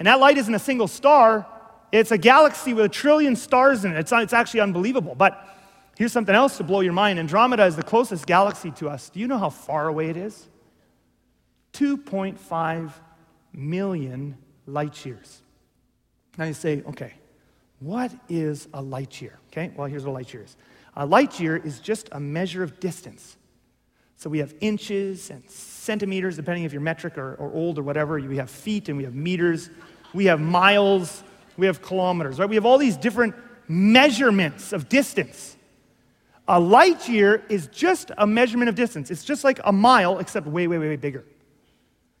and 0.00 0.08
that 0.08 0.18
light 0.18 0.36
isn't 0.36 0.54
a 0.54 0.58
single 0.58 0.88
star, 0.88 1.46
it's 1.92 2.10
a 2.10 2.18
galaxy 2.18 2.74
with 2.74 2.84
a 2.84 2.88
trillion 2.88 3.36
stars 3.36 3.84
in 3.84 3.92
it. 3.92 4.00
It's, 4.00 4.12
it's 4.12 4.32
actually 4.32 4.60
unbelievable. 4.60 5.14
But 5.14 5.56
here's 5.96 6.12
something 6.12 6.34
else 6.34 6.56
to 6.56 6.64
blow 6.64 6.80
your 6.80 6.92
mind 6.92 7.20
Andromeda 7.20 7.66
is 7.66 7.76
the 7.76 7.84
closest 7.84 8.26
galaxy 8.26 8.72
to 8.72 8.88
us. 8.88 9.10
Do 9.10 9.20
you 9.20 9.28
know 9.28 9.38
how 9.38 9.50
far 9.50 9.86
away 9.86 10.10
it 10.10 10.16
is? 10.16 10.48
2.5 11.78 12.92
million 13.52 14.36
light 14.66 15.06
years. 15.06 15.42
Now 16.36 16.46
you 16.46 16.54
say, 16.54 16.82
okay, 16.88 17.14
what 17.80 18.12
is 18.28 18.68
a 18.74 18.82
light 18.82 19.20
year? 19.22 19.38
Okay, 19.52 19.70
well, 19.76 19.86
here's 19.86 20.04
what 20.04 20.10
a 20.10 20.14
light 20.14 20.32
year 20.32 20.42
is. 20.42 20.56
A 20.96 21.06
light 21.06 21.38
year 21.38 21.56
is 21.56 21.78
just 21.78 22.08
a 22.12 22.18
measure 22.18 22.62
of 22.62 22.80
distance. 22.80 23.36
So 24.16 24.28
we 24.28 24.38
have 24.40 24.52
inches 24.60 25.30
and 25.30 25.48
centimeters, 25.48 26.34
depending 26.34 26.64
if 26.64 26.72
you're 26.72 26.82
metric 26.82 27.16
or, 27.16 27.36
or 27.36 27.52
old 27.52 27.78
or 27.78 27.84
whatever. 27.84 28.18
We 28.18 28.36
have 28.38 28.50
feet 28.50 28.88
and 28.88 28.98
we 28.98 29.04
have 29.04 29.14
meters. 29.14 29.70
We 30.12 30.24
have 30.24 30.40
miles. 30.40 31.22
We 31.56 31.66
have 31.66 31.82
kilometers, 31.82 32.40
right? 32.40 32.48
We 32.48 32.56
have 32.56 32.66
all 32.66 32.78
these 32.78 32.96
different 32.96 33.36
measurements 33.68 34.72
of 34.72 34.88
distance. 34.88 35.56
A 36.48 36.58
light 36.58 37.08
year 37.08 37.44
is 37.48 37.68
just 37.68 38.10
a 38.18 38.26
measurement 38.26 38.68
of 38.68 38.74
distance. 38.74 39.12
It's 39.12 39.22
just 39.22 39.44
like 39.44 39.60
a 39.64 39.72
mile, 39.72 40.18
except 40.18 40.48
way, 40.48 40.66
way, 40.66 40.78
way, 40.78 40.88
way 40.88 40.96
bigger. 40.96 41.24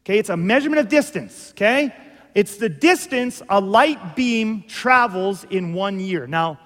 Okay, 0.04 0.18
it's 0.18 0.30
a 0.30 0.36
measurement 0.36 0.80
of 0.80 0.88
distance, 0.88 1.50
okay? 1.50 1.94
It's 2.34 2.56
the 2.56 2.68
distance 2.68 3.42
a 3.48 3.60
light 3.60 4.16
beam 4.16 4.64
travels 4.68 5.44
in 5.44 5.74
one 5.74 6.00
year. 6.00 6.26
Now, 6.26 6.58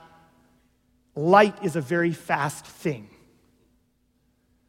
light 1.14 1.64
is 1.64 1.76
a 1.76 1.80
very 1.80 2.12
fast 2.12 2.66
thing. 2.66 3.08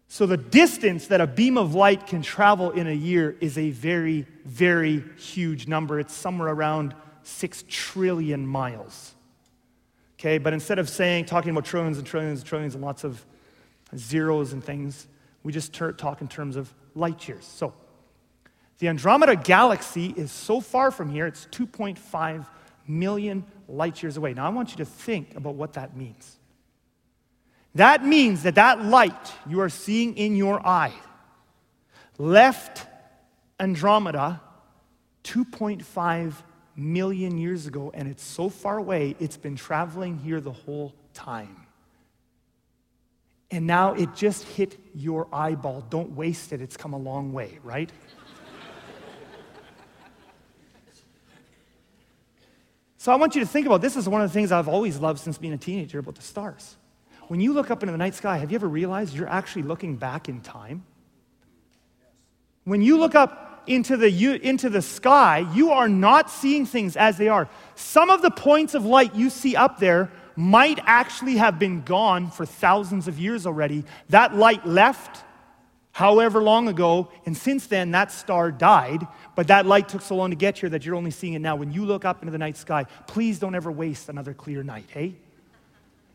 So, 0.07 0.27
the 0.27 0.37
distance 0.37 1.07
that 1.07 1.21
a 1.21 1.27
beam 1.27 1.57
of 1.57 1.73
light 1.73 2.05
can 2.05 2.21
travel 2.21 2.69
in 2.71 2.87
a 2.87 2.93
year 2.93 3.35
is 3.41 3.57
a 3.57 3.71
very, 3.71 4.27
very 4.45 5.03
huge 5.17 5.67
number. 5.67 5.99
It's 5.99 6.13
somewhere 6.13 6.49
around 6.49 6.93
six 7.23 7.63
trillion 7.67 8.45
miles. 8.45 9.15
Okay, 10.19 10.37
but 10.37 10.53
instead 10.53 10.79
of 10.79 10.87
saying, 10.87 11.25
talking 11.25 11.49
about 11.49 11.65
trillions 11.65 11.97
and 11.97 12.05
trillions 12.05 12.39
and 12.39 12.47
trillions 12.47 12.75
and 12.75 12.83
lots 12.83 13.03
of 13.03 13.25
zeros 13.97 14.53
and 14.53 14.63
things, 14.63 15.07
we 15.41 15.51
just 15.51 15.73
talk 15.73 16.21
in 16.21 16.27
terms 16.27 16.55
of 16.55 16.73
light 16.95 17.27
years. 17.27 17.43
So, 17.43 17.73
the 18.83 18.89
Andromeda 18.89 19.37
galaxy 19.37 20.13
is 20.17 20.29
so 20.29 20.59
far 20.59 20.91
from 20.91 21.09
here, 21.09 21.25
it's 21.25 21.45
2.5 21.51 22.45
million 22.85 23.45
light 23.69 24.03
years 24.03 24.17
away. 24.17 24.33
Now, 24.33 24.45
I 24.45 24.49
want 24.49 24.71
you 24.71 24.77
to 24.77 24.85
think 24.85 25.37
about 25.37 25.55
what 25.55 25.71
that 25.73 25.95
means. 25.95 26.37
That 27.75 28.03
means 28.03 28.43
that 28.43 28.55
that 28.55 28.83
light 28.83 29.31
you 29.47 29.61
are 29.61 29.69
seeing 29.69 30.17
in 30.17 30.35
your 30.35 30.59
eye 30.67 30.91
left 32.17 32.85
Andromeda 33.57 34.41
2.5 35.23 36.33
million 36.75 37.37
years 37.37 37.67
ago, 37.67 37.89
and 37.93 38.09
it's 38.09 38.21
so 38.21 38.49
far 38.49 38.79
away, 38.79 39.15
it's 39.17 39.37
been 39.37 39.55
traveling 39.55 40.17
here 40.17 40.41
the 40.41 40.51
whole 40.51 40.93
time. 41.13 41.55
And 43.49 43.65
now 43.65 43.93
it 43.93 44.13
just 44.13 44.43
hit 44.43 44.77
your 44.93 45.29
eyeball. 45.31 45.85
Don't 45.89 46.17
waste 46.17 46.51
it, 46.51 46.59
it's 46.59 46.75
come 46.75 46.91
a 46.91 46.97
long 46.97 47.31
way, 47.31 47.59
right? 47.63 47.89
So 53.03 53.11
I 53.11 53.17
want 53.17 53.35
you 53.35 53.41
to 53.41 53.45
think 53.45 53.65
about 53.65 53.81
this 53.81 53.97
is 53.97 54.07
one 54.07 54.21
of 54.21 54.29
the 54.29 54.33
things 54.33 54.53
I've 54.53 54.69
always 54.69 54.97
loved 54.97 55.19
since 55.19 55.37
being 55.37 55.51
a 55.51 55.57
teenager 55.57 55.99
about 55.99 56.15
the 56.15 56.21
stars. 56.21 56.77
When 57.27 57.41
you 57.41 57.51
look 57.51 57.69
up 57.69 57.83
into 57.83 57.91
the 57.91 57.97
night 57.97 58.15
sky, 58.15 58.37
have 58.37 58.49
you 58.49 58.55
ever 58.55 58.69
realized 58.69 59.13
you're 59.13 59.27
actually 59.27 59.63
looking 59.63 59.97
back 59.97 60.29
in 60.29 60.39
time? 60.39 60.85
When 62.63 62.81
you 62.81 62.97
look 62.97 63.13
up 63.13 63.63
into 63.67 63.97
the, 63.97 64.07
into 64.41 64.69
the 64.69 64.81
sky, 64.81 65.45
you 65.53 65.71
are 65.71 65.89
not 65.89 66.29
seeing 66.29 66.65
things 66.65 66.95
as 66.95 67.17
they 67.17 67.27
are. 67.27 67.49
Some 67.75 68.09
of 68.09 68.21
the 68.21 68.31
points 68.31 68.73
of 68.73 68.85
light 68.85 69.13
you 69.15 69.29
see 69.29 69.53
up 69.53 69.79
there 69.79 70.09
might 70.37 70.79
actually 70.85 71.35
have 71.35 71.59
been 71.59 71.81
gone 71.81 72.31
for 72.31 72.45
thousands 72.45 73.09
of 73.09 73.19
years 73.19 73.45
already. 73.45 73.83
That 74.11 74.33
light 74.33 74.65
left 74.65 75.25
however 75.93 76.41
long 76.43 76.67
ago, 76.67 77.07
and 77.25 77.37
since 77.37 77.67
then 77.67 77.91
that 77.91 78.11
star 78.11 78.51
died, 78.51 79.07
but 79.35 79.47
that 79.47 79.65
light 79.65 79.87
took 79.87 80.01
so 80.01 80.15
long 80.15 80.31
to 80.31 80.35
get 80.35 80.57
here 80.57 80.69
that 80.69 80.85
you're 80.85 80.95
only 80.95 81.11
seeing 81.11 81.33
it 81.33 81.39
now. 81.39 81.55
When 81.55 81.71
you 81.71 81.85
look 81.85 82.03
up 82.03 82.21
into 82.21 82.31
the 82.31 82.37
night 82.37 82.57
sky, 82.57 82.85
please 83.07 83.39
don't 83.39 83.55
ever 83.55 83.71
waste 83.71 84.09
another 84.09 84.33
clear 84.33 84.63
night, 84.63 84.85
hey? 84.89 85.15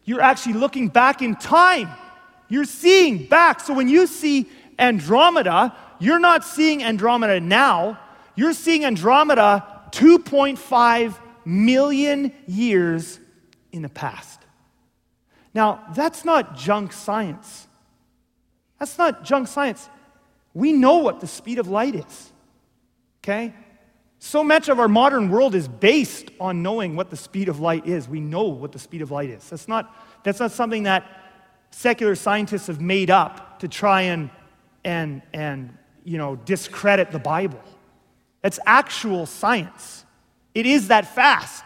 You're 0.05 0.21
actually 0.21 0.55
looking 0.55 0.88
back 0.88 1.23
in 1.23 1.37
time. 1.37 1.88
You're 2.49 2.64
seeing 2.64 3.27
back. 3.27 3.61
So 3.61 3.73
when 3.73 3.88
you 3.88 4.07
see 4.07 4.49
Andromeda, 4.79 5.77
you're 6.01 6.19
not 6.19 6.45
seeing 6.45 6.83
Andromeda 6.83 7.41
now. 7.41 8.01
You're 8.35 8.55
seeing 8.55 8.85
Andromeda 8.85 9.64
2.5 9.93 11.19
million 11.45 12.33
years 12.47 13.21
in 13.71 13.83
the 13.83 13.88
past. 13.88 14.41
Now, 15.55 15.85
that's 15.95 16.25
not 16.25 16.57
junk 16.57 16.93
science. 16.93 17.67
That's 18.79 18.97
not 18.99 19.25
junk 19.25 19.49
science. 19.49 19.88
We 20.55 20.73
know 20.73 20.99
what 20.99 21.21
the 21.21 21.27
speed 21.27 21.59
of 21.59 21.69
light 21.69 21.95
is. 21.95 22.33
Okay? 23.23 23.55
So 24.19 24.43
much 24.43 24.69
of 24.69 24.81
our 24.81 24.88
modern 24.88 25.29
world 25.29 25.55
is 25.55 25.69
based 25.69 26.31
on 26.41 26.62
knowing 26.62 26.97
what 26.97 27.11
the 27.11 27.17
speed 27.17 27.49
of 27.49 27.61
light 27.61 27.87
is. 27.87 28.09
We 28.09 28.21
know 28.21 28.45
what 28.45 28.73
the 28.73 28.79
speed 28.79 29.03
of 29.03 29.11
light 29.11 29.31
is. 29.31 29.49
That's 29.49 29.69
not, 29.69 29.95
that's 30.25 30.41
not 30.41 30.51
something 30.51 30.85
that 30.85 31.07
secular 31.71 32.14
scientists 32.14 32.67
have 32.67 32.81
made 32.81 33.11
up 33.11 33.61
to 33.61 33.69
try 33.69 34.03
and, 34.03 34.31
and, 34.85 35.23
and 35.33 35.77
you 36.05 36.19
know, 36.19 36.37
discredit 36.37 37.12
the 37.12 37.19
Bible. 37.19 37.62
It's 38.43 38.59
actual 38.67 39.27
science. 39.27 40.05
It 40.55 40.67
is 40.67 40.88
that 40.88 41.14
fast. 41.14 41.64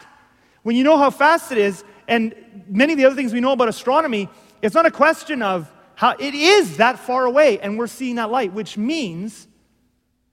When 0.62 0.76
you 0.76 0.84
know 0.84 0.98
how 0.98 1.10
fast 1.10 1.52
it 1.52 1.58
is, 1.58 1.84
and 2.08 2.34
many 2.68 2.92
of 2.92 2.98
the 2.98 3.04
other 3.04 3.14
things 3.14 3.32
we 3.32 3.40
know 3.40 3.52
about 3.52 3.68
astronomy, 3.68 4.28
it's 4.60 4.74
not 4.74 4.86
a 4.86 4.90
question 4.90 5.42
of 5.42 5.72
how 6.02 6.16
it 6.18 6.34
is 6.34 6.78
that 6.78 6.98
far 6.98 7.26
away, 7.26 7.60
and 7.60 7.78
we're 7.78 7.86
seeing 7.86 8.16
that 8.16 8.28
light, 8.28 8.52
which 8.52 8.76
means, 8.76 9.46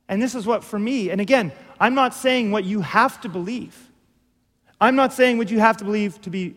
and 0.07 0.19
this 0.19 0.33
is 0.33 0.47
what 0.47 0.63
for 0.63 0.79
me, 0.79 1.11
and 1.11 1.21
again, 1.21 1.51
I'm 1.79 1.93
not 1.93 2.15
saying 2.15 2.49
what 2.49 2.63
you 2.63 2.81
have 2.81 3.21
to 3.21 3.29
believe. 3.29 3.77
I'm 4.81 4.95
not 4.95 5.13
saying 5.13 5.37
what 5.37 5.51
you 5.51 5.59
have 5.59 5.77
to 5.77 5.85
believe 5.85 6.19
to 6.21 6.31
be, 6.31 6.55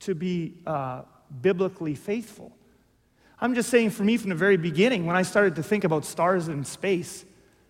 to 0.00 0.16
be 0.16 0.54
uh, 0.66 1.02
biblically 1.40 1.94
faithful. 1.94 2.50
I'm 3.40 3.54
just 3.54 3.70
saying 3.70 3.90
for 3.90 4.02
me 4.02 4.16
from 4.16 4.30
the 4.30 4.34
very 4.34 4.56
beginning, 4.56 5.06
when 5.06 5.14
I 5.14 5.22
started 5.22 5.54
to 5.54 5.62
think 5.62 5.84
about 5.84 6.04
stars 6.04 6.48
and 6.48 6.66
space, 6.66 7.24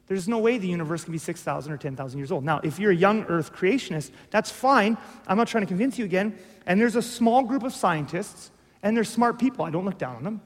there's 0.06 0.28
no 0.28 0.38
way 0.38 0.56
the 0.56 0.66
universe 0.66 1.04
can 1.04 1.12
be 1.12 1.18
6,000 1.18 1.70
or 1.70 1.76
10,000 1.76 2.18
years 2.18 2.32
old. 2.32 2.42
Now, 2.42 2.58
if 2.64 2.78
you're 2.78 2.92
a 2.92 2.96
young 2.96 3.24
earth 3.24 3.52
creationist, 3.52 4.12
that's 4.30 4.50
fine. 4.50 4.96
I'm 5.26 5.36
not 5.36 5.46
trying 5.46 5.64
to 5.64 5.68
convince 5.68 5.98
you 5.98 6.06
again. 6.06 6.38
And 6.64 6.80
there's 6.80 6.96
a 6.96 7.02
small 7.02 7.42
group 7.42 7.64
of 7.64 7.74
scientists, 7.74 8.50
and 8.82 8.96
they're 8.96 9.04
smart 9.04 9.38
people. 9.38 9.66
I 9.66 9.68
don't 9.68 9.84
look 9.84 9.98
down 9.98 10.16
on 10.16 10.24
them. 10.24 10.40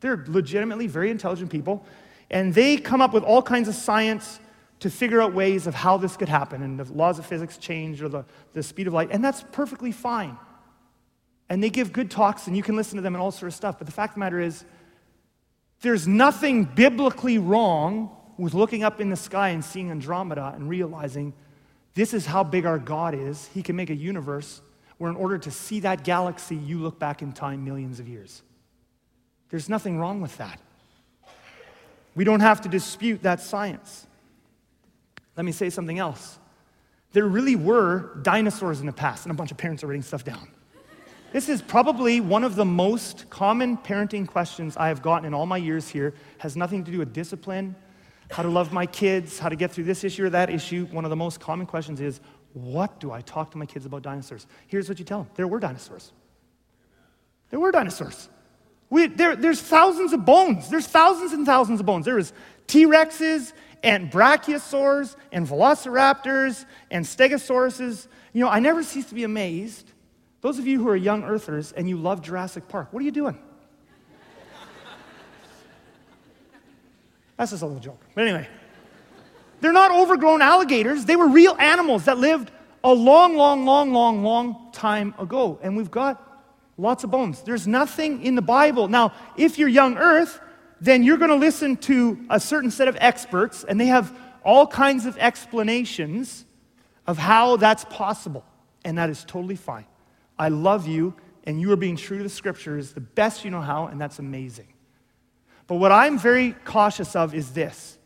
They're 0.00 0.24
legitimately 0.26 0.86
very 0.86 1.10
intelligent 1.10 1.50
people. 1.50 1.84
And 2.30 2.54
they 2.54 2.76
come 2.76 3.00
up 3.00 3.12
with 3.12 3.24
all 3.24 3.42
kinds 3.42 3.68
of 3.68 3.74
science 3.74 4.40
to 4.80 4.90
figure 4.90 5.20
out 5.20 5.34
ways 5.34 5.66
of 5.66 5.74
how 5.74 5.98
this 5.98 6.16
could 6.16 6.28
happen 6.28 6.62
and 6.62 6.78
the 6.78 6.90
laws 6.92 7.18
of 7.18 7.26
physics 7.26 7.58
change 7.58 8.02
or 8.02 8.08
the, 8.08 8.24
the 8.54 8.62
speed 8.62 8.86
of 8.86 8.94
light, 8.94 9.10
and 9.10 9.22
that's 9.22 9.44
perfectly 9.52 9.92
fine. 9.92 10.36
And 11.50 11.62
they 11.62 11.68
give 11.68 11.92
good 11.92 12.10
talks, 12.10 12.46
and 12.46 12.56
you 12.56 12.62
can 12.62 12.76
listen 12.76 12.96
to 12.96 13.02
them 13.02 13.14
and 13.14 13.20
all 13.20 13.30
sort 13.30 13.48
of 13.48 13.54
stuff. 13.54 13.78
But 13.78 13.86
the 13.86 13.92
fact 13.92 14.12
of 14.12 14.14
the 14.14 14.20
matter 14.20 14.40
is, 14.40 14.64
there's 15.82 16.06
nothing 16.06 16.64
biblically 16.64 17.38
wrong 17.38 18.16
with 18.38 18.54
looking 18.54 18.82
up 18.82 19.00
in 19.00 19.10
the 19.10 19.16
sky 19.16 19.50
and 19.50 19.64
seeing 19.64 19.90
Andromeda 19.90 20.52
and 20.54 20.68
realizing 20.68 21.34
this 21.94 22.14
is 22.14 22.24
how 22.24 22.44
big 22.44 22.64
our 22.64 22.78
God 22.78 23.14
is. 23.14 23.48
He 23.52 23.62
can 23.62 23.76
make 23.76 23.90
a 23.90 23.94
universe 23.94 24.62
where, 24.98 25.10
in 25.10 25.16
order 25.16 25.38
to 25.38 25.50
see 25.50 25.80
that 25.80 26.04
galaxy, 26.04 26.56
you 26.56 26.78
look 26.78 26.98
back 26.98 27.20
in 27.20 27.32
time 27.32 27.64
millions 27.64 27.98
of 28.00 28.08
years. 28.08 28.42
There's 29.50 29.68
nothing 29.68 29.98
wrong 29.98 30.20
with 30.20 30.36
that. 30.38 30.60
We 32.14 32.24
don't 32.24 32.40
have 32.40 32.62
to 32.62 32.68
dispute 32.68 33.22
that 33.22 33.40
science. 33.40 34.06
Let 35.36 35.44
me 35.44 35.52
say 35.52 35.70
something 35.70 35.98
else. 35.98 36.38
There 37.12 37.26
really 37.26 37.56
were 37.56 38.16
dinosaurs 38.22 38.80
in 38.80 38.86
the 38.86 38.92
past, 38.92 39.24
and 39.24 39.32
a 39.32 39.34
bunch 39.34 39.50
of 39.50 39.56
parents 39.56 39.82
are 39.82 39.88
writing 39.88 40.02
stuff 40.02 40.24
down. 40.24 40.48
This 41.32 41.48
is 41.48 41.62
probably 41.62 42.20
one 42.20 42.42
of 42.42 42.56
the 42.56 42.64
most 42.64 43.30
common 43.30 43.76
parenting 43.76 44.26
questions 44.26 44.76
I 44.76 44.88
have 44.88 45.02
gotten 45.02 45.24
in 45.24 45.34
all 45.34 45.46
my 45.46 45.56
years 45.56 45.88
here. 45.88 46.14
Has 46.38 46.56
nothing 46.56 46.84
to 46.84 46.90
do 46.90 46.98
with 46.98 47.12
discipline, 47.12 47.76
how 48.30 48.42
to 48.42 48.48
love 48.48 48.72
my 48.72 48.86
kids, 48.86 49.38
how 49.38 49.48
to 49.48 49.56
get 49.56 49.70
through 49.70 49.84
this 49.84 50.02
issue 50.02 50.24
or 50.24 50.30
that 50.30 50.50
issue. 50.50 50.86
One 50.86 51.04
of 51.04 51.10
the 51.10 51.16
most 51.16 51.38
common 51.40 51.66
questions 51.66 52.00
is, 52.00 52.20
what 52.52 52.98
do 52.98 53.12
I 53.12 53.20
talk 53.20 53.52
to 53.52 53.58
my 53.58 53.66
kids 53.66 53.86
about 53.86 54.02
dinosaurs? 54.02 54.46
Here's 54.66 54.88
what 54.88 54.98
you 54.98 55.04
tell 55.04 55.22
them 55.22 55.30
there 55.36 55.46
were 55.46 55.60
dinosaurs. 55.60 56.12
There 57.50 57.60
were 57.60 57.70
dinosaurs. 57.70 58.28
We, 58.90 59.06
there, 59.06 59.36
there's 59.36 59.60
thousands 59.60 60.12
of 60.12 60.24
bones. 60.24 60.68
There's 60.68 60.86
thousands 60.86 61.32
and 61.32 61.46
thousands 61.46 61.80
of 61.80 61.86
bones. 61.86 62.04
There 62.04 62.16
was 62.16 62.32
T 62.66 62.86
Rexes 62.86 63.52
and 63.82 64.10
brachiosaurs 64.10 65.16
and 65.32 65.46
velociraptors 65.46 66.64
and 66.90 67.04
stegosauruses. 67.04 68.08
You 68.32 68.42
know, 68.42 68.48
I 68.48 68.58
never 68.58 68.82
cease 68.82 69.06
to 69.06 69.14
be 69.14 69.24
amazed. 69.24 69.90
Those 70.40 70.58
of 70.58 70.66
you 70.66 70.82
who 70.82 70.88
are 70.88 70.96
young 70.96 71.22
earthers 71.22 71.72
and 71.72 71.88
you 71.88 71.96
love 71.96 72.22
Jurassic 72.22 72.68
Park, 72.68 72.92
what 72.92 73.00
are 73.00 73.04
you 73.04 73.10
doing? 73.10 73.36
That's 77.36 77.52
just 77.52 77.62
a 77.62 77.66
little 77.66 77.80
joke. 77.80 78.00
But 78.14 78.26
anyway, 78.26 78.48
They're 79.60 79.72
not 79.72 79.90
overgrown 79.90 80.42
alligators. 80.42 81.04
They 81.04 81.16
were 81.16 81.28
real 81.28 81.56
animals 81.58 82.06
that 82.06 82.18
lived 82.18 82.50
a 82.82 82.92
long, 82.92 83.36
long, 83.36 83.66
long, 83.66 83.92
long, 83.92 84.24
long 84.24 84.70
time 84.72 85.14
ago. 85.18 85.58
And 85.62 85.76
we've 85.76 85.90
got 85.90 86.29
lots 86.80 87.04
of 87.04 87.10
bones. 87.10 87.42
There's 87.42 87.66
nothing 87.66 88.22
in 88.22 88.34
the 88.34 88.42
Bible. 88.42 88.88
Now, 88.88 89.12
if 89.36 89.58
you're 89.58 89.68
young 89.68 89.96
earth, 89.98 90.40
then 90.80 91.02
you're 91.02 91.18
going 91.18 91.30
to 91.30 91.36
listen 91.36 91.76
to 91.76 92.18
a 92.30 92.40
certain 92.40 92.70
set 92.70 92.88
of 92.88 92.96
experts, 93.00 93.64
and 93.64 93.78
they 93.78 93.86
have 93.86 94.16
all 94.44 94.66
kinds 94.66 95.06
of 95.06 95.16
explanations 95.18 96.44
of 97.06 97.18
how 97.18 97.56
that's 97.56 97.84
possible. 97.86 98.44
And 98.84 98.96
that 98.98 99.10
is 99.10 99.24
totally 99.24 99.56
fine. 99.56 99.86
I 100.38 100.48
love 100.48 100.86
you, 100.86 101.14
and 101.44 101.60
you 101.60 101.70
are 101.72 101.76
being 101.76 101.96
true 101.96 102.16
to 102.16 102.22
the 102.22 102.30
scriptures 102.30 102.92
the 102.92 103.00
best 103.00 103.44
you 103.44 103.50
know 103.50 103.60
how, 103.60 103.86
and 103.86 104.00
that's 104.00 104.18
amazing. 104.18 104.68
But 105.66 105.76
what 105.76 105.92
I'm 105.92 106.18
very 106.18 106.56
cautious 106.64 107.14
of 107.14 107.34
is 107.34 107.52
this 107.52 107.98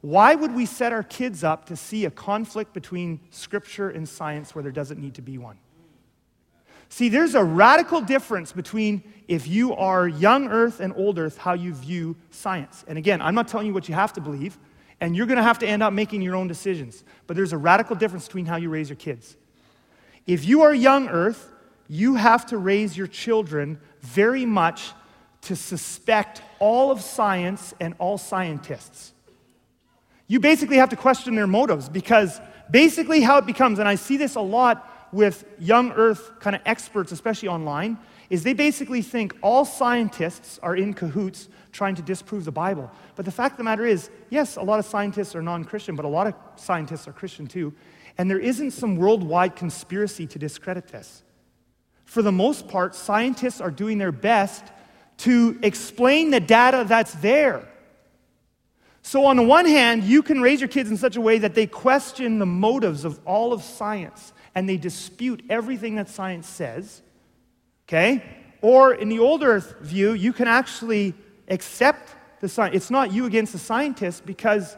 why 0.00 0.34
would 0.34 0.54
we 0.54 0.64
set 0.64 0.92
our 0.92 1.02
kids 1.02 1.44
up 1.44 1.66
to 1.66 1.76
see 1.76 2.06
a 2.06 2.10
conflict 2.10 2.72
between 2.72 3.20
scripture 3.30 3.90
and 3.90 4.08
science 4.08 4.54
where 4.54 4.62
there 4.62 4.72
doesn't 4.72 4.98
need 4.98 5.14
to 5.14 5.22
be 5.22 5.36
one? 5.36 5.58
See, 6.90 7.08
there's 7.08 7.34
a 7.34 7.42
radical 7.42 8.02
difference 8.02 8.52
between 8.52 9.02
if 9.26 9.46
you 9.46 9.74
are 9.74 10.06
young 10.06 10.48
earth 10.48 10.80
and 10.80 10.92
old 10.94 11.18
earth, 11.18 11.38
how 11.38 11.54
you 11.54 11.72
view 11.72 12.16
science. 12.30 12.84
And 12.86 12.98
again, 12.98 13.22
I'm 13.22 13.34
not 13.34 13.48
telling 13.48 13.66
you 13.66 13.72
what 13.72 13.88
you 13.88 13.94
have 13.94 14.12
to 14.12 14.20
believe, 14.20 14.58
and 15.00 15.16
you're 15.16 15.26
going 15.26 15.38
to 15.38 15.42
have 15.42 15.58
to 15.60 15.66
end 15.66 15.82
up 15.82 15.94
making 15.94 16.20
your 16.20 16.36
own 16.36 16.46
decisions. 16.46 17.02
But 17.26 17.36
there's 17.36 17.54
a 17.54 17.58
radical 17.58 17.96
difference 17.96 18.26
between 18.26 18.44
how 18.44 18.56
you 18.56 18.68
raise 18.68 18.90
your 18.90 18.96
kids. 18.96 19.36
If 20.26 20.44
you 20.44 20.62
are 20.62 20.74
young 20.74 21.08
earth, 21.08 21.50
you 21.88 22.16
have 22.16 22.44
to 22.46 22.58
raise 22.58 22.96
your 22.96 23.06
children 23.06 23.80
very 24.02 24.44
much 24.44 24.92
to 25.42 25.56
suspect 25.56 26.42
all 26.58 26.90
of 26.90 27.00
science 27.00 27.72
and 27.80 27.94
all 27.98 28.18
scientists 28.18 29.14
you 30.30 30.38
basically 30.38 30.76
have 30.76 30.90
to 30.90 30.96
question 30.96 31.34
their 31.34 31.48
motives 31.48 31.88
because 31.88 32.40
basically 32.70 33.20
how 33.20 33.38
it 33.38 33.46
becomes, 33.46 33.80
and 33.80 33.88
I 33.88 33.96
see 33.96 34.16
this 34.16 34.36
a 34.36 34.40
lot 34.40 34.88
with 35.12 35.44
young 35.58 35.92
earth 35.92 36.32
kind 36.40 36.54
of 36.56 36.62
experts, 36.64 37.12
especially 37.12 37.48
online, 37.48 37.98
is 38.30 38.44
they 38.44 38.52
basically 38.52 39.02
think 39.02 39.36
all 39.42 39.64
scientists 39.64 40.58
are 40.62 40.76
in 40.76 40.94
cahoots 40.94 41.48
trying 41.72 41.96
to 41.96 42.02
disprove 42.02 42.44
the 42.44 42.52
Bible. 42.52 42.90
But 43.16 43.24
the 43.24 43.32
fact 43.32 43.54
of 43.54 43.58
the 43.58 43.64
matter 43.64 43.84
is, 43.84 44.10
yes, 44.30 44.56
a 44.56 44.62
lot 44.62 44.78
of 44.78 44.86
scientists 44.86 45.34
are 45.34 45.42
non 45.42 45.64
Christian, 45.64 45.96
but 45.96 46.04
a 46.04 46.08
lot 46.08 46.26
of 46.26 46.34
scientists 46.56 47.08
are 47.08 47.12
Christian 47.12 47.46
too. 47.46 47.74
And 48.18 48.30
there 48.30 48.38
isn't 48.38 48.72
some 48.72 48.96
worldwide 48.96 49.56
conspiracy 49.56 50.26
to 50.28 50.38
discredit 50.38 50.88
this. 50.88 51.22
For 52.04 52.22
the 52.22 52.32
most 52.32 52.68
part, 52.68 52.94
scientists 52.94 53.60
are 53.60 53.70
doing 53.70 53.98
their 53.98 54.12
best 54.12 54.64
to 55.18 55.58
explain 55.62 56.30
the 56.30 56.40
data 56.40 56.84
that's 56.86 57.12
there. 57.14 57.68
So, 59.02 59.24
on 59.26 59.36
the 59.36 59.42
one 59.42 59.64
hand, 59.64 60.04
you 60.04 60.22
can 60.22 60.40
raise 60.40 60.60
your 60.60 60.68
kids 60.68 60.90
in 60.90 60.96
such 60.96 61.16
a 61.16 61.20
way 61.20 61.38
that 61.38 61.54
they 61.54 61.66
question 61.66 62.38
the 62.38 62.46
motives 62.46 63.04
of 63.04 63.18
all 63.24 63.52
of 63.52 63.62
science 63.62 64.32
and 64.54 64.68
they 64.68 64.76
dispute 64.76 65.42
everything 65.48 65.96
that 65.96 66.08
science 66.08 66.48
says. 66.48 67.02
Okay? 67.88 68.22
Or 68.62 68.94
in 68.94 69.08
the 69.08 69.18
old 69.18 69.42
earth 69.42 69.76
view, 69.80 70.12
you 70.12 70.32
can 70.32 70.48
actually 70.48 71.14
accept 71.48 72.14
the 72.40 72.48
science. 72.48 72.76
It's 72.76 72.90
not 72.90 73.12
you 73.12 73.26
against 73.26 73.52
the 73.52 73.58
scientists 73.58 74.20
because 74.20 74.76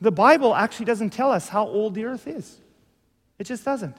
the 0.00 0.12
Bible 0.12 0.54
actually 0.54 0.86
doesn't 0.86 1.10
tell 1.10 1.30
us 1.30 1.48
how 1.48 1.66
old 1.66 1.94
the 1.94 2.04
earth 2.04 2.26
is. 2.26 2.58
It 3.38 3.44
just 3.44 3.64
doesn't. 3.64 3.96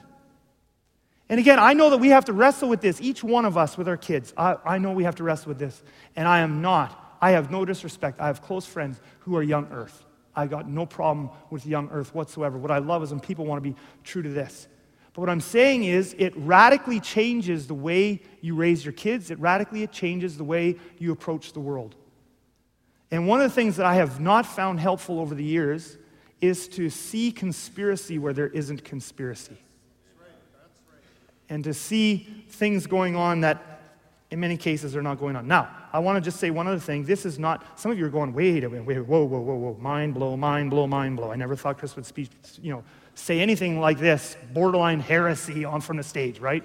And 1.28 1.40
again, 1.40 1.58
I 1.58 1.72
know 1.72 1.90
that 1.90 1.98
we 1.98 2.10
have 2.10 2.26
to 2.26 2.32
wrestle 2.32 2.68
with 2.68 2.80
this, 2.80 3.00
each 3.00 3.24
one 3.24 3.44
of 3.44 3.56
us 3.56 3.76
with 3.76 3.88
our 3.88 3.96
kids. 3.96 4.32
I, 4.36 4.56
I 4.64 4.78
know 4.78 4.92
we 4.92 5.04
have 5.04 5.16
to 5.16 5.24
wrestle 5.24 5.48
with 5.48 5.58
this, 5.58 5.82
and 6.14 6.28
I 6.28 6.38
am 6.38 6.62
not 6.62 7.02
I 7.20 7.30
have 7.30 7.50
no 7.50 7.64
disrespect. 7.64 8.20
I 8.20 8.26
have 8.26 8.42
close 8.42 8.66
friends 8.66 9.00
who 9.20 9.36
are 9.36 9.42
young 9.42 9.68
earth. 9.72 10.04
I 10.34 10.46
got 10.46 10.68
no 10.68 10.84
problem 10.84 11.30
with 11.50 11.66
young 11.66 11.88
earth 11.90 12.14
whatsoever. 12.14 12.58
What 12.58 12.70
I 12.70 12.78
love 12.78 13.02
is 13.02 13.10
when 13.10 13.20
people 13.20 13.46
want 13.46 13.62
to 13.62 13.70
be 13.70 13.76
true 14.04 14.22
to 14.22 14.28
this. 14.28 14.68
But 15.16 15.22
what 15.22 15.30
I'm 15.30 15.40
saying 15.40 15.84
is, 15.84 16.14
it 16.18 16.34
radically 16.36 17.00
changes 17.00 17.66
the 17.66 17.74
way 17.74 18.20
you 18.42 18.54
raise 18.54 18.84
your 18.84 18.92
kids, 18.92 19.30
it 19.30 19.38
radically 19.38 19.86
changes 19.86 20.36
the 20.36 20.44
way 20.44 20.76
you 20.98 21.10
approach 21.10 21.54
the 21.54 21.60
world. 21.60 21.94
And 23.10 23.26
one 23.26 23.40
of 23.40 23.48
the 23.48 23.54
things 23.54 23.76
that 23.76 23.86
I 23.86 23.94
have 23.94 24.20
not 24.20 24.44
found 24.44 24.78
helpful 24.78 25.18
over 25.18 25.34
the 25.34 25.42
years 25.42 25.96
is 26.42 26.68
to 26.68 26.90
see 26.90 27.32
conspiracy 27.32 28.18
where 28.18 28.34
there 28.34 28.48
isn't 28.48 28.84
conspiracy. 28.84 29.56
And 31.48 31.64
to 31.64 31.72
see 31.72 32.44
things 32.50 32.86
going 32.86 33.16
on 33.16 33.40
that 33.40 33.80
in 34.30 34.38
many 34.38 34.58
cases 34.58 34.94
are 34.94 35.02
not 35.02 35.18
going 35.18 35.34
on. 35.34 35.48
Now, 35.48 35.70
I 35.94 35.98
want 35.98 36.16
to 36.16 36.20
just 36.20 36.38
say 36.38 36.50
one 36.50 36.66
other 36.66 36.78
thing. 36.78 37.04
This 37.06 37.24
is 37.24 37.38
not, 37.38 37.80
some 37.80 37.90
of 37.90 37.98
you 37.98 38.04
are 38.04 38.10
going, 38.10 38.34
wait 38.34 38.64
a 38.64 38.68
minute, 38.68 38.84
wait, 38.84 38.98
whoa, 38.98 39.24
whoa, 39.24 39.40
whoa, 39.40 39.54
whoa, 39.54 39.78
mind 39.80 40.12
blow, 40.12 40.36
mind 40.36 40.68
blow, 40.68 40.86
mind 40.86 41.16
blow. 41.16 41.30
I 41.30 41.36
never 41.36 41.56
thought 41.56 41.78
Chris 41.78 41.96
would 41.96 42.04
speak, 42.04 42.28
you 42.60 42.70
know, 42.70 42.84
say 43.16 43.40
anything 43.40 43.80
like 43.80 43.98
this, 43.98 44.36
borderline 44.52 45.00
heresy 45.00 45.64
on 45.64 45.80
from 45.80 45.96
the 45.96 46.02
stage, 46.02 46.38
right? 46.38 46.62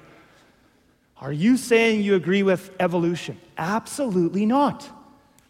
Are 1.17 1.31
you 1.31 1.57
saying 1.57 2.01
you 2.01 2.15
agree 2.15 2.43
with 2.43 2.71
evolution? 2.79 3.39
Absolutely 3.57 4.45
not. 4.45 4.87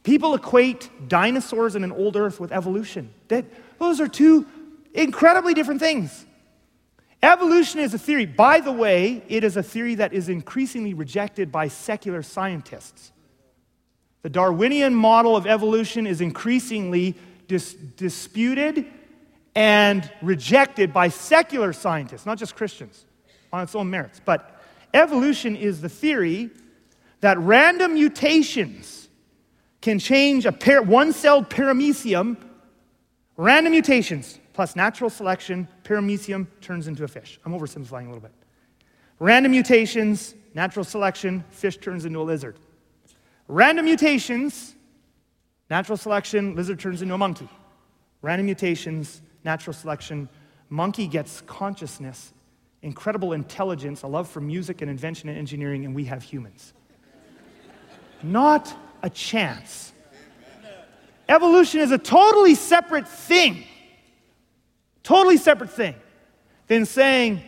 People 0.04 0.34
equate 0.34 0.90
dinosaurs 1.08 1.76
and 1.76 1.84
an 1.84 1.92
old 1.92 2.16
earth 2.16 2.40
with 2.40 2.52
evolution. 2.52 3.14
That, 3.28 3.46
those 3.80 4.00
are 4.00 4.08
two 4.08 4.46
incredibly 4.94 5.54
different 5.54 5.80
things. 5.80 6.26
Evolution 7.24 7.80
is 7.80 7.94
a 7.94 8.00
theory. 8.00 8.26
By 8.26 8.60
the 8.60 8.72
way, 8.72 9.24
it 9.28 9.44
is 9.44 9.56
a 9.58 9.64
theory 9.64 9.96
that 9.96 10.14
is 10.14 10.28
increasingly 10.28 10.94
rejected 10.94 11.52
by 11.52 11.68
secular 11.68 12.24
scientists. 12.24 13.12
The 14.24 14.30
Darwinian 14.30 14.94
model 14.94 15.36
of 15.36 15.48
evolution 15.48 16.06
is 16.06 16.22
increasingly 16.22 17.16
dis- 17.48 17.74
disputed 17.74 18.86
and 19.56 20.10
rejected 20.22 20.94
by 20.94 21.10
secular 21.10 21.74
scientists, 21.74 22.26
not 22.26 22.38
just 22.38 22.56
Christians, 22.56 23.06
on 23.52 23.64
its 23.64 23.76
own 23.76 23.90
merits. 23.90 24.22
But 24.24 24.62
evolution 24.94 25.56
is 25.56 25.82
the 25.82 25.90
theory 25.90 26.50
that 27.20 27.38
random 27.40 27.94
mutations 27.94 29.10
can 29.82 30.00
change 30.00 30.46
a 30.46 30.52
one 30.82 31.12
celled 31.12 31.50
paramecium, 31.50 32.38
random 33.36 33.72
mutations 33.72 34.40
plus 34.54 34.76
natural 34.76 35.10
selection, 35.10 35.68
paramecium 35.84 36.48
turns 36.62 36.88
into 36.88 37.04
a 37.04 37.08
fish. 37.08 37.40
I'm 37.46 37.54
oversimplifying 37.54 38.06
a 38.06 38.08
little 38.08 38.20
bit. 38.20 38.34
Random 39.20 39.52
mutations, 39.52 40.36
natural 40.54 40.84
selection, 40.84 41.44
fish 41.50 41.78
turns 41.78 42.06
into 42.06 42.20
a 42.20 42.24
lizard. 42.24 42.58
Random 43.48 43.86
mutations, 43.86 44.76
natural 45.70 45.98
selection, 45.98 46.56
lizard 46.56 46.80
turns 46.80 47.02
into 47.02 47.14
a 47.14 47.18
monkey. 47.18 47.48
Random 48.22 48.46
mutations, 48.46 49.22
natural 49.44 49.74
selection, 49.74 50.30
monkey 50.70 51.08
gets 51.08 51.42
consciousness, 51.42 52.34
incredible 52.82 53.34
intelligence, 53.34 54.04
a 54.04 54.08
love 54.08 54.30
for 54.30 54.42
music 54.42 54.82
and 54.82 54.90
invention 54.90 55.30
and 55.30 55.38
engineering, 55.38 55.86
and 55.86 55.96
we 55.96 56.06
have 56.06 56.24
humans. 56.24 56.74
Not 58.24 58.74
a 59.02 59.10
chance. 59.10 59.94
Evolution 61.28 61.80
is 61.80 61.92
a 61.92 61.98
totally 61.98 62.56
separate 62.56 63.08
thing 63.08 63.66
Totally 65.04 65.38
separate 65.38 65.72
thing 65.72 65.96
than 66.68 66.86
saying, 66.86 67.42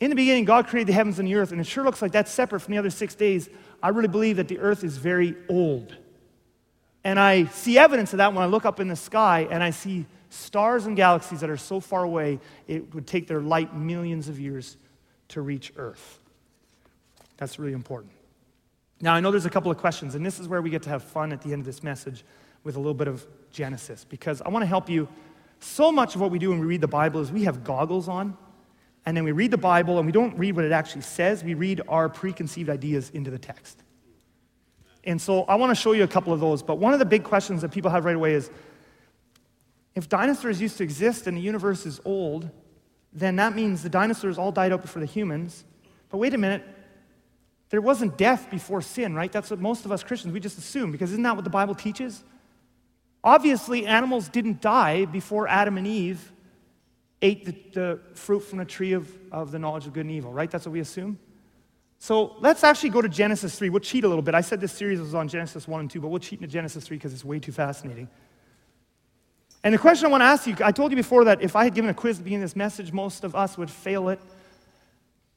in 0.00 0.10
the 0.10 0.16
beginning, 0.16 0.44
God 0.44 0.66
created 0.66 0.88
the 0.88 0.92
heavens 0.92 1.18
and 1.18 1.28
the 1.28 1.34
earth, 1.34 1.52
and 1.52 1.60
it 1.60 1.66
sure 1.66 1.84
looks 1.84 2.00
like 2.00 2.12
that's 2.12 2.30
separate 2.30 2.60
from 2.60 2.72
the 2.72 2.78
other 2.78 2.90
six 2.90 3.14
days. 3.14 3.48
I 3.82 3.88
really 3.88 4.08
believe 4.08 4.36
that 4.36 4.48
the 4.48 4.58
earth 4.58 4.84
is 4.84 4.96
very 4.96 5.36
old. 5.48 5.96
And 7.04 7.18
I 7.18 7.46
see 7.46 7.78
evidence 7.78 8.12
of 8.12 8.18
that 8.18 8.32
when 8.32 8.42
I 8.42 8.46
look 8.46 8.64
up 8.64 8.78
in 8.78 8.86
the 8.86 8.96
sky 8.96 9.48
and 9.50 9.62
I 9.62 9.70
see 9.70 10.06
stars 10.32 10.86
and 10.86 10.96
galaxies 10.96 11.40
that 11.40 11.50
are 11.50 11.56
so 11.56 11.78
far 11.78 12.04
away, 12.04 12.40
it 12.66 12.94
would 12.94 13.06
take 13.06 13.26
their 13.26 13.40
light 13.40 13.76
millions 13.76 14.28
of 14.28 14.40
years 14.40 14.76
to 15.28 15.40
reach 15.40 15.72
Earth. 15.76 16.18
That's 17.36 17.58
really 17.58 17.74
important. 17.74 18.12
Now, 19.00 19.14
I 19.14 19.20
know 19.20 19.30
there's 19.30 19.46
a 19.46 19.50
couple 19.50 19.70
of 19.70 19.78
questions, 19.78 20.14
and 20.14 20.24
this 20.24 20.38
is 20.38 20.48
where 20.48 20.62
we 20.62 20.70
get 20.70 20.82
to 20.84 20.90
have 20.90 21.02
fun 21.02 21.32
at 21.32 21.42
the 21.42 21.52
end 21.52 21.60
of 21.60 21.66
this 21.66 21.82
message 21.82 22.24
with 22.64 22.76
a 22.76 22.78
little 22.78 22.94
bit 22.94 23.08
of 23.08 23.26
Genesis, 23.50 24.04
because 24.08 24.40
I 24.42 24.48
want 24.48 24.62
to 24.62 24.66
help 24.66 24.88
you 24.88 25.08
so 25.60 25.92
much 25.92 26.14
of 26.14 26.20
what 26.20 26.30
we 26.30 26.38
do 26.38 26.50
when 26.50 26.60
we 26.60 26.66
read 26.66 26.80
the 26.80 26.88
Bible 26.88 27.20
is 27.20 27.30
we 27.30 27.44
have 27.44 27.64
goggles 27.64 28.08
on, 28.08 28.36
and 29.04 29.16
then 29.16 29.24
we 29.24 29.32
read 29.32 29.50
the 29.50 29.58
Bible 29.58 29.98
and 29.98 30.06
we 30.06 30.12
don't 30.12 30.36
read 30.38 30.54
what 30.54 30.64
it 30.64 30.72
actually 30.72 31.02
says, 31.02 31.42
we 31.42 31.54
read 31.54 31.82
our 31.88 32.08
preconceived 32.08 32.70
ideas 32.70 33.10
into 33.10 33.30
the 33.30 33.38
text. 33.38 33.82
And 35.04 35.20
so 35.20 35.42
I 35.42 35.56
want 35.56 35.70
to 35.70 35.74
show 35.74 35.92
you 35.92 36.04
a 36.04 36.08
couple 36.08 36.32
of 36.32 36.38
those. 36.38 36.62
But 36.62 36.78
one 36.78 36.92
of 36.92 37.00
the 37.00 37.04
big 37.04 37.24
questions 37.24 37.62
that 37.62 37.72
people 37.72 37.90
have 37.90 38.04
right 38.04 38.14
away 38.14 38.34
is 38.34 38.50
if 39.94 40.08
dinosaurs 40.08 40.60
used 40.60 40.78
to 40.78 40.84
exist 40.84 41.26
and 41.26 41.36
the 41.36 41.40
universe 41.40 41.86
is 41.86 42.00
old, 42.04 42.48
then 43.12 43.36
that 43.36 43.54
means 43.54 43.82
the 43.82 43.90
dinosaurs 43.90 44.38
all 44.38 44.52
died 44.52 44.72
out 44.72 44.82
before 44.82 45.00
the 45.00 45.06
humans. 45.06 45.64
But 46.08 46.18
wait 46.18 46.32
a 46.34 46.38
minute, 46.38 46.64
there 47.70 47.80
wasn't 47.80 48.16
death 48.16 48.50
before 48.50 48.82
sin, 48.82 49.14
right? 49.14 49.30
That's 49.30 49.50
what 49.50 49.60
most 49.60 49.84
of 49.84 49.92
us 49.92 50.02
Christians, 50.02 50.32
we 50.32 50.40
just 50.40 50.58
assume, 50.58 50.92
because 50.92 51.10
isn't 51.12 51.22
that 51.22 51.34
what 51.36 51.44
the 51.44 51.50
Bible 51.50 51.74
teaches? 51.74 52.22
Obviously, 53.24 53.86
animals 53.86 54.28
didn't 54.28 54.60
die 54.60 55.04
before 55.04 55.46
Adam 55.46 55.78
and 55.78 55.86
Eve 55.86 56.32
ate 57.20 57.44
the, 57.44 57.54
the, 57.72 58.00
fruit 58.14 58.40
from 58.40 58.58
the 58.58 58.64
tree 58.64 58.92
of, 58.92 59.08
of 59.30 59.52
the 59.52 59.58
knowledge 59.58 59.86
of 59.86 59.92
good 59.92 60.04
and 60.04 60.10
evil, 60.10 60.32
right? 60.32 60.50
That's 60.50 60.66
what 60.66 60.72
we 60.72 60.80
assume. 60.80 61.18
So 61.98 62.34
let's 62.40 62.64
actually 62.64 62.90
go 62.90 63.00
to 63.00 63.08
Genesis 63.08 63.56
3. 63.56 63.70
We'll 63.70 63.78
cheat 63.78 64.02
a 64.02 64.08
little 64.08 64.22
bit. 64.22 64.34
I 64.34 64.40
said 64.40 64.60
this 64.60 64.72
series 64.72 64.98
was 64.98 65.14
on 65.14 65.28
Genesis 65.28 65.68
1 65.68 65.80
and 65.80 65.90
2, 65.90 66.00
but 66.00 66.08
we'll 66.08 66.18
cheat 66.18 66.40
into 66.40 66.52
Genesis 66.52 66.84
3 66.84 66.96
because 66.96 67.12
it's 67.12 67.24
way 67.24 67.38
too 67.38 67.52
fascinating. 67.52 68.08
And 69.64 69.72
the 69.72 69.78
question 69.78 70.06
I 70.06 70.10
want 70.10 70.22
to 70.22 70.26
ask 70.26 70.46
you 70.46 70.56
I 70.62 70.72
told 70.72 70.90
you 70.90 70.96
before 70.96 71.24
that 71.24 71.42
if 71.42 71.54
I 71.54 71.64
had 71.64 71.74
given 71.74 71.90
a 71.90 71.94
quiz 71.94 72.16
at 72.16 72.18
the 72.18 72.24
beginning 72.24 72.44
of 72.44 72.50
this 72.50 72.56
message, 72.56 72.92
most 72.92 73.24
of 73.24 73.34
us 73.34 73.56
would 73.56 73.70
fail 73.70 74.08
it. 74.08 74.20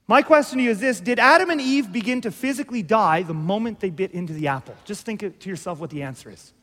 My 0.08 0.22
question 0.22 0.60
to 0.60 0.64
you 0.64 0.72
is 0.72 0.80
this 0.80 1.00
Did 1.00 1.20
Adam 1.20 1.50
and 1.50 1.62
Eve 1.62 1.92
begin 1.92 2.22
to 2.22 2.32
physically 2.32 2.84
die 2.84 3.24
the 3.24 3.34
moment 3.34 3.80
they 3.80 3.90
bit 3.90 4.12
into 4.12 4.34
the 4.34 4.48
apple? 4.48 4.76
Just 4.86 5.06
think 5.06 5.40
to 5.40 5.50
yourself 5.50 5.80
what 5.80 5.90
the 5.90 6.04
answer 6.04 6.30
is. 6.30 6.54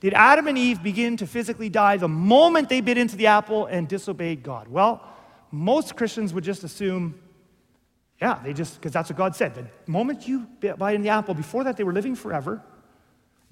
Did 0.00 0.12
Adam 0.14 0.48
and 0.48 0.58
Eve 0.58 0.82
begin 0.82 1.16
to 1.16 1.26
physically 1.26 1.68
die 1.68 1.96
the 1.96 2.08
moment 2.08 2.68
they 2.68 2.80
bit 2.80 2.98
into 2.98 3.16
the 3.16 3.28
apple 3.28 3.66
and 3.66 3.88
disobeyed 3.88 4.42
God? 4.42 4.68
Well, 4.68 5.02
most 5.50 5.96
Christians 5.96 6.34
would 6.34 6.44
just 6.44 6.62
assume, 6.62 7.18
yeah, 8.20 8.38
they 8.44 8.52
just, 8.52 8.74
because 8.74 8.92
that's 8.92 9.08
what 9.08 9.16
God 9.16 9.34
said. 9.34 9.54
The 9.54 9.66
moment 9.86 10.28
you 10.28 10.46
bite 10.60 10.94
into 10.94 11.04
the 11.04 11.08
apple, 11.08 11.32
before 11.32 11.64
that 11.64 11.76
they 11.76 11.84
were 11.84 11.92
living 11.92 12.16
forever. 12.16 12.62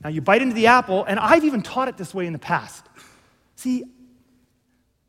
Now 0.03 0.11
you 0.11 0.21
bite 0.21 0.43
into 0.43 0.55
the 0.55 0.67
apple, 0.67 1.05
and 1.05 1.19
I've 1.19 1.45
even 1.45 1.63
taught 1.63 1.89
it 1.89 1.97
this 1.97 2.13
way 2.13 2.27
in 2.27 2.33
the 2.33 2.39
past. 2.39 2.85
See, 3.63 3.85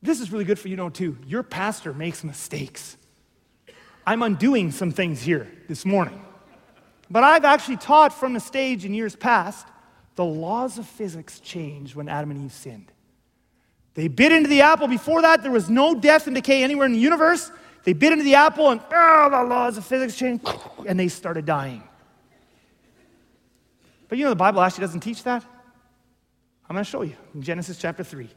this 0.04 0.22
is 0.22 0.32
really 0.32 0.46
good 0.46 0.60
for 0.60 0.68
you 0.68 0.76
to 0.76 0.84
know 0.84 0.90
too. 0.92 1.18
Your 1.26 1.42
pastor 1.42 1.92
makes 1.92 2.24
mistakes. 2.24 2.98
I'm 4.06 4.22
undoing 4.22 4.70
some 4.70 4.92
things 4.92 5.24
here 5.24 5.52
this 5.68 5.86
morning. 5.86 6.24
But 7.10 7.24
I've 7.24 7.46
actually 7.46 7.78
taught 7.78 8.14
from 8.14 8.34
the 8.34 8.40
stage 8.40 8.86
in 8.86 8.94
years 8.94 9.16
past 9.16 9.66
the 10.14 10.24
laws 10.24 10.78
of 10.78 10.86
physics 10.86 11.40
changed 11.40 11.96
when 11.96 12.08
Adam 12.08 12.30
and 12.30 12.46
Eve 12.46 12.52
sinned. 12.52 12.92
They 13.96 14.08
bit 14.08 14.32
into 14.32 14.50
the 14.50 14.62
apple. 14.62 14.88
Before 14.88 15.24
that, 15.24 15.42
there 15.42 15.52
was 15.52 15.68
no 15.68 15.96
death 15.96 16.28
and 16.28 16.36
decay 16.36 16.62
anywhere 16.64 16.86
in 16.86 16.94
the 16.94 17.00
universe. 17.00 17.52
They 17.86 17.94
bit 17.94 18.12
into 18.12 18.24
the 18.24 18.36
apple, 18.36 18.70
and 18.70 18.82
oh, 18.94 19.30
the 19.32 19.44
laws 19.46 19.80
of 19.80 19.86
physics 19.86 20.16
changed, 20.16 20.48
and 20.86 21.00
they 21.00 21.08
started 21.08 21.48
dying. 21.48 21.82
But 24.10 24.20
you 24.20 24.26
know, 24.26 24.30
the 24.30 24.36
Bible 24.36 24.62
actually 24.62 24.82
doesn't 24.82 25.00
teach 25.00 25.24
that. 25.24 25.44
I'm 26.70 26.76
going 26.76 26.86
to 26.86 26.92
show 26.92 27.02
you 27.02 27.16
in 27.34 27.42
Genesis 27.42 27.80
chapter 27.80 28.04
3. 28.04 28.30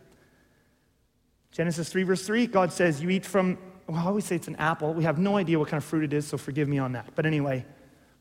Genesis 1.52 1.88
3, 1.88 2.02
verse 2.02 2.26
3, 2.26 2.46
God 2.46 2.72
says, 2.72 3.02
You 3.02 3.10
eat 3.10 3.24
from, 3.24 3.58
well, 3.86 3.98
I 3.98 4.06
always 4.06 4.24
say 4.24 4.36
it's 4.36 4.48
an 4.48 4.56
apple. 4.56 4.92
We 4.92 5.04
have 5.04 5.18
no 5.18 5.36
idea 5.36 5.58
what 5.58 5.68
kind 5.68 5.78
of 5.78 5.84
fruit 5.84 6.04
it 6.04 6.12
is, 6.12 6.26
so 6.26 6.36
forgive 6.36 6.68
me 6.68 6.78
on 6.78 6.92
that. 6.92 7.14
But 7.14 7.26
anyway, 7.26 7.64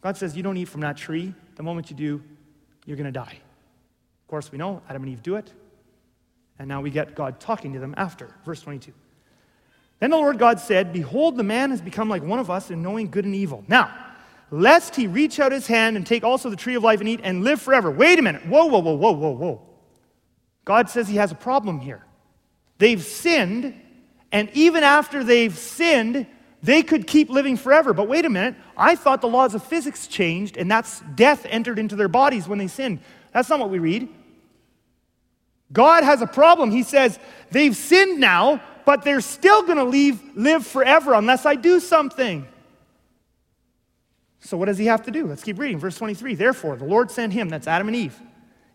God 0.01 0.17
says, 0.17 0.37
You 0.37 0.43
don't 0.43 0.57
eat 0.57 0.69
from 0.69 0.81
that 0.81 0.97
tree. 0.97 1.33
The 1.55 1.63
moment 1.63 1.89
you 1.89 1.95
do, 1.95 2.23
you're 2.85 2.97
going 2.97 3.05
to 3.05 3.11
die. 3.11 3.39
Of 4.25 4.27
course, 4.27 4.51
we 4.51 4.57
know 4.57 4.81
Adam 4.89 5.03
and 5.03 5.11
Eve 5.11 5.23
do 5.23 5.35
it. 5.35 5.51
And 6.57 6.67
now 6.67 6.81
we 6.81 6.89
get 6.89 7.15
God 7.15 7.39
talking 7.39 7.73
to 7.73 7.79
them 7.79 7.93
after. 7.97 8.33
Verse 8.45 8.61
22. 8.61 8.93
Then 9.99 10.11
the 10.11 10.17
Lord 10.17 10.39
God 10.39 10.59
said, 10.59 10.93
Behold, 10.93 11.37
the 11.37 11.43
man 11.43 11.71
has 11.71 11.81
become 11.81 12.09
like 12.09 12.23
one 12.23 12.39
of 12.39 12.49
us 12.49 12.69
in 12.69 12.81
knowing 12.81 13.09
good 13.09 13.25
and 13.25 13.35
evil. 13.35 13.63
Now, 13.67 13.93
lest 14.51 14.95
he 14.95 15.07
reach 15.07 15.39
out 15.39 15.51
his 15.51 15.67
hand 15.67 15.97
and 15.97 16.05
take 16.05 16.23
also 16.23 16.49
the 16.49 16.55
tree 16.55 16.75
of 16.75 16.83
life 16.83 16.99
and 16.99 17.09
eat 17.09 17.21
and 17.23 17.43
live 17.43 17.61
forever. 17.61 17.91
Wait 17.91 18.19
a 18.19 18.21
minute. 18.21 18.45
Whoa, 18.45 18.65
whoa, 18.65 18.79
whoa, 18.79 18.95
whoa, 18.95 19.11
whoa, 19.11 19.31
whoa. 19.31 19.61
God 20.63 20.89
says 20.89 21.07
he 21.07 21.17
has 21.17 21.31
a 21.31 21.35
problem 21.35 21.79
here. 21.79 22.03
They've 22.77 23.01
sinned, 23.01 23.79
and 24.31 24.49
even 24.53 24.83
after 24.83 25.23
they've 25.23 25.57
sinned, 25.57 26.27
they 26.61 26.81
could 26.81 27.07
keep 27.07 27.29
living 27.29 27.57
forever. 27.57 27.93
But 27.93 28.07
wait 28.07 28.25
a 28.25 28.29
minute, 28.29 28.55
I 28.75 28.95
thought 28.95 29.21
the 29.21 29.27
laws 29.27 29.55
of 29.55 29.63
physics 29.63 30.07
changed, 30.07 30.57
and 30.57 30.69
that's 30.69 31.01
death 31.13 31.45
entered 31.49 31.79
into 31.79 31.95
their 31.95 32.07
bodies 32.07 32.47
when 32.47 32.57
they 32.57 32.67
sinned. 32.67 32.99
That's 33.31 33.49
not 33.49 33.59
what 33.59 33.69
we 33.69 33.79
read. 33.79 34.09
God 35.71 36.03
has 36.03 36.21
a 36.21 36.27
problem. 36.27 36.71
He 36.71 36.83
says, 36.83 37.19
they've 37.51 37.75
sinned 37.75 38.19
now, 38.19 38.61
but 38.85 39.03
they're 39.03 39.21
still 39.21 39.63
going 39.63 39.77
to 39.77 40.19
live 40.35 40.65
forever 40.65 41.13
unless 41.13 41.45
I 41.45 41.55
do 41.55 41.79
something. 41.79 42.47
So, 44.39 44.57
what 44.57 44.65
does 44.65 44.77
he 44.77 44.85
have 44.85 45.03
to 45.03 45.11
do? 45.11 45.25
Let's 45.25 45.43
keep 45.43 45.57
reading. 45.57 45.79
Verse 45.79 45.97
23 45.97 46.35
Therefore, 46.35 46.75
the 46.75 46.85
Lord 46.85 47.09
sent 47.09 47.33
him, 47.33 47.49
that's 47.49 47.67
Adam 47.67 47.87
and 47.87 47.97
Eve, 47.97 48.19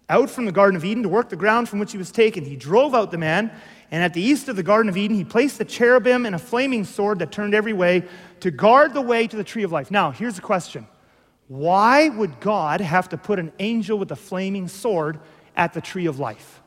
out 0.08 0.28
from 0.28 0.44
the 0.44 0.52
Garden 0.52 0.76
of 0.76 0.84
Eden 0.84 1.04
to 1.04 1.08
work 1.08 1.28
the 1.28 1.36
ground 1.36 1.68
from 1.68 1.78
which 1.78 1.92
he 1.92 1.98
was 1.98 2.10
taken. 2.10 2.44
He 2.44 2.56
drove 2.56 2.94
out 2.94 3.12
the 3.12 3.18
man 3.18 3.52
and 3.90 4.04
at 4.04 4.14
the 4.14 4.22
east 4.22 4.48
of 4.48 4.56
the 4.56 4.62
Garden 4.62 4.88
of 4.88 4.96
Eden, 4.96 5.16
he 5.16 5.24
placed 5.24 5.58
the 5.58 5.64
cherubim 5.64 6.24
and 6.24 6.34
a 6.34 6.38
flaming 6.38 6.84
sword 6.84 7.18
that 7.18 7.32
turned 7.32 7.54
every 7.54 7.72
way 7.72 8.04
to 8.40 8.50
guard 8.50 8.94
the 8.94 9.02
way 9.02 9.26
to 9.26 9.36
the 9.36 9.44
tree 9.44 9.64
of 9.64 9.72
life. 9.72 9.90
Now, 9.90 10.12
here's 10.12 10.36
the 10.36 10.42
question 10.42 10.86
Why 11.48 12.08
would 12.08 12.38
God 12.40 12.80
have 12.80 13.08
to 13.08 13.16
put 13.16 13.38
an 13.38 13.52
angel 13.58 13.98
with 13.98 14.12
a 14.12 14.16
flaming 14.16 14.68
sword 14.68 15.18
at 15.56 15.72
the 15.72 15.80
tree 15.80 16.06
of 16.06 16.20
life? 16.20 16.62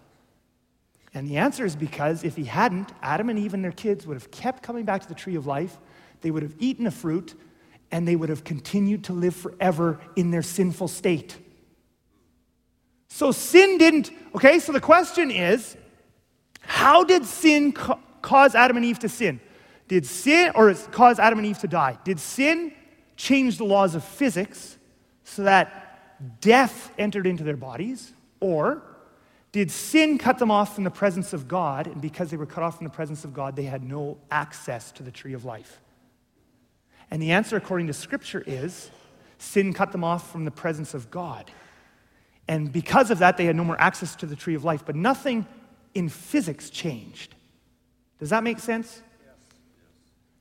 And 1.14 1.28
the 1.28 1.38
answer 1.38 1.64
is 1.64 1.76
because 1.76 2.24
if 2.24 2.36
he 2.36 2.46
hadn't, 2.46 2.92
Adam 3.02 3.30
and 3.30 3.40
Eve 3.40 3.54
and 3.54 3.64
their 3.64 3.72
kids 3.72 4.06
would 4.06 4.16
have 4.16 4.32
kept 4.32 4.64
coming 4.64 4.84
back 4.84 5.02
to 5.04 5.08
the 5.08 5.16
tree 5.16 5.36
of 5.36 5.46
life, 5.46 5.78
they 6.22 6.32
would 6.32 6.44
have 6.44 6.56
eaten 6.60 6.86
the 6.86 6.92
fruit, 6.92 7.36
and 7.92 8.08
they 8.08 8.16
would 8.16 8.30
have 8.30 8.44
continued 8.44 9.04
to 9.06 9.14
live 9.14 9.36
forever 9.36 10.00
in 10.16 10.32
their 10.32 10.42
sinful 10.42 10.88
state. 10.88 11.38
So 13.08 13.32
sin 13.32 13.78
didn't, 13.78 14.10
okay, 14.36 14.58
so 14.58 14.72
the 14.72 14.82
question 14.82 15.30
is 15.30 15.78
how 16.66 17.04
did 17.04 17.26
sin 17.26 17.72
ca- 17.72 18.00
cause 18.22 18.56
Adam 18.56 18.78
and 18.78 18.86
Eve 18.86 19.00
to 19.00 19.10
sin? 19.10 19.40
Did 19.88 20.06
sin, 20.06 20.52
or 20.56 20.74
cause 20.74 21.20
Adam 21.20 21.40
and 21.40 21.48
Eve 21.48 21.60
to 21.60 21.68
die? 21.68 21.98
Did 22.04 22.20
sin 22.20 22.74
change 23.16 23.58
the 23.58 23.66
laws 23.66 23.96
of 23.96 24.04
physics 24.04 24.78
so 25.24 25.44
that 25.44 26.42
death 26.42 26.92
entered 26.98 27.28
into 27.28 27.44
their 27.44 27.58
bodies? 27.58 28.14
Or 28.40 28.82
did 29.52 29.70
sin 29.70 30.18
cut 30.18 30.40
them 30.40 30.50
off 30.50 30.74
from 30.74 30.84
the 30.84 30.92
presence 30.92 31.34
of 31.34 31.48
God, 31.48 31.88
and 31.88 32.02
because 32.02 32.32
they 32.32 32.38
were 32.38 32.46
cut 32.46 32.64
off 32.64 32.78
from 32.78 32.86
the 32.86 32.94
presence 32.94 33.24
of 33.24 33.34
God, 33.34 33.56
they 33.56 33.64
had 33.64 33.84
no 33.84 34.18
access 34.32 34.92
to 34.94 35.04
the 35.04 35.12
tree 35.12 35.34
of 35.34 35.46
life? 35.46 35.80
And 37.12 37.22
the 37.22 37.32
answer, 37.32 37.56
according 37.56 37.88
to 37.88 37.94
Scripture, 37.94 38.44
is 38.48 38.90
sin 39.38 39.74
cut 39.74 39.92
them 39.92 40.04
off 40.04 40.32
from 40.32 40.46
the 40.46 40.52
presence 40.52 40.94
of 40.94 41.12
God. 41.12 41.52
And 42.48 42.72
because 42.72 43.12
of 43.12 43.20
that, 43.20 43.38
they 43.38 43.46
had 43.46 43.56
no 43.56 43.64
more 43.64 43.80
access 43.80 44.16
to 44.18 44.26
the 44.26 44.36
tree 44.36 44.56
of 44.56 44.64
life. 44.64 44.84
But 44.86 44.96
nothing 44.96 45.46
in 45.94 46.10
physics 46.10 46.70
changed. 46.70 47.36
Does 48.20 48.30
that 48.30 48.44
make 48.44 48.60
sense? 48.60 49.02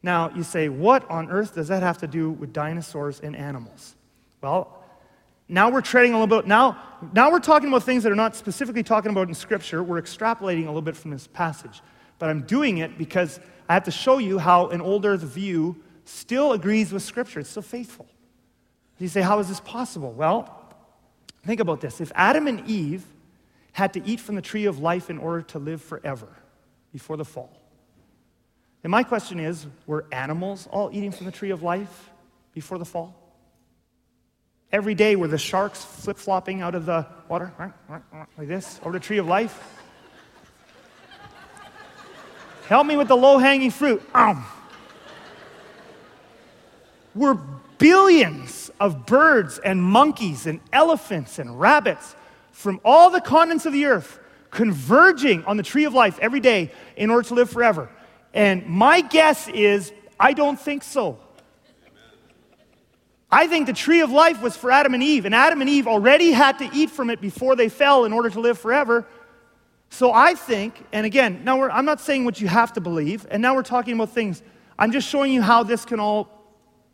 Now, 0.03 0.31
you 0.35 0.43
say, 0.43 0.69
what 0.69 1.09
on 1.11 1.31
earth 1.31 1.55
does 1.55 1.69
that 1.69 1.83
have 1.83 1.99
to 1.99 2.07
do 2.07 2.31
with 2.31 2.53
dinosaurs 2.53 3.21
and 3.21 3.37
animals? 3.37 3.95
Well, 4.41 4.83
now 5.49 5.71
we're 5.71 5.83
treading 5.83 6.13
a 6.13 6.21
little 6.21 6.39
bit, 6.39 6.47
now, 6.49 6.77
now 7.13 7.31
we're 7.31 7.39
talking 7.39 7.69
about 7.69 7.85
things 7.85 8.03
that 8.03 8.11
are 8.11 8.17
not 8.17 8.35
specifically 8.35 8.83
talking 8.83 9.11
about 9.11 9.29
in 9.29 9.35
Scripture. 9.35 9.83
We're 9.83 10.01
extrapolating 10.01 10.65
a 10.65 10.67
little 10.67 10.83
bit 10.83 10.97
from 10.97 11.13
this 11.13 11.29
passage. 11.29 11.83
But 12.19 12.31
I'm 12.31 12.43
doing 12.43 12.79
it 12.79 12.99
because 12.99 13.39
I 13.69 13.75
have 13.75 13.85
to 13.85 13.91
show 13.91 14.19
you 14.19 14.39
how 14.39 14.69
an 14.69 14.81
old 14.81 15.05
earth 15.05 15.23
view 15.23 15.77
still 16.05 16.53
agrees 16.53 16.93
with 16.93 17.03
Scripture. 17.03 17.41
It's 17.41 17.51
so 17.51 17.63
faithful. 17.63 18.07
You 18.99 19.09
say, 19.09 19.21
how 19.21 19.39
is 19.41 19.49
this 19.49 19.61
possible? 19.61 20.13
Well, 20.13 20.75
think 21.45 21.61
about 21.61 21.81
this. 21.81 22.01
If 22.01 22.13
Adam 22.15 22.47
and 22.47 22.69
Eve 22.69 23.05
had 23.73 23.95
to 23.95 24.07
eat 24.07 24.21
from 24.21 24.35
the 24.35 24.43
tree 24.43 24.67
of 24.67 24.79
life 24.79 25.11
in 25.11 25.19
order 25.19 25.43
to 25.43 25.59
live 25.59 25.83
forever 25.83 26.29
before 26.93 27.17
the 27.17 27.25
fall. 27.25 27.51
And 28.85 28.91
my 28.91 29.03
question 29.03 29.41
is 29.41 29.67
were 29.87 30.07
animals 30.13 30.69
all 30.71 30.91
eating 30.93 31.11
from 31.11 31.27
the 31.27 31.33
tree 31.33 31.51
of 31.51 31.63
life 31.63 32.11
before 32.53 32.79
the 32.79 32.85
fall? 32.85 33.19
Every 34.71 34.95
day 34.95 35.17
were 35.17 35.29
the 35.29 35.39
sharks 35.39 35.85
flip 35.85 36.17
flopping 36.17 36.63
out 36.63 36.75
of 36.75 36.87
the 36.87 37.07
water, 37.29 37.53
like 38.39 38.49
this, 38.49 38.81
over 38.83 38.93
the 38.93 39.05
tree 39.05 39.19
of 39.19 39.27
life? 39.27 39.79
Help 42.69 42.87
me 42.87 42.97
with 42.97 43.09
the 43.09 43.17
low 43.17 43.39
hanging 43.39 43.71
fruit. 43.71 44.03
Um. 44.15 44.47
Were 47.15 47.35
billions 47.77 48.71
of 48.81 49.05
birds 49.05 49.59
and 49.59 49.83
monkeys 49.83 50.47
and 50.47 50.61
elephants 50.73 51.39
and 51.39 51.61
rabbits 51.61 52.17
from 52.63 52.81
all 52.85 53.11
the 53.11 53.21
continents 53.21 53.67
of 53.67 53.73
the 53.73 53.87
earth 53.87 54.19
converging 54.51 55.45
on 55.45 55.57
the 55.57 55.63
tree 55.63 55.85
of 55.85 55.95
life 55.95 56.19
every 56.21 56.41
day 56.41 56.71
in 56.97 57.11
order 57.11 57.27
to 57.29 57.35
live 57.35 57.51
forever? 57.51 57.91
And 58.33 58.67
my 58.67 59.01
guess 59.01 59.49
is 59.49 59.93
I 60.19 60.33
don't 60.33 60.59
think 60.59 60.83
so. 60.83 61.19
I 63.31 63.47
think 63.47 63.67
the 63.67 63.73
tree 63.73 64.03
of 64.03 64.11
life 64.11 64.43
was 64.43 64.57
for 64.57 64.71
Adam 64.71 64.93
and 64.93 65.03
Eve, 65.03 65.25
and 65.25 65.35
Adam 65.35 65.63
and 65.63 65.71
Eve 65.71 65.87
already 65.87 66.33
had 66.33 66.59
to 66.59 66.69
eat 66.75 66.91
from 66.91 67.09
it 67.09 67.21
before 67.21 67.57
they 67.57 67.71
fell 67.71 68.05
in 68.05 68.13
order 68.13 68.29
to 68.29 68.41
live 68.41 68.59
forever. 68.59 69.07
So 69.89 70.13
I 70.13 70.35
think, 70.35 70.85
and 70.93 71.07
again, 71.07 71.43
now 71.43 71.63
I'm 71.69 71.87
not 71.87 72.01
saying 72.01 72.27
what 72.27 72.41
you 72.41 72.49
have 72.49 72.75
to 72.75 72.81
believe, 72.81 73.27
and 73.31 73.41
now 73.41 73.55
we're 73.55 73.63
talking 73.63 73.95
about 73.95 74.11
things. 74.11 74.43
I'm 74.79 74.93
just 74.93 75.09
showing 75.09 75.33
you 75.33 75.41
how 75.41 75.63
this 75.63 75.85
can 75.85 75.99
all 75.99 76.29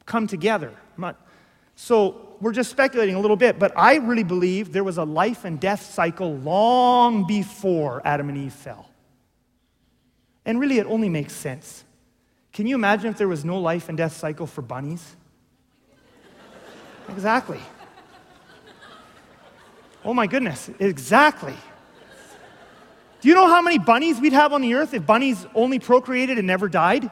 come 0.07 0.27
together. 0.27 0.73
So 1.75 2.28
we're 2.41 2.53
just 2.53 2.71
speculating 2.71 3.15
a 3.15 3.21
little 3.21 3.37
bit, 3.37 3.59
but 3.59 3.73
I 3.77 3.97
really 3.97 4.23
believe 4.23 4.73
there 4.73 4.85
was 4.85 4.99
a 4.99 5.05
life 5.05 5.45
and 5.45 5.59
death 5.59 5.83
cycle 5.83 6.37
long 6.37 7.27
before 7.27 8.01
Adam 8.05 8.29
and 8.29 8.39
Eve 8.39 8.53
fell. 8.53 8.89
And 10.45 10.61
really, 10.61 10.79
it 10.79 10.87
only 10.87 11.09
makes 11.09 11.33
sense. 11.33 11.85
Can 12.53 12.67
you 12.67 12.75
imagine 12.75 13.11
if 13.11 13.19
there 13.19 13.29
was 13.29 13.45
no 13.45 13.59
life 13.59 13.89
and 13.89 13.99
death 13.99 14.17
cycle 14.17 14.47
for 14.47 14.63
bunnies? 14.63 15.17
exactly. 17.09 17.61
Oh 20.05 20.15
my 20.15 20.27
goodness, 20.27 20.71
exactly. 20.79 21.55
Do 23.21 23.29
you 23.29 23.35
know 23.35 23.49
how 23.49 23.61
many 23.61 23.79
bunnies 23.79 24.21
we'd 24.21 24.33
have 24.33 24.53
on 24.53 24.63
the 24.63 24.75
earth 24.75 24.95
if 24.95 25.05
bunnies 25.05 25.45
only 25.55 25.81
procreated 25.81 26.39
and 26.39 26.47
never 26.47 26.69
died? 26.69 27.11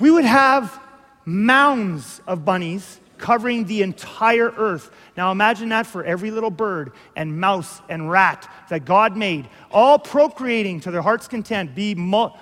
We 0.00 0.10
would 0.10 0.24
have 0.24 0.80
mounds 1.26 2.20
of 2.26 2.44
bunnies 2.44 2.98
covering 3.22 3.64
the 3.64 3.82
entire 3.82 4.50
earth. 4.50 4.90
Now 5.16 5.30
imagine 5.30 5.68
that 5.68 5.86
for 5.86 6.04
every 6.04 6.32
little 6.32 6.50
bird 6.50 6.92
and 7.14 7.40
mouse 7.40 7.80
and 7.88 8.10
rat 8.10 8.50
that 8.68 8.84
God 8.84 9.16
made, 9.16 9.48
all 9.70 9.98
procreating 9.98 10.80
to 10.80 10.90
their 10.90 11.02
heart's 11.02 11.28
content, 11.28 11.74
be 11.74 11.94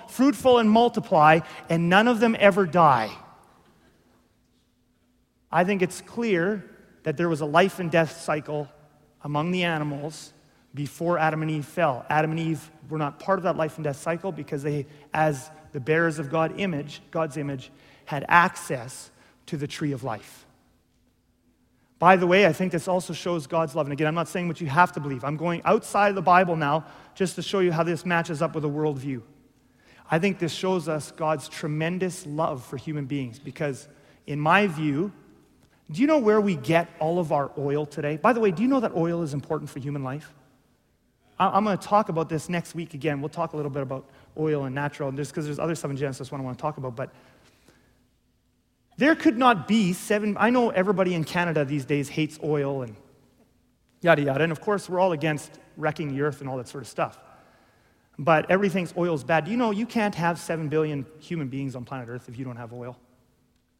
fruitful 0.09 0.57
and 0.57 0.69
multiply, 0.69 1.41
and 1.69 1.87
none 1.87 2.07
of 2.07 2.19
them 2.19 2.35
ever 2.39 2.65
die. 2.65 3.11
I 5.51 5.63
think 5.65 5.83
it's 5.83 6.01
clear 6.01 6.65
that 7.03 7.15
there 7.15 7.29
was 7.29 7.41
a 7.41 7.45
life 7.45 7.79
and 7.79 7.91
death 7.91 8.19
cycle 8.19 8.67
among 9.23 9.51
the 9.51 9.63
animals 9.63 10.33
before 10.73 11.19
Adam 11.19 11.43
and 11.43 11.51
Eve 11.51 11.65
fell. 11.65 12.05
Adam 12.09 12.31
and 12.31 12.39
Eve 12.39 12.71
were 12.89 12.97
not 12.97 13.19
part 13.19 13.37
of 13.37 13.43
that 13.43 13.55
life 13.55 13.77
and 13.77 13.83
death 13.83 13.97
cycle 13.97 14.31
because 14.31 14.63
they, 14.63 14.87
as 15.13 15.51
the 15.73 15.79
bearers 15.79 16.17
of 16.17 16.31
God 16.31 16.59
image, 16.59 17.01
God's 17.11 17.37
image, 17.37 17.69
had 18.05 18.25
access 18.27 19.11
to 19.45 19.57
the 19.57 19.67
tree 19.67 19.91
of 19.91 20.03
life. 20.03 20.47
By 22.01 22.15
the 22.15 22.25
way, 22.25 22.47
I 22.47 22.51
think 22.51 22.71
this 22.71 22.87
also 22.87 23.13
shows 23.13 23.45
God's 23.45 23.75
love. 23.75 23.85
And 23.85 23.93
again, 23.93 24.07
I'm 24.07 24.15
not 24.15 24.27
saying 24.27 24.47
what 24.47 24.59
you 24.59 24.65
have 24.65 24.91
to 24.93 24.99
believe. 24.99 25.23
I'm 25.23 25.37
going 25.37 25.61
outside 25.65 26.09
of 26.09 26.15
the 26.15 26.23
Bible 26.23 26.55
now 26.55 26.83
just 27.13 27.35
to 27.35 27.43
show 27.43 27.59
you 27.59 27.71
how 27.71 27.83
this 27.83 28.07
matches 28.07 28.41
up 28.41 28.55
with 28.55 28.65
a 28.65 28.67
worldview. 28.67 29.21
I 30.09 30.17
think 30.17 30.39
this 30.39 30.51
shows 30.51 30.89
us 30.89 31.11
God's 31.11 31.47
tremendous 31.47 32.25
love 32.25 32.65
for 32.65 32.77
human 32.77 33.05
beings 33.05 33.37
because, 33.37 33.87
in 34.25 34.39
my 34.39 34.65
view, 34.65 35.11
do 35.91 36.01
you 36.01 36.07
know 36.07 36.17
where 36.17 36.41
we 36.41 36.55
get 36.55 36.89
all 36.97 37.19
of 37.19 37.31
our 37.31 37.51
oil 37.55 37.85
today? 37.85 38.17
By 38.17 38.33
the 38.33 38.39
way, 38.39 38.49
do 38.49 38.63
you 38.63 38.67
know 38.67 38.79
that 38.79 38.95
oil 38.95 39.21
is 39.21 39.35
important 39.35 39.69
for 39.69 39.77
human 39.77 40.03
life? 40.03 40.33
I'm 41.37 41.63
going 41.63 41.77
to 41.77 41.87
talk 41.87 42.09
about 42.09 42.29
this 42.29 42.49
next 42.49 42.73
week 42.73 42.95
again. 42.95 43.21
We'll 43.21 43.29
talk 43.29 43.53
a 43.53 43.55
little 43.55 43.69
bit 43.69 43.83
about 43.83 44.09
oil 44.39 44.63
and 44.63 44.73
natural, 44.73 45.09
and 45.09 45.17
just 45.19 45.29
because 45.31 45.45
there's 45.45 45.59
other 45.59 45.75
stuff 45.75 45.91
in 45.91 45.97
Genesis 45.97 46.31
one 46.31 46.41
I 46.41 46.43
want 46.43 46.57
to 46.57 46.61
talk 46.63 46.77
about. 46.77 46.95
But 46.95 47.13
there 48.97 49.15
could 49.15 49.37
not 49.37 49.67
be 49.67 49.93
seven. 49.93 50.37
I 50.39 50.49
know 50.49 50.69
everybody 50.69 51.13
in 51.13 51.23
Canada 51.23 51.65
these 51.65 51.85
days 51.85 52.09
hates 52.09 52.39
oil 52.43 52.83
and 52.83 52.95
yada 54.01 54.21
yada, 54.21 54.43
and 54.43 54.51
of 54.51 54.61
course 54.61 54.89
we're 54.89 54.99
all 54.99 55.11
against 55.11 55.51
wrecking 55.77 56.13
the 56.13 56.21
earth 56.21 56.41
and 56.41 56.49
all 56.49 56.57
that 56.57 56.67
sort 56.67 56.83
of 56.83 56.87
stuff. 56.87 57.19
But 58.19 58.51
everything's 58.51 58.93
oil 58.97 59.15
is 59.15 59.23
bad. 59.23 59.45
Do 59.45 59.51
you 59.51 59.57
know 59.57 59.71
you 59.71 59.85
can't 59.85 60.13
have 60.15 60.37
seven 60.37 60.69
billion 60.69 61.05
human 61.19 61.47
beings 61.47 61.75
on 61.75 61.85
planet 61.85 62.09
Earth 62.09 62.29
if 62.29 62.37
you 62.37 62.45
don't 62.45 62.57
have 62.57 62.73
oil? 62.73 62.97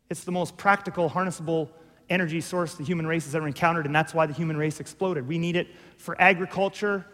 It's 0.09 0.23
the 0.23 0.31
most 0.31 0.57
practical, 0.57 1.09
harnessable 1.09 1.69
energy 2.09 2.41
source 2.41 2.73
the 2.73 2.83
human 2.83 3.05
race 3.05 3.25
has 3.25 3.35
ever 3.35 3.47
encountered, 3.47 3.85
and 3.85 3.95
that's 3.95 4.13
why 4.13 4.25
the 4.25 4.33
human 4.33 4.57
race 4.57 4.79
exploded. 4.79 5.27
We 5.27 5.37
need 5.37 5.55
it 5.55 5.67
for 5.97 6.19
agriculture, 6.19 7.05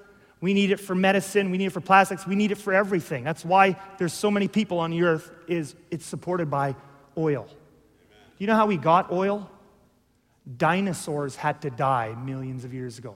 we 0.41 0.54
need 0.54 0.72
it 0.72 0.80
for 0.80 0.95
medicine, 0.95 1.52
we 1.52 1.58
need 1.58 1.66
it 1.66 1.72
for 1.72 1.82
plastics, 1.82 2.26
we 2.26 2.36
need 2.36 2.52
it 2.52 2.58
for 2.58 2.74
everything. 2.74 3.24
That's 3.24 3.43
why 3.43 3.76
there's 3.98 4.14
so 4.14 4.32
many 4.32 4.48
people 4.48 4.80
on 4.80 4.91
the 4.91 5.04
earth 5.04 5.30
is 5.48 5.76
it's 5.91 6.06
supported 6.06 6.50
by 6.50 6.76
oil. 7.18 7.48
You 8.38 8.48
know 8.48 8.56
how 8.56 8.66
we 8.66 8.78
got 8.78 9.12
oil? 9.12 9.50
Dinosaurs 10.58 11.36
had 11.36 11.62
to 11.62 11.70
die 11.70 12.16
millions 12.24 12.64
of 12.64 12.74
years 12.74 12.98
ago. 12.98 13.16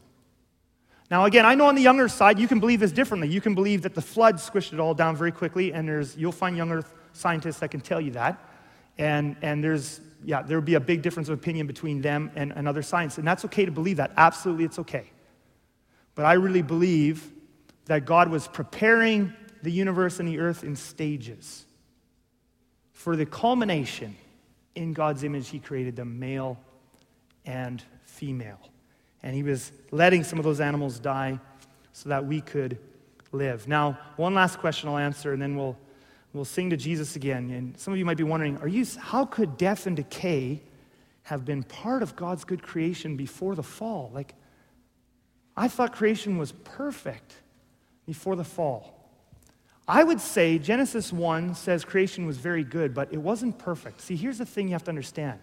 Now, 1.09 1.25
again, 1.25 1.45
I 1.45 1.55
know 1.55 1.65
on 1.65 1.75
the 1.75 1.81
younger 1.81 2.07
side, 2.07 2.39
you 2.39 2.47
can 2.47 2.59
believe 2.59 2.79
this 2.79 2.91
differently. 2.91 3.27
You 3.27 3.41
can 3.41 3.53
believe 3.53 3.81
that 3.81 3.95
the 3.95 4.01
flood 4.01 4.35
squished 4.37 4.71
it 4.71 4.79
all 4.79 4.93
down 4.93 5.17
very 5.17 5.31
quickly, 5.31 5.73
and 5.73 5.87
there's, 5.87 6.15
you'll 6.15 6.31
find 6.31 6.55
young 6.55 6.71
earth 6.71 6.93
scientists 7.13 7.59
that 7.59 7.69
can 7.69 7.81
tell 7.81 7.99
you 7.99 8.11
that. 8.11 8.41
And, 8.97 9.35
and 9.41 9.63
there's, 9.63 9.99
yeah, 10.23 10.41
there 10.41 10.57
would 10.57 10.65
be 10.65 10.75
a 10.75 10.79
big 10.79 11.01
difference 11.01 11.27
of 11.27 11.37
opinion 11.37 11.67
between 11.67 12.01
them 12.01 12.31
and, 12.35 12.53
and 12.53 12.67
other 12.67 12.81
science. 12.81 13.17
And 13.17 13.27
that's 13.27 13.43
okay 13.45 13.65
to 13.65 13.71
believe 13.71 13.97
that. 13.97 14.11
Absolutely, 14.15 14.63
it's 14.63 14.79
okay. 14.79 15.11
But 16.15 16.25
I 16.25 16.33
really 16.33 16.61
believe 16.61 17.29
that 17.85 18.05
God 18.05 18.29
was 18.29 18.47
preparing 18.47 19.33
the 19.63 19.71
universe 19.71 20.19
and 20.19 20.29
the 20.29 20.39
earth 20.39 20.63
in 20.63 20.77
stages. 20.77 21.65
For 22.93 23.15
the 23.15 23.25
culmination, 23.25 24.15
in 24.75 24.93
God's 24.93 25.23
image, 25.23 25.49
He 25.49 25.59
created 25.59 25.95
them 25.95 26.19
male 26.19 26.57
and 27.45 27.83
female. 28.03 28.59
And 29.23 29.35
He 29.35 29.43
was 29.43 29.71
letting 29.91 30.23
some 30.23 30.39
of 30.39 30.45
those 30.45 30.59
animals 30.59 30.99
die 30.99 31.39
so 31.93 32.09
that 32.09 32.25
we 32.25 32.41
could 32.41 32.77
live. 33.31 33.67
Now, 33.67 33.97
one 34.17 34.33
last 34.33 34.59
question 34.59 34.89
I'll 34.89 34.97
answer, 34.97 35.33
and 35.33 35.41
then 35.41 35.55
we'll, 35.55 35.77
we'll 36.33 36.45
sing 36.45 36.69
to 36.69 36.77
Jesus 36.77 37.15
again. 37.15 37.49
And 37.51 37.77
some 37.79 37.93
of 37.93 37.99
you 37.99 38.05
might 38.05 38.17
be 38.17 38.23
wondering, 38.23 38.57
are 38.57 38.67
you, 38.67 38.85
how 38.99 39.25
could 39.25 39.57
death 39.57 39.87
and 39.87 39.95
decay 39.95 40.61
have 41.23 41.45
been 41.45 41.63
part 41.63 42.03
of 42.03 42.15
God's 42.15 42.43
good 42.43 42.63
creation 42.63 43.15
before 43.15 43.55
the 43.55 43.63
fall? 43.63 44.11
Like, 44.13 44.35
I 45.55 45.67
thought 45.67 45.93
creation 45.93 46.37
was 46.37 46.51
perfect 46.51 47.35
before 48.05 48.35
the 48.35 48.43
fall. 48.43 49.00
I 49.91 50.05
would 50.05 50.21
say 50.21 50.57
Genesis 50.57 51.11
1 51.11 51.53
says 51.53 51.83
creation 51.83 52.25
was 52.25 52.37
very 52.37 52.63
good, 52.63 52.93
but 52.93 53.11
it 53.11 53.17
wasn't 53.17 53.59
perfect. 53.59 53.99
See, 53.99 54.15
here's 54.15 54.37
the 54.37 54.45
thing 54.45 54.69
you 54.69 54.73
have 54.73 54.85
to 54.85 54.89
understand. 54.89 55.41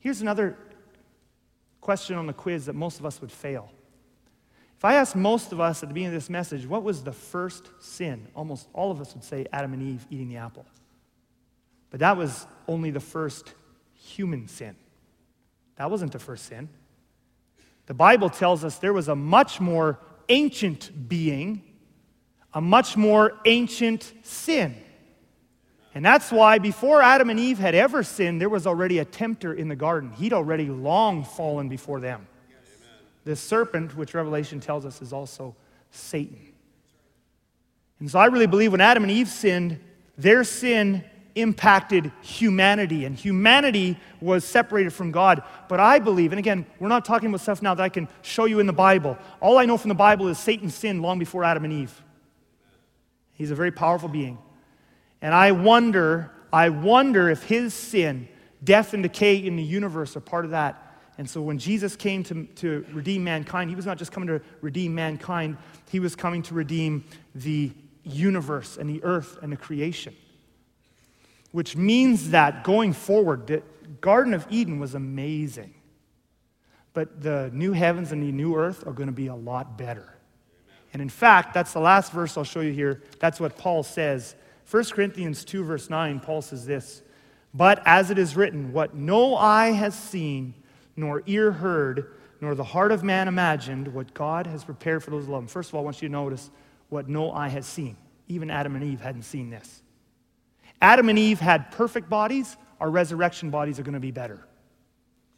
Here's 0.00 0.20
another 0.20 0.58
question 1.80 2.16
on 2.16 2.26
the 2.26 2.32
quiz 2.32 2.66
that 2.66 2.72
most 2.72 2.98
of 2.98 3.06
us 3.06 3.20
would 3.20 3.30
fail. 3.30 3.70
If 4.76 4.84
I 4.84 4.94
asked 4.94 5.14
most 5.14 5.52
of 5.52 5.60
us 5.60 5.80
at 5.84 5.90
the 5.90 5.94
beginning 5.94 6.16
of 6.16 6.20
this 6.20 6.28
message, 6.28 6.66
what 6.66 6.82
was 6.82 7.04
the 7.04 7.12
first 7.12 7.70
sin? 7.78 8.26
Almost 8.34 8.66
all 8.72 8.90
of 8.90 9.00
us 9.00 9.14
would 9.14 9.22
say 9.22 9.46
Adam 9.52 9.72
and 9.74 9.82
Eve 9.82 10.04
eating 10.10 10.28
the 10.28 10.38
apple. 10.38 10.66
But 11.90 12.00
that 12.00 12.16
was 12.16 12.48
only 12.66 12.90
the 12.90 12.98
first 12.98 13.54
human 13.94 14.48
sin. 14.48 14.74
That 15.76 15.88
wasn't 15.88 16.10
the 16.10 16.18
first 16.18 16.46
sin. 16.46 16.68
The 17.86 17.94
Bible 17.94 18.28
tells 18.28 18.64
us 18.64 18.78
there 18.78 18.92
was 18.92 19.06
a 19.06 19.14
much 19.14 19.60
more 19.60 20.00
ancient 20.28 21.08
being, 21.08 21.62
a 22.54 22.60
much 22.60 22.96
more 22.96 23.34
ancient 23.44 24.12
sin. 24.22 24.74
And 25.94 26.04
that's 26.04 26.30
why 26.30 26.58
before 26.58 27.02
Adam 27.02 27.30
and 27.30 27.40
Eve 27.40 27.58
had 27.58 27.74
ever 27.74 28.02
sinned, 28.02 28.40
there 28.40 28.48
was 28.48 28.66
already 28.66 28.98
a 28.98 29.04
tempter 29.04 29.52
in 29.54 29.68
the 29.68 29.76
garden. 29.76 30.12
He'd 30.12 30.32
already 30.32 30.68
long 30.68 31.24
fallen 31.24 31.68
before 31.68 32.00
them. 32.00 32.26
The 33.24 33.36
serpent, 33.36 33.96
which 33.96 34.14
Revelation 34.14 34.60
tells 34.60 34.86
us 34.86 35.02
is 35.02 35.12
also 35.12 35.54
Satan. 35.90 36.38
And 38.00 38.10
so 38.10 38.18
I 38.18 38.26
really 38.26 38.46
believe 38.46 38.72
when 38.72 38.80
Adam 38.80 39.02
and 39.02 39.10
Eve 39.10 39.28
sinned, 39.28 39.80
their 40.16 40.44
sin 40.44 41.04
impacted 41.34 42.10
humanity, 42.20 43.04
and 43.04 43.16
humanity 43.16 43.96
was 44.20 44.44
separated 44.44 44.92
from 44.92 45.12
God. 45.12 45.42
But 45.68 45.80
I 45.80 45.98
believe, 45.98 46.32
and 46.32 46.38
again, 46.38 46.66
we're 46.78 46.88
not 46.88 47.04
talking 47.04 47.28
about 47.28 47.40
stuff 47.40 47.62
now 47.62 47.74
that 47.74 47.82
I 47.82 47.88
can 47.88 48.08
show 48.22 48.44
you 48.44 48.60
in 48.60 48.66
the 48.66 48.72
Bible. 48.72 49.16
All 49.40 49.58
I 49.58 49.64
know 49.64 49.76
from 49.76 49.88
the 49.88 49.94
Bible 49.94 50.28
is 50.28 50.38
Satan 50.38 50.70
sinned 50.70 51.02
long 51.02 51.18
before 51.18 51.44
Adam 51.44 51.64
and 51.64 51.72
Eve. 51.72 52.02
He's 53.38 53.50
a 53.50 53.54
very 53.54 53.70
powerful 53.70 54.10
being. 54.10 54.36
And 55.22 55.34
I 55.34 55.52
wonder, 55.52 56.30
I 56.52 56.68
wonder 56.68 57.30
if 57.30 57.44
his 57.44 57.72
sin, 57.72 58.28
death 58.62 58.92
and 58.92 59.02
decay 59.02 59.36
in 59.36 59.56
the 59.56 59.62
universe 59.62 60.14
are 60.16 60.20
part 60.20 60.44
of 60.44 60.50
that. 60.50 60.84
And 61.16 61.28
so 61.28 61.40
when 61.40 61.58
Jesus 61.58 61.96
came 61.96 62.22
to, 62.24 62.44
to 62.56 62.84
redeem 62.92 63.24
mankind, 63.24 63.70
he 63.70 63.76
was 63.76 63.86
not 63.86 63.96
just 63.96 64.12
coming 64.12 64.26
to 64.28 64.40
redeem 64.60 64.94
mankind, 64.94 65.56
he 65.90 65.98
was 65.98 66.14
coming 66.14 66.42
to 66.42 66.54
redeem 66.54 67.04
the 67.34 67.72
universe 68.04 68.76
and 68.76 68.90
the 68.90 69.02
earth 69.02 69.38
and 69.40 69.50
the 69.50 69.56
creation 69.56 70.14
which 71.52 71.76
means 71.76 72.30
that 72.30 72.64
going 72.64 72.92
forward, 72.92 73.46
the 73.46 73.62
Garden 74.00 74.34
of 74.34 74.46
Eden 74.50 74.78
was 74.78 74.94
amazing. 74.94 75.74
But 76.92 77.22
the 77.22 77.50
new 77.52 77.72
heavens 77.72 78.12
and 78.12 78.22
the 78.22 78.32
new 78.32 78.56
earth 78.56 78.86
are 78.86 78.92
going 78.92 79.08
to 79.08 79.14
be 79.14 79.28
a 79.28 79.34
lot 79.34 79.78
better. 79.78 80.14
And 80.92 81.02
in 81.02 81.08
fact, 81.08 81.54
that's 81.54 81.72
the 81.72 81.80
last 81.80 82.12
verse 82.12 82.36
I'll 82.36 82.44
show 82.44 82.60
you 82.60 82.72
here. 82.72 83.02
That's 83.20 83.40
what 83.40 83.56
Paul 83.56 83.82
says. 83.82 84.34
1 84.70 84.84
Corinthians 84.86 85.44
2, 85.44 85.64
verse 85.64 85.90
9, 85.90 86.20
Paul 86.20 86.42
says 86.42 86.66
this 86.66 87.02
But 87.54 87.82
as 87.86 88.10
it 88.10 88.18
is 88.18 88.36
written, 88.36 88.72
what 88.72 88.94
no 88.94 89.36
eye 89.36 89.70
has 89.70 89.94
seen, 89.94 90.54
nor 90.96 91.22
ear 91.26 91.52
heard, 91.52 92.14
nor 92.40 92.54
the 92.54 92.64
heart 92.64 92.92
of 92.92 93.02
man 93.02 93.28
imagined, 93.28 93.88
what 93.88 94.14
God 94.14 94.46
has 94.46 94.64
prepared 94.64 95.02
for 95.02 95.10
those 95.10 95.26
who 95.26 95.32
love 95.32 95.42
him. 95.42 95.48
First 95.48 95.70
of 95.70 95.74
all, 95.74 95.82
I 95.82 95.84
want 95.84 96.00
you 96.00 96.08
to 96.08 96.12
notice 96.12 96.50
what 96.88 97.08
no 97.08 97.32
eye 97.32 97.48
has 97.48 97.66
seen. 97.66 97.96
Even 98.28 98.50
Adam 98.50 98.74
and 98.76 98.84
Eve 98.84 99.00
hadn't 99.00 99.22
seen 99.22 99.50
this. 99.50 99.82
Adam 100.80 101.08
and 101.08 101.18
Eve 101.18 101.40
had 101.40 101.70
perfect 101.72 102.08
bodies, 102.08 102.56
our 102.80 102.90
resurrection 102.90 103.50
bodies 103.50 103.78
are 103.78 103.82
going 103.82 103.94
to 103.94 104.00
be 104.00 104.12
better. 104.12 104.47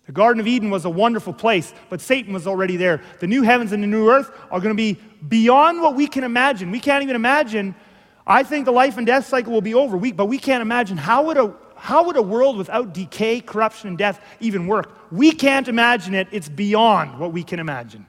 The 0.07 0.13
Garden 0.13 0.41
of 0.41 0.47
Eden 0.47 0.71
was 0.71 0.85
a 0.85 0.91
wonderful 0.91 1.33
place, 1.33 1.73
but 1.89 2.01
Satan 2.01 2.33
was 2.33 2.47
already 2.47 2.77
there. 2.77 3.01
The 3.21 3.27
new 3.27 3.43
heavens 3.43 3.73
and 3.73 3.83
the 3.83 3.87
new 3.87 4.11
earth 4.11 4.31
are 4.51 4.61
going 4.61 4.75
to 4.75 4.83
be 4.83 4.99
beyond 5.29 5.81
what 5.81 5.95
we 5.95 6.07
can 6.07 6.25
imagine. 6.25 6.71
We 6.71 6.81
can't 6.81 7.03
even 7.03 7.17
imagine. 7.17 7.75
I 8.27 8.43
think 8.43 8.65
the 8.65 8.73
life 8.73 8.97
and 8.97 9.07
death 9.07 9.27
cycle 9.27 9.53
will 9.53 9.61
be 9.61 9.75
over, 9.75 9.97
we, 9.97 10.13
but 10.13 10.27
we 10.27 10.39
can't 10.39 10.63
imagine 10.63 10.97
how 10.97 11.27
would, 11.27 11.37
a, 11.37 11.55
how 11.77 12.05
would 12.05 12.17
a 12.17 12.23
world 12.23 12.57
without 12.57 12.93
decay, 12.93 13.41
corruption, 13.41 13.89
and 13.89 13.99
death 13.99 14.21
even 14.41 14.67
work? 14.67 14.91
We 15.13 15.33
can't 15.33 15.69
imagine 15.69 16.15
it. 16.15 16.29
It's 16.33 16.49
beyond 16.49 17.19
what 17.19 17.33
we 17.33 17.43
can 17.43 17.59
imagine. 17.59 18.07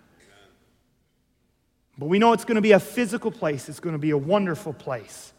But 1.97 2.07
we 2.07 2.19
know 2.19 2.33
it's 2.33 2.45
going 2.45 2.55
to 2.55 2.61
be 2.61 2.71
a 2.71 2.79
physical 2.79 3.31
place, 3.31 3.69
it's 3.69 3.79
going 3.79 3.93
to 3.93 3.99
be 3.99 4.11
a 4.11 4.17
wonderful 4.17 4.73
place 4.73 5.33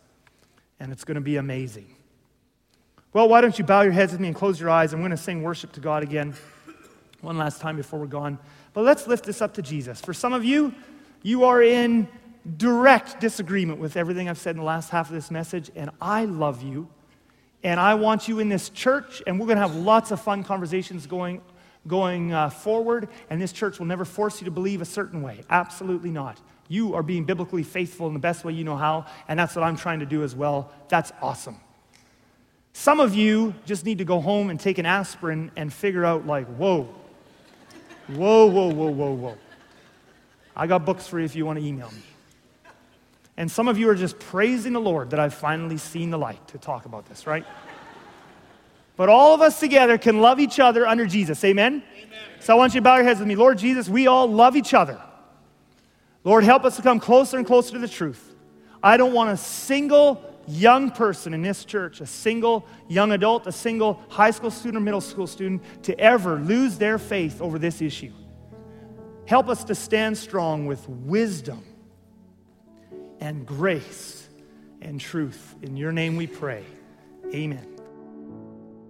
and 0.83 0.91
it's 0.91 1.05
going 1.05 1.15
to 1.15 1.21
be 1.21 1.37
amazing. 1.37 1.95
Well, 3.13 3.29
why 3.29 3.43
don't 3.43 3.59
you 3.59 3.65
bow 3.65 3.83
your 3.83 3.93
heads 3.93 4.13
with 4.13 4.23
me 4.23 4.29
and 4.29 4.37
close 4.37 4.59
your 4.59 4.71
eyes? 4.71 4.95
I'm 4.95 5.01
going 5.01 5.11
to 5.11 5.19
sing 5.19 5.43
worship 5.43 5.73
to 5.73 5.81
God 5.81 6.03
again 6.03 6.35
one 7.21 7.37
last 7.37 7.61
time 7.61 7.77
before 7.77 8.01
we're 8.01 8.07
gone. 8.07 8.39
But 8.73 8.85
let's 8.85 9.07
lift 9.07 9.27
this 9.27 9.43
up 9.43 9.53
to 9.55 9.63
Jesus. 9.63 10.01
For 10.01 10.15
some 10.15 10.33
of 10.33 10.45
you, 10.45 10.75
you 11.23 11.45
are 11.45 11.63
in 11.63 12.09
direct 12.57 13.21
disagreement 13.21 13.81
with 13.81 13.99
everything 13.99 14.31
I've 14.31 14.39
said 14.39 14.53
in 14.53 14.61
the 14.61 14.65
last 14.65 14.89
half 14.89 15.09
of 15.11 15.15
this 15.15 15.31
message, 15.31 15.71
and 15.77 15.91
I 16.01 16.25
love 16.25 16.63
you. 16.63 16.89
And 17.63 17.79
I 17.79 17.95
want 17.95 18.29
you 18.29 18.39
in 18.39 18.49
this 18.49 18.71
church, 18.71 19.23
and 19.27 19.39
we're 19.39 19.47
going 19.47 19.59
to 19.59 19.69
have 19.69 19.77
lots 19.77 20.11
of 20.11 20.21
fun 20.21 20.43
conversations 20.43 21.07
going 21.07 21.43
going 21.87 22.33
uh, 22.33 22.49
forward, 22.49 23.09
and 23.29 23.43
this 23.43 23.53
church 23.53 23.79
will 23.79 23.87
never 23.87 24.05
force 24.05 24.41
you 24.41 24.45
to 24.45 24.51
believe 24.51 24.81
a 24.81 24.85
certain 24.85 25.21
way. 25.21 25.41
Absolutely 25.51 26.11
not. 26.11 26.41
You 26.69 26.95
are 26.95 27.03
being 27.03 27.25
biblically 27.25 27.65
faithful 27.65 28.07
in 28.07 28.13
the 28.13 28.21
best 28.21 28.45
way 28.45 28.53
you 28.53 28.65
know 28.65 28.77
how, 28.77 29.07
and 29.29 29.39
that's 29.39 29.57
what 29.57 29.65
I'm 29.65 29.77
trying 29.77 30.01
to 30.01 30.07
do 30.07 30.23
as 30.23 30.35
well. 30.35 30.73
That's 30.89 31.13
awesome. 31.21 31.57
Some 32.73 33.01
of 33.01 33.15
you 33.15 33.55
just 33.67 33.85
need 33.85 33.99
to 33.99 34.05
go 34.05 34.21
home 34.21 34.51
and 34.51 34.59
take 34.59 34.79
an 34.79 34.87
aspirin 34.87 35.51
and 35.57 35.73
figure 35.73 36.05
out, 36.05 36.27
like, 36.27 36.47
whoa, 36.47 36.89
whoa, 38.09 38.47
whoa, 38.47 38.73
whoa, 38.73 38.91
whoa, 38.91 39.13
whoa. 39.13 39.39
I 40.57 40.67
got 40.67 40.85
books 40.85 41.07
for 41.07 41.19
you 41.19 41.25
if 41.25 41.35
you 41.35 41.47
want 41.47 41.59
to 41.59 41.65
email 41.65 41.91
me. 41.91 42.03
And 43.37 43.51
some 43.51 43.69
of 43.69 43.79
you 43.79 43.89
are 43.89 43.95
just 43.95 44.19
praising 44.19 44.73
the 44.73 44.81
Lord 44.81 45.11
that 45.11 45.21
I've 45.21 45.35
finally 45.35 45.79
seen 45.79 46.11
the 46.11 46.19
light 46.19 46.47
to 46.49 46.59
talk 46.59 46.85
about 46.85 47.07
this, 47.09 47.27
right? 47.27 47.45
But 48.97 49.09
all 49.09 49.35
of 49.35 49.41
us 49.41 49.59
together 49.59 49.97
can 49.97 50.21
love 50.21 50.39
each 50.39 50.61
other 50.61 50.87
under 50.87 51.07
Jesus. 51.07 51.43
Amen? 51.45 51.83
Amen? 51.97 52.19
So 52.41 52.53
I 52.53 52.57
want 52.57 52.75
you 52.75 52.81
to 52.81 52.85
bow 52.85 52.97
your 52.97 53.05
heads 53.05 53.21
with 53.21 53.29
me. 53.29 53.37
Lord 53.37 53.59
Jesus, 53.59 53.89
we 53.89 54.07
all 54.07 54.27
love 54.27 54.55
each 54.55 54.75
other. 54.75 55.01
Lord, 56.25 56.45
help 56.45 56.65
us 56.65 56.77
to 56.77 56.83
come 56.83 57.01
closer 57.01 57.39
and 57.39 57.47
closer 57.47 57.73
to 57.73 57.79
the 57.79 57.89
truth. 57.89 58.35
I 58.83 58.97
don't 58.97 59.13
want 59.15 59.31
a 59.31 59.37
single 59.37 60.23
young 60.53 60.91
person 60.91 61.35
in 61.35 61.43
this 61.43 61.65
church, 61.65 62.01
a 62.01 62.07
single 62.07 62.67
young 62.89 63.13
adult, 63.13 63.47
a 63.47 63.53
single 63.53 64.01
high 64.09 64.31
school 64.31 64.51
student 64.51 64.77
or 64.77 64.85
middle 64.85 65.01
school 65.01 65.27
student, 65.27 65.63
to 65.85 65.99
ever 65.99 66.37
lose 66.37 66.79
their 66.79 66.99
faith 66.99 67.41
over 67.41 67.59
this 67.59 67.81
issue. 67.81 68.13
Help 69.27 69.49
us 69.49 69.65
to 69.65 69.75
stand 69.75 70.17
strong 70.17 70.67
with 70.67 70.89
wisdom 70.89 71.65
and 73.21 73.47
grace 73.47 74.29
and 74.81 75.01
truth. 75.01 75.55
In 75.63 75.77
your 75.77 75.93
name 75.93 76.17
we 76.17 76.27
pray. 76.27 76.65
Amen. 77.35 77.67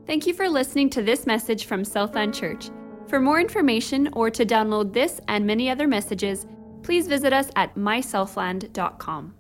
Thank 0.07 0.27
you 0.27 0.35
for 0.35 0.49
listening 0.49 0.91
to 0.91 1.03
this 1.03 1.27
message 1.27 1.67
from 1.67 1.85
Southland 1.85 2.35
Church. 2.35 2.71
For 3.07 3.21
more 3.21 3.41
information 3.41 4.09
or 4.15 4.31
to 4.31 4.45
download 4.45 4.93
this 4.93 5.21
and 5.29 5.47
many 5.47 5.71
other 5.71 5.87
messages, 5.87 6.47
please 6.83 7.07
visit 7.07 7.33
us 7.33 7.51
at 7.57 7.75
mysouthland.com. 7.77 9.35